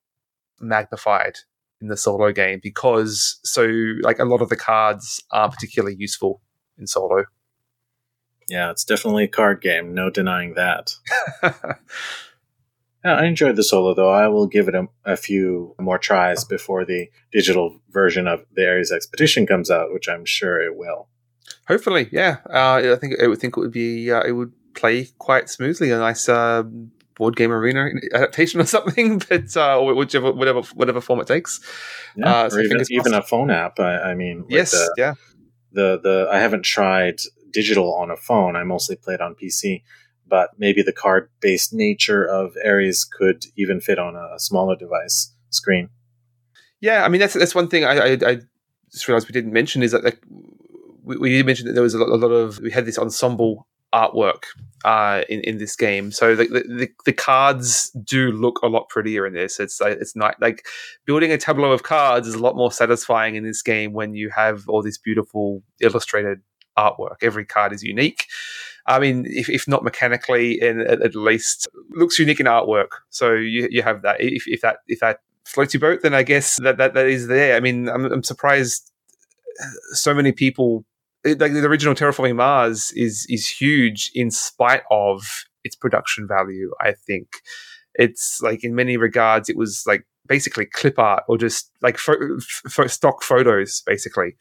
magnified 0.60 1.36
in 1.82 1.90
the 1.90 1.98
solo 1.98 2.32
game 2.32 2.62
because 2.64 3.40
so 3.44 3.66
like 4.02 4.18
a 4.18 4.26
lot 4.26 4.42
of 4.42 4.50
the 4.50 4.56
cards 4.56 5.22
aren't 5.32 5.54
particularly 5.54 5.96
useful 6.00 6.42
in 6.78 6.88
solo. 6.88 7.26
Yeah, 8.54 8.70
it's 8.70 8.86
definitely 8.86 9.24
a 9.24 9.28
card 9.28 9.62
game. 9.62 9.96
No 9.96 10.12
denying 10.12 10.54
that. 10.54 10.96
Yeah, 13.06 13.16
I 13.16 13.26
enjoyed 13.26 13.58
the 13.58 13.66
solo 13.66 13.94
though. 13.94 14.10
I 14.10 14.30
will 14.30 14.48
give 14.48 14.70
it 14.70 14.76
a, 14.76 14.88
a, 15.04 15.18
few 15.18 15.76
more 15.78 15.98
tries 15.98 16.46
before 16.46 16.86
the 16.86 17.10
digital 17.34 17.82
version 17.90 18.30
of 18.30 18.46
the 18.56 18.66
Ares 18.66 18.94
Expedition 18.94 19.46
comes 19.46 19.70
out, 19.70 19.92
which 19.92 20.08
I'm 20.08 20.24
sure 20.24 20.62
it 20.62 20.78
will. 20.78 21.10
Hopefully, 21.68 22.08
yeah. 22.14 22.38
Uh, 22.50 22.94
I 22.94 22.96
think 22.96 23.22
I 23.22 23.28
would 23.28 23.40
think 23.40 23.58
it 23.58 23.60
would 23.60 23.74
be 23.74 24.10
uh, 24.10 24.22
it 24.22 24.32
would 24.32 24.54
play 24.74 25.10
quite 25.18 25.50
smoothly. 25.50 25.92
A 25.92 25.98
nice 25.98 26.30
uh, 26.30 26.64
board 27.16 27.36
game 27.36 27.52
arena 27.52 27.90
adaptation 28.14 28.62
or 28.62 28.66
something, 28.78 29.22
but 29.28 29.58
uh, 29.58 29.82
whichever 29.82 30.32
whatever 30.32 30.62
whatever 30.74 31.02
form 31.02 31.20
it 31.20 31.28
takes. 31.28 31.60
Yeah, 32.16 32.34
uh, 32.34 32.50
so 32.50 32.56
or 32.56 32.62
even, 32.62 32.82
even 32.90 33.14
a 33.14 33.22
phone 33.22 33.52
app. 33.52 33.82
I, 33.82 34.12
I 34.12 34.16
mean, 34.16 34.46
yes, 34.48 34.72
the, 34.72 34.94
yeah. 34.98 35.14
The 35.74 36.00
the 36.02 36.30
I 36.32 36.40
haven't 36.40 36.64
tried 36.64 37.20
digital 37.54 37.94
on 37.96 38.12
a 38.12 38.18
phone. 38.18 38.56
I 38.56 38.64
mostly 38.64 38.96
played 38.96 39.22
on 39.22 39.36
PC 39.36 39.84
but 40.28 40.50
maybe 40.58 40.82
the 40.82 40.94
card 40.94 41.30
based 41.42 41.74
nature 41.74 42.24
of 42.24 42.56
Ares 42.66 43.06
could 43.06 43.46
even 43.56 43.80
fit 43.80 44.00
on 44.00 44.16
a 44.16 44.40
smaller 44.40 44.76
device 44.76 45.34
screen. 45.50 45.90
Yeah, 46.82 47.06
I 47.06 47.10
mean 47.10 47.22
that's 47.22 47.34
that's 47.34 47.56
one 47.56 47.68
thing 47.68 47.86
I, 47.86 47.98
I, 47.98 48.12
I 48.14 48.38
just 48.92 49.08
realized 49.08 49.28
we 49.28 49.34
didn't 49.34 49.54
mention 49.54 49.84
is 49.84 49.92
that 49.92 50.04
like, 50.04 50.20
we, 51.04 51.18
we 51.18 51.30
did 51.30 51.46
mention 51.46 51.68
that 51.68 51.74
there 51.74 51.84
was 51.84 51.94
a 51.94 52.00
lot, 52.00 52.10
a 52.10 52.16
lot 52.16 52.32
of 52.32 52.60
we 52.60 52.72
had 52.72 52.86
this 52.86 52.98
ensemble 52.98 53.68
artwork 53.94 54.46
uh, 54.86 55.22
in 55.30 55.42
in 55.42 55.60
this 55.60 55.76
game. 55.76 56.12
So 56.12 56.36
the, 56.36 56.46
the, 56.46 56.90
the 57.06 57.14
cards 57.14 57.92
do 58.04 58.32
look 58.32 58.60
a 58.64 58.68
lot 58.68 58.90
prettier 58.90 59.28
in 59.28 59.34
this. 59.34 59.60
It's 59.60 59.80
it's 59.82 60.16
not 60.16 60.36
like 60.42 60.66
building 61.06 61.32
a 61.32 61.38
tableau 61.38 61.72
of 61.72 61.84
cards 61.84 62.28
is 62.28 62.34
a 62.34 62.40
lot 62.40 62.56
more 62.56 62.72
satisfying 62.72 63.36
in 63.36 63.44
this 63.44 63.62
game 63.62 63.94
when 63.94 64.16
you 64.16 64.32
have 64.36 64.68
all 64.68 64.82
this 64.82 64.98
beautiful 64.98 65.62
illustrated 65.80 66.42
artwork. 66.78 67.18
Every 67.22 67.46
card 67.46 67.74
is 67.74 67.84
unique. 67.84 68.28
I 68.86 69.00
mean, 69.00 69.26
if, 69.28 69.50
if 69.50 69.68
not 69.68 69.84
mechanically, 69.84 70.60
and 70.60 70.82
at, 70.82 71.02
at, 71.02 71.16
least 71.16 71.68
looks 71.92 72.20
unique 72.20 72.40
in 72.40 72.48
artwork. 72.48 72.90
So 73.10 73.34
you, 73.34 73.68
you 73.72 73.82
have 73.82 74.02
that. 74.02 74.20
If, 74.20 74.44
if 74.48 74.62
that 74.62 74.78
if 74.88 75.00
that 75.00 75.20
floats 75.46 75.74
your 75.74 75.82
boat, 75.82 76.02
then 76.02 76.14
I 76.14 76.24
guess 76.24 76.58
that 76.62 76.78
that, 76.78 76.94
that 76.94 77.08
is 77.08 77.28
there. 77.28 77.56
I 77.56 77.60
mean, 77.60 77.88
I'm, 77.88 78.06
I'm 78.06 78.24
surprised 78.24 78.92
uh, 79.62 79.68
so 79.94 80.14
many 80.14 80.32
people. 80.32 80.86
Like 81.26 81.54
the 81.54 81.66
original 81.66 81.96
Terraforming 81.96 82.36
Mars 82.36 82.92
is 82.94 83.26
is 83.30 83.48
huge 83.48 84.12
in 84.14 84.30
spite 84.30 84.84
of 84.92 85.24
its 85.64 85.76
production 85.76 86.28
value. 86.28 86.72
I 86.82 86.92
think 86.92 87.28
it's 87.96 88.42
like 88.42 88.64
in 88.64 88.76
many 88.76 88.98
regards 88.98 89.50
it 89.50 89.56
was 89.56 89.84
like 89.88 90.06
basically 90.28 90.66
clip 90.66 91.00
art 91.00 91.24
or 91.28 91.38
just 91.38 91.72
like 91.82 91.98
fo- 91.98 92.38
f- 92.66 92.92
stock 92.92 93.24
photos 93.24 93.84
basically 93.86 94.36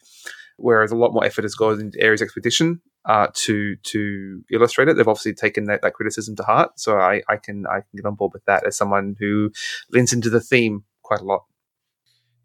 whereas 0.57 0.91
a 0.91 0.95
lot 0.95 1.13
more 1.13 1.25
effort 1.25 1.43
has 1.43 1.55
gone 1.55 1.79
into 1.79 2.05
Ares 2.05 2.21
Expedition 2.21 2.81
uh, 3.05 3.27
to 3.33 3.75
to 3.77 4.43
illustrate 4.51 4.87
it. 4.87 4.95
They've 4.95 5.07
obviously 5.07 5.33
taken 5.33 5.65
that, 5.65 5.81
that 5.81 5.93
criticism 5.93 6.35
to 6.37 6.43
heart, 6.43 6.79
so 6.79 6.99
I, 6.99 7.21
I 7.29 7.37
can 7.37 7.65
I 7.67 7.81
can 7.81 7.97
get 7.97 8.05
on 8.05 8.15
board 8.15 8.31
with 8.33 8.45
that 8.45 8.65
as 8.65 8.77
someone 8.77 9.15
who 9.19 9.51
leans 9.91 10.13
into 10.13 10.29
the 10.29 10.41
theme 10.41 10.83
quite 11.01 11.21
a 11.21 11.25
lot. 11.25 11.43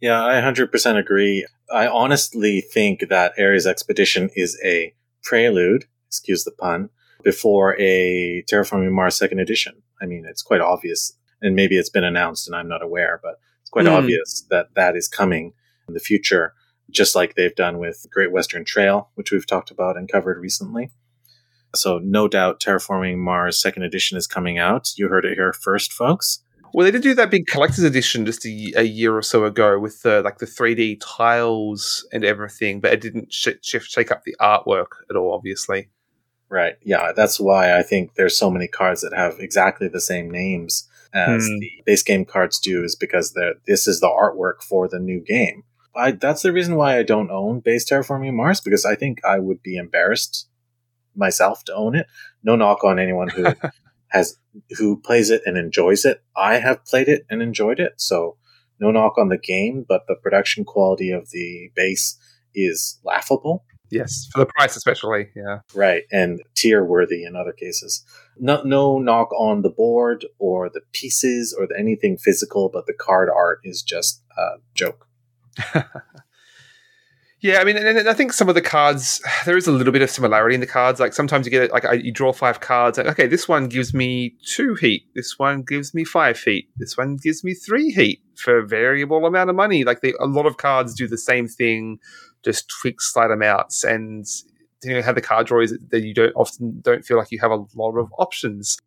Yeah, 0.01 0.25
I 0.25 0.35
100% 0.41 0.97
agree. 0.97 1.45
I 1.73 1.89
honestly 1.89 2.61
think 2.61 3.09
that 3.09 3.33
Ares 3.39 3.67
Expedition 3.67 4.31
is 4.37 4.59
a 4.65 4.95
prelude, 5.23 5.87
excuse 6.07 6.45
the 6.45 6.53
pun, 6.53 6.91
before 7.25 7.77
a 7.81 8.45
Terraforming 8.51 8.93
Mars 8.93 9.17
second 9.17 9.41
edition. 9.41 9.83
I 10.01 10.07
mean, 10.07 10.25
it's 10.29 10.43
quite 10.43 10.61
obvious, 10.61 11.15
and 11.43 11.57
maybe 11.57 11.77
it's 11.77 11.91
been 11.91 12.05
announced 12.05 12.47
and 12.47 12.57
I'm 12.57 12.69
not 12.69 12.83
aware, 12.83 13.19
but 13.23 13.41
it's 13.61 13.71
quite 13.71 13.87
mm. 13.87 13.93
obvious 13.93 14.47
that 14.51 14.75
that 14.77 14.97
is 14.97 15.09
coming 15.09 15.53
in 15.89 15.95
the 15.95 16.01
future 16.01 16.55
just 16.91 17.14
like 17.14 17.34
they've 17.34 17.55
done 17.55 17.78
with 17.78 18.07
Great 18.11 18.32
Western 18.32 18.64
Trail, 18.64 19.11
which 19.14 19.30
we've 19.30 19.47
talked 19.47 19.70
about 19.70 19.97
and 19.97 20.11
covered 20.11 20.39
recently. 20.39 20.91
So, 21.74 21.99
no 21.99 22.28
doubt, 22.28 22.61
Terraforming 22.61 23.18
Mars 23.18 23.61
Second 23.61 23.82
Edition 23.82 24.16
is 24.16 24.26
coming 24.26 24.59
out. 24.59 24.93
You 24.97 25.09
heard 25.09 25.24
it 25.24 25.34
here 25.34 25.53
first, 25.53 25.93
folks. 25.93 26.43
Well, 26.72 26.84
they 26.84 26.91
did 26.91 27.03
do 27.03 27.14
that 27.14 27.30
big 27.30 27.47
collector's 27.47 27.84
edition 27.84 28.26
just 28.26 28.45
a, 28.45 28.72
a 28.76 28.82
year 28.82 29.16
or 29.16 29.22
so 29.22 29.45
ago 29.45 29.78
with 29.78 30.03
the 30.03 30.22
like 30.22 30.39
the 30.39 30.47
3D 30.47 31.01
tiles 31.01 32.07
and 32.12 32.24
everything, 32.24 32.80
but 32.80 32.93
it 32.93 33.01
didn't 33.01 33.32
sh- 33.32 33.49
shift 33.62 33.91
shake 33.91 34.11
up 34.11 34.24
the 34.24 34.36
artwork 34.41 35.03
at 35.11 35.16
all. 35.16 35.32
Obviously, 35.32 35.89
right? 36.49 36.76
Yeah, 36.82 37.12
that's 37.14 37.41
why 37.41 37.78
I 37.78 37.82
think 37.82 38.14
there's 38.14 38.36
so 38.36 38.51
many 38.51 38.68
cards 38.68 39.01
that 39.01 39.14
have 39.14 39.36
exactly 39.39 39.89
the 39.89 40.01
same 40.01 40.30
names 40.30 40.89
as 41.14 41.47
hmm. 41.47 41.59
the 41.59 41.82
base 41.86 42.03
game 42.03 42.24
cards 42.24 42.59
do, 42.59 42.84
is 42.84 42.95
because 42.95 43.36
this 43.66 43.86
is 43.86 44.01
the 44.01 44.09
artwork 44.09 44.62
for 44.62 44.89
the 44.89 44.99
new 44.99 45.20
game. 45.20 45.62
I 45.95 46.12
that's 46.12 46.43
the 46.43 46.53
reason 46.53 46.76
why 46.76 46.99
I 46.99 47.03
don't 47.03 47.30
own 47.30 47.61
base 47.61 47.89
terraforming 47.89 48.34
Mars 48.34 48.61
because 48.61 48.84
I 48.84 48.95
think 48.95 49.24
I 49.24 49.39
would 49.39 49.62
be 49.62 49.76
embarrassed 49.76 50.49
myself 51.16 51.64
to 51.64 51.74
own 51.74 51.95
it. 51.97 52.07
No 52.43 52.57
knock 52.57 52.84
on 52.84 52.99
anyone 52.99 53.28
who 53.28 53.47
has 54.09 54.36
who 54.76 55.01
plays 55.01 55.30
it 55.30 55.43
and 55.45 55.57
enjoys 55.57 56.05
it. 56.05 56.22
I 56.36 56.59
have 56.59 56.84
played 56.84 57.09
it 57.09 57.26
and 57.28 57.43
enjoyed 57.43 57.80
it, 57.80 57.95
so 57.97 58.36
no 58.80 58.91
knock 58.91 59.18
on 59.18 59.28
the 59.28 59.39
game, 59.39 59.84
but 59.89 60.03
the 60.07 60.14
production 60.14 60.64
quality 60.64 61.11
of 61.11 61.30
the 61.30 61.70
base 61.74 62.18
is 62.55 62.99
laughable. 63.05 63.64
Yes, 63.91 64.28
for 64.30 64.41
the 64.41 64.47
price 64.47 64.76
especially, 64.76 65.28
yeah. 65.34 65.61
Right, 65.74 66.03
and 66.12 66.41
tear 66.55 66.84
worthy 66.84 67.24
in 67.24 67.34
other 67.36 67.53
cases. 67.53 68.05
No, 68.39 68.62
no 68.62 68.99
knock 68.99 69.32
on 69.32 69.62
the 69.62 69.70
board 69.70 70.26
or 70.39 70.68
the 70.68 70.82
pieces 70.93 71.57
or 71.59 71.66
the, 71.66 71.74
anything 71.78 72.18
physical, 72.18 72.68
but 72.68 72.86
the 72.86 72.93
card 72.93 73.30
art 73.34 73.61
is 73.64 73.82
just 73.82 74.22
a 74.36 74.59
joke. 74.74 75.08
yeah, 77.41 77.59
I 77.61 77.65
mean, 77.65 77.77
and 77.77 78.09
I 78.09 78.15
think 78.15 78.33
some 78.33 78.49
of 78.49 78.55
the 78.55 78.63
cards 78.63 79.21
there 79.45 79.57
is 79.57 79.67
a 79.67 79.73
little 79.73 79.93
bit 79.93 80.03
of 80.03 80.11
similarity 80.11 80.55
in 80.55 80.61
the 80.61 80.67
cards. 80.67 81.01
Like 81.01 81.13
sometimes 81.13 81.47
you 81.47 81.51
get 81.51 81.73
like 81.73 81.85
you 82.03 82.13
draw 82.13 82.33
five 82.33 82.61
cards. 82.61 82.99
Like, 82.99 83.07
okay, 83.09 83.27
this 83.27 83.49
one 83.49 83.69
gives 83.69 83.95
me 83.95 84.35
two 84.45 84.75
heat. 84.75 85.05
This 85.15 85.39
one 85.39 85.63
gives 85.63 85.95
me 85.95 86.05
five 86.05 86.39
heat. 86.39 86.69
This 86.77 86.97
one 86.97 87.17
gives 87.17 87.45
me 87.45 87.55
three 87.55 87.91
heat 87.91 88.21
for 88.37 88.59
a 88.59 88.67
variable 88.67 89.25
amount 89.27 89.51
of 89.51 89.57
money. 89.57 89.85
Like 89.85 90.01
they, 90.01 90.15
a 90.21 90.27
lot 90.27 90.47
of 90.47 90.57
cards 90.57 90.95
do 90.95 91.07
the 91.07 91.19
same 91.19 91.47
thing, 91.49 91.99
just 92.45 92.69
tweak 92.81 93.01
slight 93.01 93.31
amounts, 93.31 93.85
and 93.85 94.27
you 94.83 94.95
know, 94.95 95.03
have 95.03 95.15
the 95.15 95.21
card 95.21 95.47
draw 95.47 95.61
is 95.61 95.77
that 95.91 96.03
you 96.03 96.15
don't 96.15 96.33
often 96.35 96.81
don't 96.81 97.05
feel 97.05 97.17
like 97.17 97.31
you 97.31 97.41
have 97.41 97.51
a 97.51 97.65
lot 97.75 97.97
of 97.97 98.13
options. 98.19 98.79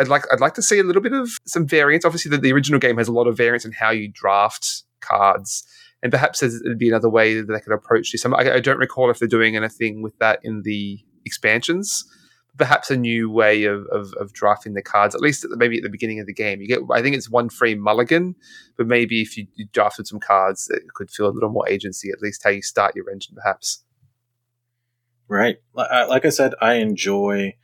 I'd 0.00 0.08
like 0.08 0.24
I'd 0.32 0.40
like 0.40 0.54
to 0.54 0.62
see 0.62 0.78
a 0.78 0.82
little 0.82 1.02
bit 1.02 1.12
of 1.12 1.30
some 1.46 1.66
variance. 1.66 2.04
Obviously, 2.04 2.30
the, 2.30 2.38
the 2.38 2.52
original 2.52 2.80
game 2.80 2.96
has 2.98 3.08
a 3.08 3.12
lot 3.12 3.26
of 3.26 3.36
variance 3.36 3.64
in 3.64 3.72
how 3.72 3.90
you 3.90 4.08
draft 4.08 4.82
cards 5.00 5.64
and 6.06 6.12
perhaps 6.12 6.38
there'd 6.38 6.78
be 6.78 6.88
another 6.88 7.10
way 7.10 7.34
that 7.34 7.52
they 7.52 7.58
could 7.58 7.72
approach 7.72 8.12
this. 8.12 8.24
I, 8.24 8.30
I 8.30 8.60
don't 8.60 8.78
recall 8.78 9.10
if 9.10 9.18
they're 9.18 9.26
doing 9.26 9.56
anything 9.56 10.02
with 10.02 10.16
that 10.20 10.38
in 10.44 10.62
the 10.62 11.00
expansions. 11.24 12.04
Perhaps 12.56 12.92
a 12.92 12.96
new 12.96 13.28
way 13.28 13.64
of, 13.64 13.86
of, 13.86 14.12
of 14.20 14.32
drafting 14.32 14.74
the 14.74 14.82
cards, 14.82 15.16
at 15.16 15.20
least 15.20 15.42
at 15.42 15.50
the, 15.50 15.56
maybe 15.56 15.78
at 15.78 15.82
the 15.82 15.88
beginning 15.88 16.20
of 16.20 16.28
the 16.28 16.32
game. 16.32 16.60
You 16.60 16.68
get, 16.68 16.78
I 16.92 17.02
think 17.02 17.16
it's 17.16 17.28
one 17.28 17.48
free 17.48 17.74
mulligan, 17.74 18.36
but 18.76 18.86
maybe 18.86 19.20
if 19.20 19.36
you, 19.36 19.48
you 19.56 19.66
drafted 19.72 20.06
some 20.06 20.20
cards, 20.20 20.70
it 20.70 20.84
could 20.94 21.10
feel 21.10 21.26
a 21.26 21.34
little 21.34 21.50
more 21.50 21.68
agency. 21.68 22.10
At 22.10 22.22
least 22.22 22.44
how 22.44 22.50
you 22.50 22.62
start 22.62 22.94
your 22.94 23.10
engine, 23.10 23.34
perhaps. 23.34 23.82
Right, 25.26 25.56
like 25.74 26.24
I 26.24 26.28
said, 26.28 26.54
I 26.60 26.74
enjoy 26.74 27.56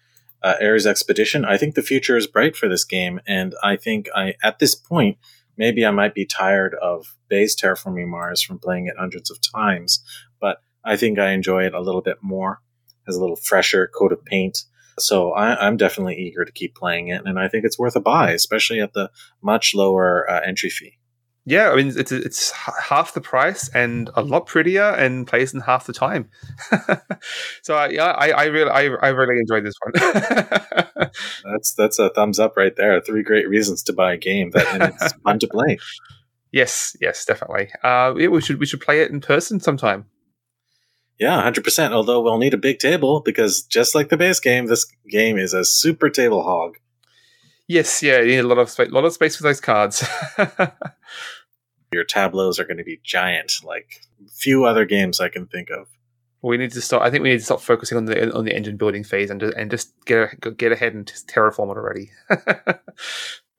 uh, 0.42 0.56
Expedition. 0.60 1.44
I 1.44 1.58
think 1.58 1.76
the 1.76 1.82
future 1.82 2.16
is 2.16 2.26
bright 2.26 2.56
for 2.56 2.68
this 2.68 2.84
game, 2.84 3.20
and 3.24 3.54
I 3.62 3.76
think 3.76 4.08
I 4.16 4.34
at 4.42 4.58
this 4.58 4.74
point 4.74 5.18
maybe 5.56 5.84
I 5.84 5.90
might 5.90 6.14
be 6.14 6.26
tired 6.26 6.74
of 6.80 7.16
base 7.28 7.54
terraforming 7.54 8.08
Mars 8.08 8.42
from 8.42 8.58
playing 8.58 8.86
it 8.86 8.94
hundreds 8.98 9.30
of 9.30 9.38
times, 9.40 10.02
but 10.40 10.58
I 10.84 10.96
think 10.96 11.18
I 11.18 11.30
enjoy 11.32 11.64
it 11.64 11.74
a 11.74 11.80
little 11.80 12.02
bit 12.02 12.18
more. 12.22 12.60
Has 13.06 13.16
a 13.16 13.20
little 13.20 13.36
fresher 13.36 13.88
coat 13.88 14.12
of 14.12 14.24
paint. 14.24 14.58
So 14.98 15.32
I, 15.32 15.66
am 15.66 15.76
definitely 15.76 16.16
eager 16.16 16.44
to 16.44 16.52
keep 16.52 16.74
playing 16.74 17.08
it, 17.08 17.22
and 17.24 17.38
I 17.38 17.48
think 17.48 17.64
it's 17.64 17.78
worth 17.78 17.96
a 17.96 18.00
buy, 18.00 18.32
especially 18.32 18.80
at 18.80 18.92
the 18.92 19.10
much 19.42 19.74
lower 19.74 20.30
uh, 20.30 20.40
entry 20.46 20.70
fee. 20.70 20.98
Yeah, 21.44 21.70
I 21.70 21.76
mean 21.76 21.92
it's 21.96 22.12
it's 22.12 22.52
half 22.52 23.14
the 23.14 23.20
price 23.20 23.68
and 23.74 24.08
a 24.14 24.22
lot 24.22 24.46
prettier 24.46 24.90
and 24.90 25.26
plays 25.26 25.52
in 25.52 25.60
half 25.60 25.86
the 25.86 25.92
time. 25.92 26.30
so 27.62 27.76
uh, 27.76 27.88
yeah, 27.90 28.12
I, 28.12 28.30
I 28.30 28.44
really 28.44 28.70
I, 28.70 28.82
I 28.82 29.08
really 29.08 29.40
enjoyed 29.40 29.64
this 29.64 29.74
one. 29.82 29.92
that's 31.44 31.74
that's 31.74 31.98
a 31.98 32.10
thumbs 32.10 32.38
up 32.38 32.56
right 32.56 32.76
there. 32.76 33.00
Three 33.00 33.24
great 33.24 33.48
reasons 33.48 33.82
to 33.84 33.92
buy 33.92 34.12
a 34.12 34.16
game 34.16 34.50
that 34.50 34.66
and 34.72 34.94
it's 34.94 35.12
fun 35.24 35.40
to 35.40 35.48
play. 35.48 35.78
Yes, 36.52 36.96
yes, 37.00 37.24
definitely. 37.24 37.70
Uh, 37.82 38.14
yeah, 38.16 38.28
we 38.28 38.40
should 38.40 38.60
we 38.60 38.66
should 38.66 38.80
play 38.80 39.00
it 39.00 39.10
in 39.10 39.20
person 39.20 39.58
sometime. 39.58 40.06
Yeah, 41.18 41.42
hundred 41.42 41.64
percent. 41.64 41.92
Although 41.92 42.20
we'll 42.20 42.38
need 42.38 42.54
a 42.54 42.58
big 42.58 42.78
table 42.78 43.20
because 43.20 43.62
just 43.62 43.96
like 43.96 44.10
the 44.10 44.16
base 44.16 44.38
game, 44.38 44.66
this 44.66 44.86
game 45.08 45.38
is 45.38 45.54
a 45.54 45.64
super 45.64 46.08
table 46.08 46.44
hog. 46.44 46.76
Yes, 47.68 48.02
yeah, 48.02 48.18
you 48.20 48.26
need 48.26 48.38
a 48.38 48.46
lot 48.46 48.58
of 48.58 48.70
space, 48.70 48.90
lot 48.90 49.04
of 49.04 49.12
space 49.12 49.34
for 49.34 49.44
those 49.44 49.60
cards. 49.60 50.06
Your 51.92 52.04
tableaus 52.04 52.58
are 52.58 52.64
going 52.64 52.78
to 52.78 52.84
be 52.84 53.00
giant, 53.02 53.60
like 53.64 54.02
few 54.32 54.64
other 54.64 54.84
games 54.84 55.20
I 55.20 55.28
can 55.28 55.46
think 55.46 55.70
of. 55.70 55.88
We 56.42 56.56
need 56.56 56.72
to 56.72 56.80
stop. 56.80 57.02
I 57.02 57.10
think 57.10 57.22
we 57.22 57.30
need 57.30 57.38
to 57.38 57.44
stop 57.44 57.60
focusing 57.60 57.96
on 57.96 58.06
the 58.06 58.34
on 58.34 58.44
the 58.44 58.54
engine 58.54 58.76
building 58.76 59.04
phase 59.04 59.30
and 59.30 59.40
just, 59.40 59.54
and 59.54 59.70
just 59.70 59.92
get 60.04 60.56
get 60.56 60.72
ahead 60.72 60.94
and 60.94 61.06
just 61.06 61.28
terraform 61.28 61.70
it 61.70 61.76
already. 61.78 62.10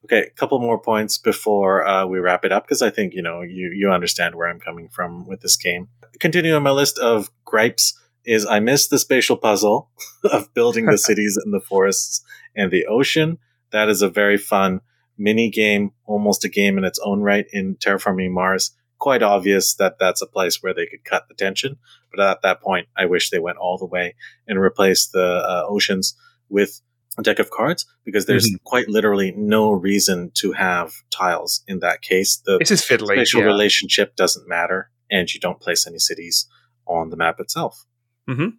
okay, 0.05 0.27
a 0.27 0.29
couple 0.31 0.59
more 0.59 0.77
points 0.77 1.17
before 1.17 1.87
uh, 1.87 2.05
we 2.05 2.19
wrap 2.19 2.43
it 2.43 2.51
up 2.51 2.65
because 2.65 2.81
I 2.81 2.89
think 2.89 3.13
you 3.13 3.21
know 3.21 3.41
you 3.41 3.71
you 3.73 3.89
understand 3.89 4.35
where 4.35 4.49
I'm 4.49 4.59
coming 4.59 4.89
from 4.89 5.25
with 5.25 5.41
this 5.41 5.55
game. 5.55 5.87
Continuing 6.19 6.55
on 6.55 6.63
my 6.63 6.71
list 6.71 6.99
of 6.99 7.31
gripes 7.45 7.97
is 8.25 8.45
I 8.45 8.59
missed 8.59 8.89
the 8.89 8.99
spatial 8.99 9.37
puzzle 9.37 9.89
of 10.23 10.53
building 10.53 10.85
the 10.85 10.97
cities 11.09 11.37
and 11.37 11.53
the 11.53 11.61
forests 11.61 12.21
and 12.55 12.69
the 12.69 12.85
ocean. 12.85 13.37
That 13.71 13.89
is 13.89 14.01
a 14.01 14.09
very 14.09 14.37
fun 14.37 14.81
mini 15.17 15.49
game, 15.49 15.91
almost 16.05 16.45
a 16.45 16.49
game 16.49 16.77
in 16.77 16.83
its 16.83 16.99
own 17.03 17.21
right 17.21 17.45
in 17.51 17.75
Terraforming 17.75 18.31
Mars. 18.31 18.71
Quite 18.99 19.23
obvious 19.23 19.75
that 19.75 19.99
that's 19.99 20.21
a 20.21 20.27
place 20.27 20.61
where 20.61 20.73
they 20.73 20.85
could 20.85 21.03
cut 21.03 21.27
the 21.27 21.35
tension. 21.35 21.77
But 22.11 22.25
at 22.25 22.41
that 22.43 22.61
point, 22.61 22.87
I 22.95 23.05
wish 23.05 23.29
they 23.29 23.39
went 23.39 23.57
all 23.57 23.77
the 23.77 23.85
way 23.85 24.15
and 24.47 24.59
replaced 24.59 25.11
the 25.11 25.43
uh, 25.45 25.65
oceans 25.67 26.15
with 26.49 26.81
a 27.17 27.21
deck 27.21 27.39
of 27.39 27.51
cards 27.51 27.85
because 28.05 28.25
there's 28.25 28.47
mm-hmm. 28.47 28.63
quite 28.63 28.87
literally 28.87 29.33
no 29.35 29.71
reason 29.71 30.31
to 30.35 30.51
have 30.53 30.93
tiles 31.09 31.63
in 31.67 31.79
that 31.79 32.01
case. 32.01 32.41
The 32.45 32.57
this 32.57 32.71
is 32.71 32.81
fiddly. 32.81 33.13
spatial 33.13 33.41
yeah. 33.41 33.47
relationship 33.47 34.15
doesn't 34.15 34.47
matter, 34.47 34.89
and 35.11 35.31
you 35.33 35.39
don't 35.39 35.59
place 35.59 35.85
any 35.85 35.99
cities 35.99 36.47
on 36.85 37.09
the 37.09 37.17
map 37.17 37.39
itself. 37.39 37.85
Mm-hmm. 38.29 38.49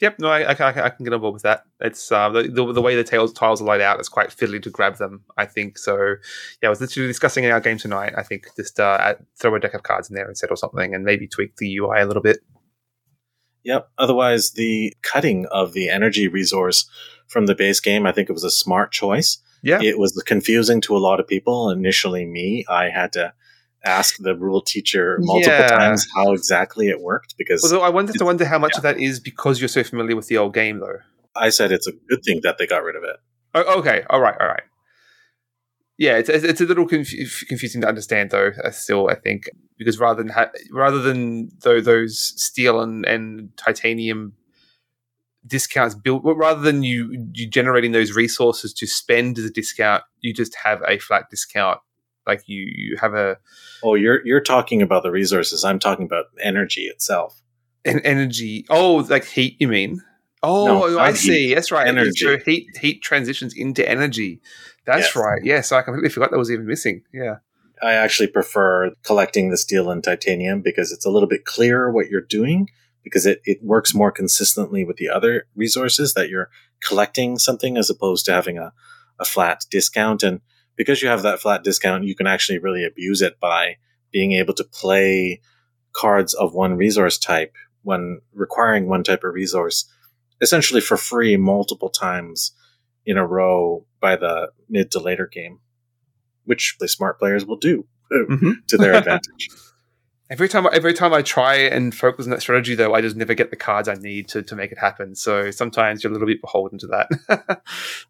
Yep, 0.00 0.18
no, 0.18 0.28
I, 0.28 0.40
I, 0.40 0.84
I, 0.84 0.90
can 0.90 1.04
get 1.04 1.12
on 1.12 1.20
board 1.20 1.34
with 1.34 1.42
that. 1.42 1.64
It's 1.78 2.10
uh, 2.10 2.30
the, 2.30 2.44
the, 2.44 2.72
the 2.72 2.80
way 2.80 2.96
the 2.96 3.04
tiles, 3.04 3.34
tiles 3.34 3.60
are 3.60 3.66
laid 3.66 3.82
out. 3.82 3.98
It's 3.98 4.08
quite 4.08 4.30
fiddly 4.30 4.62
to 4.62 4.70
grab 4.70 4.96
them. 4.96 5.24
I 5.36 5.44
think 5.44 5.76
so. 5.76 6.16
Yeah, 6.62 6.68
I 6.68 6.70
was 6.70 6.80
literally 6.80 7.06
discussing 7.06 7.44
in 7.44 7.50
our 7.50 7.60
game 7.60 7.76
tonight. 7.76 8.14
I 8.16 8.22
think 8.22 8.46
just 8.56 8.80
uh, 8.80 9.14
throw 9.38 9.54
a 9.54 9.60
deck 9.60 9.74
of 9.74 9.82
cards 9.82 10.08
in 10.08 10.16
there 10.16 10.26
instead 10.26 10.50
or 10.50 10.56
something, 10.56 10.94
and 10.94 11.04
maybe 11.04 11.26
tweak 11.26 11.56
the 11.56 11.76
UI 11.76 12.00
a 12.00 12.06
little 12.06 12.22
bit. 12.22 12.38
Yep. 13.64 13.90
Otherwise, 13.98 14.52
the 14.52 14.94
cutting 15.02 15.44
of 15.50 15.74
the 15.74 15.90
energy 15.90 16.28
resource 16.28 16.88
from 17.28 17.44
the 17.44 17.54
base 17.54 17.80
game, 17.80 18.06
I 18.06 18.12
think 18.12 18.30
it 18.30 18.32
was 18.34 18.44
a 18.44 18.50
smart 18.50 18.92
choice. 18.92 19.38
Yeah. 19.62 19.82
It 19.82 19.98
was 19.98 20.12
confusing 20.24 20.80
to 20.82 20.96
a 20.96 20.98
lot 20.98 21.20
of 21.20 21.28
people. 21.28 21.68
Initially, 21.68 22.24
me, 22.24 22.64
I 22.70 22.88
had 22.88 23.12
to 23.12 23.34
ask 23.84 24.16
the 24.18 24.36
rule 24.36 24.60
teacher 24.60 25.16
multiple 25.20 25.58
yeah. 25.58 25.68
times 25.68 26.06
how 26.14 26.32
exactly 26.32 26.88
it 26.88 27.00
worked 27.00 27.34
because 27.38 27.64
although 27.64 27.82
I 27.82 27.88
wanted 27.88 28.16
to 28.16 28.24
wonder 28.24 28.44
how 28.44 28.58
much 28.58 28.72
yeah. 28.74 28.78
of 28.78 28.82
that 28.82 29.00
is 29.00 29.20
because 29.20 29.60
you're 29.60 29.68
so 29.68 29.82
familiar 29.82 30.16
with 30.16 30.28
the 30.28 30.36
old 30.36 30.54
game 30.54 30.80
though. 30.80 30.98
I 31.34 31.50
said 31.50 31.72
it's 31.72 31.86
a 31.86 31.92
good 31.92 32.22
thing 32.24 32.40
that 32.42 32.58
they 32.58 32.66
got 32.66 32.82
rid 32.82 32.96
of 32.96 33.04
it. 33.04 33.16
Oh, 33.54 33.78
okay, 33.78 34.04
all 34.10 34.20
right, 34.20 34.36
all 34.38 34.48
right. 34.48 34.62
Yeah, 35.98 36.16
it's 36.16 36.28
it's 36.30 36.60
a 36.60 36.64
little 36.64 36.86
conf- 36.86 37.44
confusing 37.46 37.82
to 37.82 37.88
understand 37.88 38.30
though. 38.30 38.52
Uh, 38.64 38.70
still, 38.70 39.10
I 39.10 39.14
think 39.16 39.44
because 39.76 39.98
rather 39.98 40.22
than 40.22 40.32
ha- 40.32 40.50
rather 40.72 40.98
than 40.98 41.50
though 41.62 41.80
those 41.80 42.18
steel 42.42 42.80
and, 42.80 43.04
and 43.04 43.54
titanium 43.58 44.32
discounts 45.46 45.94
built, 45.94 46.22
rather 46.24 46.60
than 46.60 46.82
you 46.82 47.28
you 47.34 47.46
generating 47.46 47.92
those 47.92 48.12
resources 48.12 48.72
to 48.74 48.86
spend 48.86 49.38
as 49.38 49.44
a 49.44 49.50
discount, 49.50 50.02
you 50.20 50.32
just 50.32 50.54
have 50.64 50.82
a 50.88 50.98
flat 50.98 51.24
discount 51.30 51.80
like 52.30 52.48
you 52.48 52.64
you 52.74 52.96
have 52.96 53.14
a 53.14 53.36
oh 53.82 53.94
you're 53.94 54.24
you're 54.26 54.40
talking 54.40 54.82
about 54.82 55.02
the 55.02 55.10
resources. 55.10 55.64
I'm 55.64 55.78
talking 55.78 56.06
about 56.06 56.26
energy 56.40 56.82
itself. 56.82 57.40
And 57.84 58.00
energy. 58.04 58.66
Oh 58.70 59.06
like 59.08 59.24
heat 59.24 59.56
you 59.58 59.68
mean? 59.68 60.00
Oh 60.42 60.66
no, 60.66 60.98
i 60.98 61.12
see 61.12 61.48
heat. 61.48 61.54
that's 61.54 61.70
right. 61.70 61.86
Energy. 61.86 62.12
so 62.16 62.38
heat 62.38 62.66
heat 62.80 63.02
transitions 63.02 63.54
into 63.54 63.88
energy. 63.88 64.40
That's 64.86 65.14
yes. 65.14 65.16
right. 65.16 65.40
Yes 65.44 65.72
i 65.72 65.82
completely 65.82 66.10
forgot 66.10 66.30
that 66.30 66.38
was 66.38 66.50
even 66.50 66.66
missing. 66.66 67.02
Yeah. 67.12 67.36
I 67.82 67.92
actually 67.94 68.26
prefer 68.26 68.92
collecting 69.04 69.50
the 69.50 69.56
steel 69.56 69.90
and 69.90 70.04
titanium 70.04 70.60
because 70.60 70.92
it's 70.92 71.06
a 71.06 71.10
little 71.10 71.28
bit 71.28 71.46
clearer 71.46 71.90
what 71.90 72.08
you're 72.08 72.20
doing 72.20 72.68
because 73.02 73.24
it, 73.26 73.40
it 73.44 73.58
works 73.62 73.94
more 73.94 74.12
consistently 74.12 74.84
with 74.84 74.96
the 74.96 75.08
other 75.08 75.46
resources 75.56 76.14
that 76.14 76.28
you're 76.28 76.50
collecting 76.82 77.38
something 77.38 77.76
as 77.76 77.88
opposed 77.88 78.26
to 78.26 78.32
having 78.32 78.58
a, 78.58 78.72
a 79.18 79.24
flat 79.24 79.64
discount. 79.70 80.22
And 80.22 80.40
because 80.80 81.02
you 81.02 81.10
have 81.10 81.24
that 81.24 81.38
flat 81.38 81.62
discount, 81.62 82.04
you 82.04 82.14
can 82.14 82.26
actually 82.26 82.56
really 82.56 82.86
abuse 82.86 83.20
it 83.20 83.38
by 83.38 83.76
being 84.10 84.32
able 84.32 84.54
to 84.54 84.64
play 84.64 85.42
cards 85.92 86.32
of 86.32 86.54
one 86.54 86.74
resource 86.74 87.18
type 87.18 87.54
when 87.82 88.22
requiring 88.32 88.88
one 88.88 89.04
type 89.04 89.22
of 89.22 89.34
resource 89.34 89.92
essentially 90.40 90.80
for 90.80 90.96
free 90.96 91.36
multiple 91.36 91.90
times 91.90 92.52
in 93.04 93.18
a 93.18 93.26
row 93.26 93.84
by 94.00 94.16
the 94.16 94.52
mid 94.70 94.90
to 94.92 95.00
later 95.00 95.26
game, 95.26 95.58
which 96.44 96.76
the 96.80 96.88
smart 96.88 97.18
players 97.18 97.44
will 97.44 97.58
do 97.58 97.86
mm-hmm. 98.10 98.52
to 98.66 98.78
their 98.78 98.94
advantage. 98.94 99.50
Every 100.30 100.48
time, 100.48 100.68
every 100.72 100.94
time 100.94 101.12
I 101.12 101.22
try 101.22 101.56
and 101.56 101.92
focus 101.92 102.24
on 102.24 102.30
that 102.30 102.40
strategy, 102.40 102.76
though, 102.76 102.94
I 102.94 103.00
just 103.00 103.16
never 103.16 103.34
get 103.34 103.50
the 103.50 103.56
cards 103.56 103.88
I 103.88 103.94
need 103.94 104.28
to, 104.28 104.44
to 104.44 104.54
make 104.54 104.70
it 104.70 104.78
happen. 104.78 105.16
So 105.16 105.50
sometimes 105.50 106.04
you're 106.04 106.10
a 106.10 106.12
little 106.12 106.28
bit 106.28 106.40
beholden 106.40 106.78
to 106.78 106.86
that. 106.86 107.08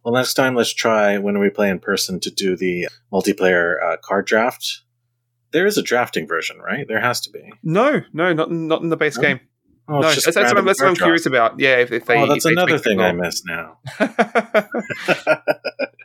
well, 0.04 0.14
next 0.14 0.34
time, 0.34 0.54
let's 0.54 0.74
try 0.74 1.16
when 1.16 1.38
we 1.38 1.48
play 1.48 1.70
in 1.70 1.78
person 1.78 2.20
to 2.20 2.30
do 2.30 2.56
the 2.56 2.88
multiplayer 3.10 3.82
uh, 3.82 3.96
card 4.02 4.26
draft. 4.26 4.82
There 5.52 5.66
is 5.66 5.78
a 5.78 5.82
drafting 5.82 6.28
version, 6.28 6.58
right? 6.58 6.86
There 6.86 7.00
has 7.00 7.22
to 7.22 7.30
be. 7.30 7.52
No, 7.62 8.02
no, 8.12 8.34
not 8.34 8.52
not 8.52 8.82
in 8.82 8.90
the 8.90 8.96
base 8.96 9.16
game. 9.16 9.40
Oh, 9.88 10.00
no, 10.00 10.02
that's, 10.02 10.26
that's, 10.26 10.36
what, 10.36 10.58
I'm, 10.58 10.64
that's 10.64 10.80
what 10.80 10.90
I'm 10.90 10.94
curious 10.94 11.26
about. 11.26 11.58
Yeah, 11.58 11.78
if, 11.78 11.90
if 11.90 12.04
they. 12.04 12.16
Oh, 12.16 12.28
that's 12.28 12.44
another 12.44 12.78
thing 12.78 13.00
I 13.00 13.12
miss 13.12 13.42
now. 13.44 13.78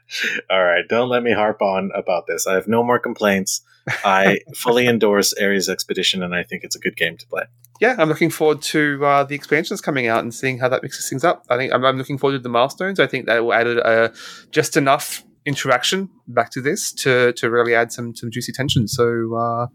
All 0.49 0.63
right, 0.63 0.87
don't 0.87 1.09
let 1.09 1.23
me 1.23 1.33
harp 1.33 1.61
on 1.61 1.91
about 1.95 2.27
this. 2.27 2.47
I 2.47 2.53
have 2.53 2.67
no 2.67 2.83
more 2.83 2.99
complaints. 2.99 3.61
I 4.03 4.39
fully 4.55 4.87
endorse 4.87 5.33
Ares 5.33 5.69
Expedition, 5.69 6.23
and 6.23 6.33
I 6.33 6.43
think 6.43 6.63
it's 6.63 6.75
a 6.75 6.79
good 6.79 6.97
game 6.97 7.17
to 7.17 7.27
play. 7.27 7.43
Yeah, 7.81 7.95
I'm 7.97 8.07
looking 8.09 8.29
forward 8.29 8.61
to 8.63 9.05
uh, 9.05 9.23
the 9.23 9.35
expansions 9.35 9.81
coming 9.81 10.07
out 10.07 10.23
and 10.23 10.33
seeing 10.33 10.59
how 10.59 10.69
that 10.69 10.81
mixes 10.81 11.09
things 11.09 11.23
up. 11.23 11.45
I 11.49 11.57
think 11.57 11.73
I'm, 11.73 11.83
I'm 11.83 11.97
looking 11.97 12.17
forward 12.17 12.37
to 12.37 12.39
the 12.41 12.49
milestones. 12.49 12.99
I 12.99 13.07
think 13.07 13.25
that 13.25 13.43
will 13.43 13.53
add 13.53 13.67
uh, 13.67 14.09
just 14.51 14.77
enough 14.77 15.23
interaction 15.45 16.09
back 16.27 16.49
to 16.51 16.61
this 16.61 16.91
to 16.91 17.31
to 17.33 17.49
really 17.49 17.75
add 17.75 17.91
some 17.91 18.15
some 18.15 18.31
juicy 18.31 18.51
tension. 18.51 18.87
So, 18.87 19.35
uh, 19.35 19.67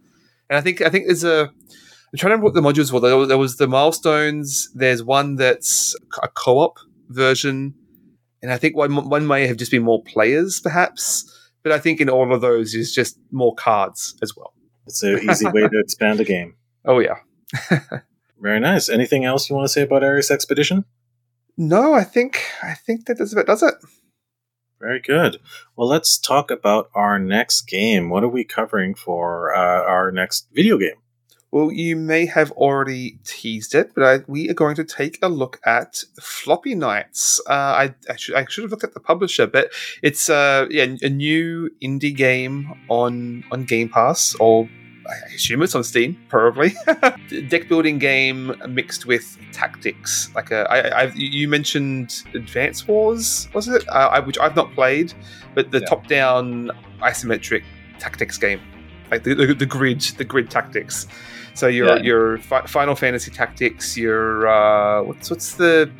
and 0.48 0.58
I 0.58 0.60
think 0.60 0.80
I 0.80 0.88
think 0.88 1.06
there's 1.06 1.24
a. 1.24 1.50
I'm 2.12 2.18
trying 2.18 2.30
to 2.30 2.36
remember 2.36 2.46
what 2.46 2.54
the 2.54 2.60
modules 2.60 2.90
were. 2.90 2.98
There 2.98 3.16
was, 3.16 3.28
there 3.28 3.38
was 3.38 3.56
the 3.56 3.68
milestones. 3.68 4.68
There's 4.74 5.00
one 5.04 5.36
that's 5.36 5.94
a 6.20 6.28
co-op 6.28 6.78
version, 7.08 7.74
and 8.42 8.52
I 8.52 8.56
think 8.56 8.76
one 8.76 9.08
one 9.08 9.26
may 9.26 9.46
have 9.46 9.56
just 9.56 9.70
been 9.70 9.82
more 9.82 10.02
players, 10.02 10.60
perhaps. 10.60 11.36
But 11.62 11.72
I 11.72 11.78
think 11.78 12.00
in 12.00 12.08
all 12.08 12.32
of 12.32 12.40
those 12.40 12.74
is 12.74 12.94
just 12.94 13.18
more 13.30 13.54
cards 13.54 14.16
as 14.22 14.34
well. 14.34 14.54
It's 14.86 15.02
an 15.02 15.20
easy 15.30 15.46
way 15.46 15.60
to 15.62 15.80
expand 15.80 16.20
a 16.20 16.24
game. 16.24 16.54
Oh 16.82 16.98
yeah. 16.98 17.16
Very 18.40 18.58
nice. 18.58 18.88
Anything 18.88 19.26
else 19.26 19.50
you 19.50 19.54
want 19.54 19.66
to 19.66 19.68
say 19.72 19.82
about 19.82 20.02
Ares 20.02 20.30
Expedition? 20.30 20.86
No, 21.58 21.92
I 21.92 22.04
think 22.04 22.42
I 22.62 22.72
think 22.72 23.04
that 23.04 23.18
does 23.18 23.34
it. 23.34 23.46
Does 23.46 23.62
it? 23.62 23.74
Very 24.80 24.98
good. 24.98 25.36
Well, 25.76 25.86
let's 25.86 26.16
talk 26.16 26.50
about 26.50 26.88
our 26.94 27.18
next 27.18 27.68
game. 27.68 28.08
What 28.08 28.24
are 28.24 28.28
we 28.28 28.44
covering 28.44 28.94
for 28.94 29.54
uh, 29.54 29.84
our 29.84 30.10
next 30.10 30.48
video 30.54 30.78
game? 30.78 30.96
Well, 31.52 31.72
you 31.72 31.96
may 31.96 32.26
have 32.26 32.52
already 32.52 33.18
teased 33.24 33.74
it, 33.74 33.92
but 33.94 34.04
I, 34.04 34.24
we 34.28 34.48
are 34.48 34.54
going 34.54 34.76
to 34.76 34.84
take 34.84 35.18
a 35.20 35.28
look 35.28 35.60
at 35.64 36.04
Floppy 36.20 36.76
Knights. 36.76 37.40
Uh, 37.48 37.52
I, 37.52 37.94
I, 38.08 38.16
should, 38.16 38.36
I, 38.36 38.46
should, 38.48 38.62
have 38.62 38.70
looked 38.70 38.84
at 38.84 38.94
the 38.94 39.00
publisher, 39.00 39.48
but 39.48 39.72
it's 40.00 40.30
uh, 40.30 40.66
yeah, 40.70 40.86
a 41.02 41.08
new 41.08 41.68
indie 41.82 42.14
game 42.14 42.72
on 42.88 43.42
on 43.50 43.64
Game 43.64 43.88
Pass, 43.88 44.36
or 44.36 44.68
I 45.08 45.34
assume 45.34 45.62
it's 45.62 45.74
on 45.74 45.82
Steam, 45.82 46.16
probably. 46.28 46.72
Deck 47.48 47.68
building 47.68 47.98
game 47.98 48.54
mixed 48.68 49.06
with 49.06 49.36
tactics. 49.52 50.30
Like 50.36 50.52
a, 50.52 50.70
I, 50.70 51.02
I, 51.02 51.12
you 51.14 51.48
mentioned 51.48 52.22
Advance 52.34 52.86
Wars, 52.86 53.48
was 53.52 53.66
it? 53.66 53.84
Uh, 53.88 54.22
which 54.22 54.38
I've 54.38 54.54
not 54.54 54.72
played, 54.74 55.12
but 55.54 55.72
the 55.72 55.80
yeah. 55.80 55.86
top-down 55.86 56.70
isometric 57.02 57.64
tactics 57.98 58.38
game, 58.38 58.60
like 59.10 59.24
the, 59.24 59.34
the, 59.34 59.54
the 59.54 59.66
grid, 59.66 60.00
the 60.00 60.24
grid 60.24 60.48
tactics. 60.48 61.08
So 61.54 61.66
your 61.66 61.96
yeah. 61.96 62.02
your 62.02 62.38
fi- 62.38 62.66
Final 62.66 62.94
Fantasy 62.94 63.30
Tactics, 63.30 63.96
your 63.96 64.48
uh, 64.48 65.02
what's 65.02 65.30
what's 65.30 65.54
the 65.54 65.90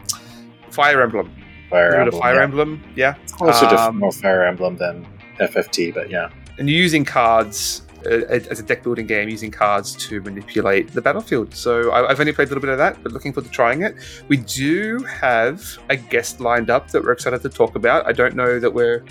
Fire 0.71 1.03
Emblem? 1.03 1.35
Fire 1.69 1.95
Emblem. 1.95 2.21
Fire 2.21 2.35
yeah. 2.35 2.43
Emblem, 2.43 2.83
yeah. 2.97 3.15
It's 3.23 3.33
closer 3.33 3.67
um, 3.67 3.99
more 3.99 4.13
Fire 4.13 4.45
Emblem 4.45 4.77
than 4.77 5.07
FFT, 5.39 5.95
but 5.95 6.11
yeah. 6.11 6.31
And 6.59 6.69
you're 6.69 6.79
using 6.79 7.05
cards 7.05 7.83
uh, 8.07 8.25
as 8.31 8.59
a 8.59 8.63
deck 8.63 8.83
building 8.83 9.07
game 9.07 9.29
using 9.29 9.51
cards 9.51 9.95
to 9.95 10.21
manipulate 10.23 10.93
the 10.93 11.03
battlefield. 11.03 11.55
So 11.55 11.93
I, 11.93 12.09
have 12.09 12.19
only 12.19 12.33
played 12.33 12.49
a 12.49 12.51
little 12.51 12.63
bit 12.63 12.71
of 12.71 12.79
that, 12.79 13.03
but 13.03 13.13
looking 13.13 13.33
forward 13.33 13.49
to 13.49 13.55
trying 13.55 13.83
it. 13.83 13.95
We 14.29 14.39
do 14.39 14.99
have 15.05 15.63
a 15.91 15.97
guest 15.97 16.41
lined 16.41 16.71
up 16.71 16.91
that 16.91 17.03
we're 17.03 17.13
excited 17.13 17.43
to 17.43 17.49
talk 17.49 17.77
about. 17.77 18.07
I 18.07 18.13
don't 18.13 18.35
know 18.35 18.59
that 18.59 18.73
we're 18.73 19.05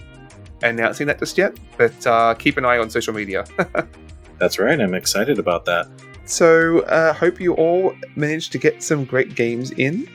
announcing 0.63 1.07
that 1.07 1.19
just 1.19 1.37
yet, 1.37 1.57
but 1.77 2.07
uh, 2.07 2.33
keep 2.33 2.57
an 2.57 2.65
eye 2.65 2.77
on 2.77 2.89
social 2.89 3.13
media. 3.13 3.45
That's 4.39 4.57
right. 4.57 4.79
I'm 4.79 4.93
excited 4.93 5.37
about 5.37 5.65
that. 5.65 5.87
So 6.29 6.83
I 6.85 7.09
uh, 7.09 7.13
hope 7.13 7.41
you 7.41 7.53
all 7.55 7.95
managed 8.15 8.51
to 8.51 8.59
get 8.59 8.83
some 8.83 9.03
great 9.03 9.33
games 9.33 9.71
in. 9.71 10.07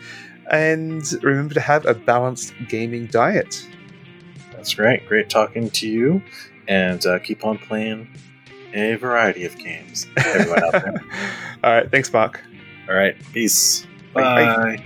And 0.48 1.02
remember 1.24 1.54
to 1.54 1.60
have 1.60 1.86
a 1.86 1.94
balanced 1.94 2.54
gaming 2.68 3.06
diet. 3.06 3.66
That's 4.52 4.74
great. 4.74 5.06
Great 5.08 5.28
talking 5.28 5.70
to 5.70 5.88
you. 5.88 6.22
And 6.68 7.04
uh, 7.04 7.18
keep 7.18 7.44
on 7.44 7.58
playing 7.58 8.08
a 8.74 8.94
variety 8.94 9.44
of 9.44 9.58
games. 9.58 10.06
Everyone 10.16 10.62
out 10.62 10.72
there. 10.72 11.04
All 11.64 11.72
right. 11.72 11.90
Thanks, 11.90 12.12
Mark. 12.12 12.40
All 12.88 12.94
right. 12.94 13.16
Peace. 13.32 13.84
Bye. 14.12 14.22
Bye. 14.76 14.84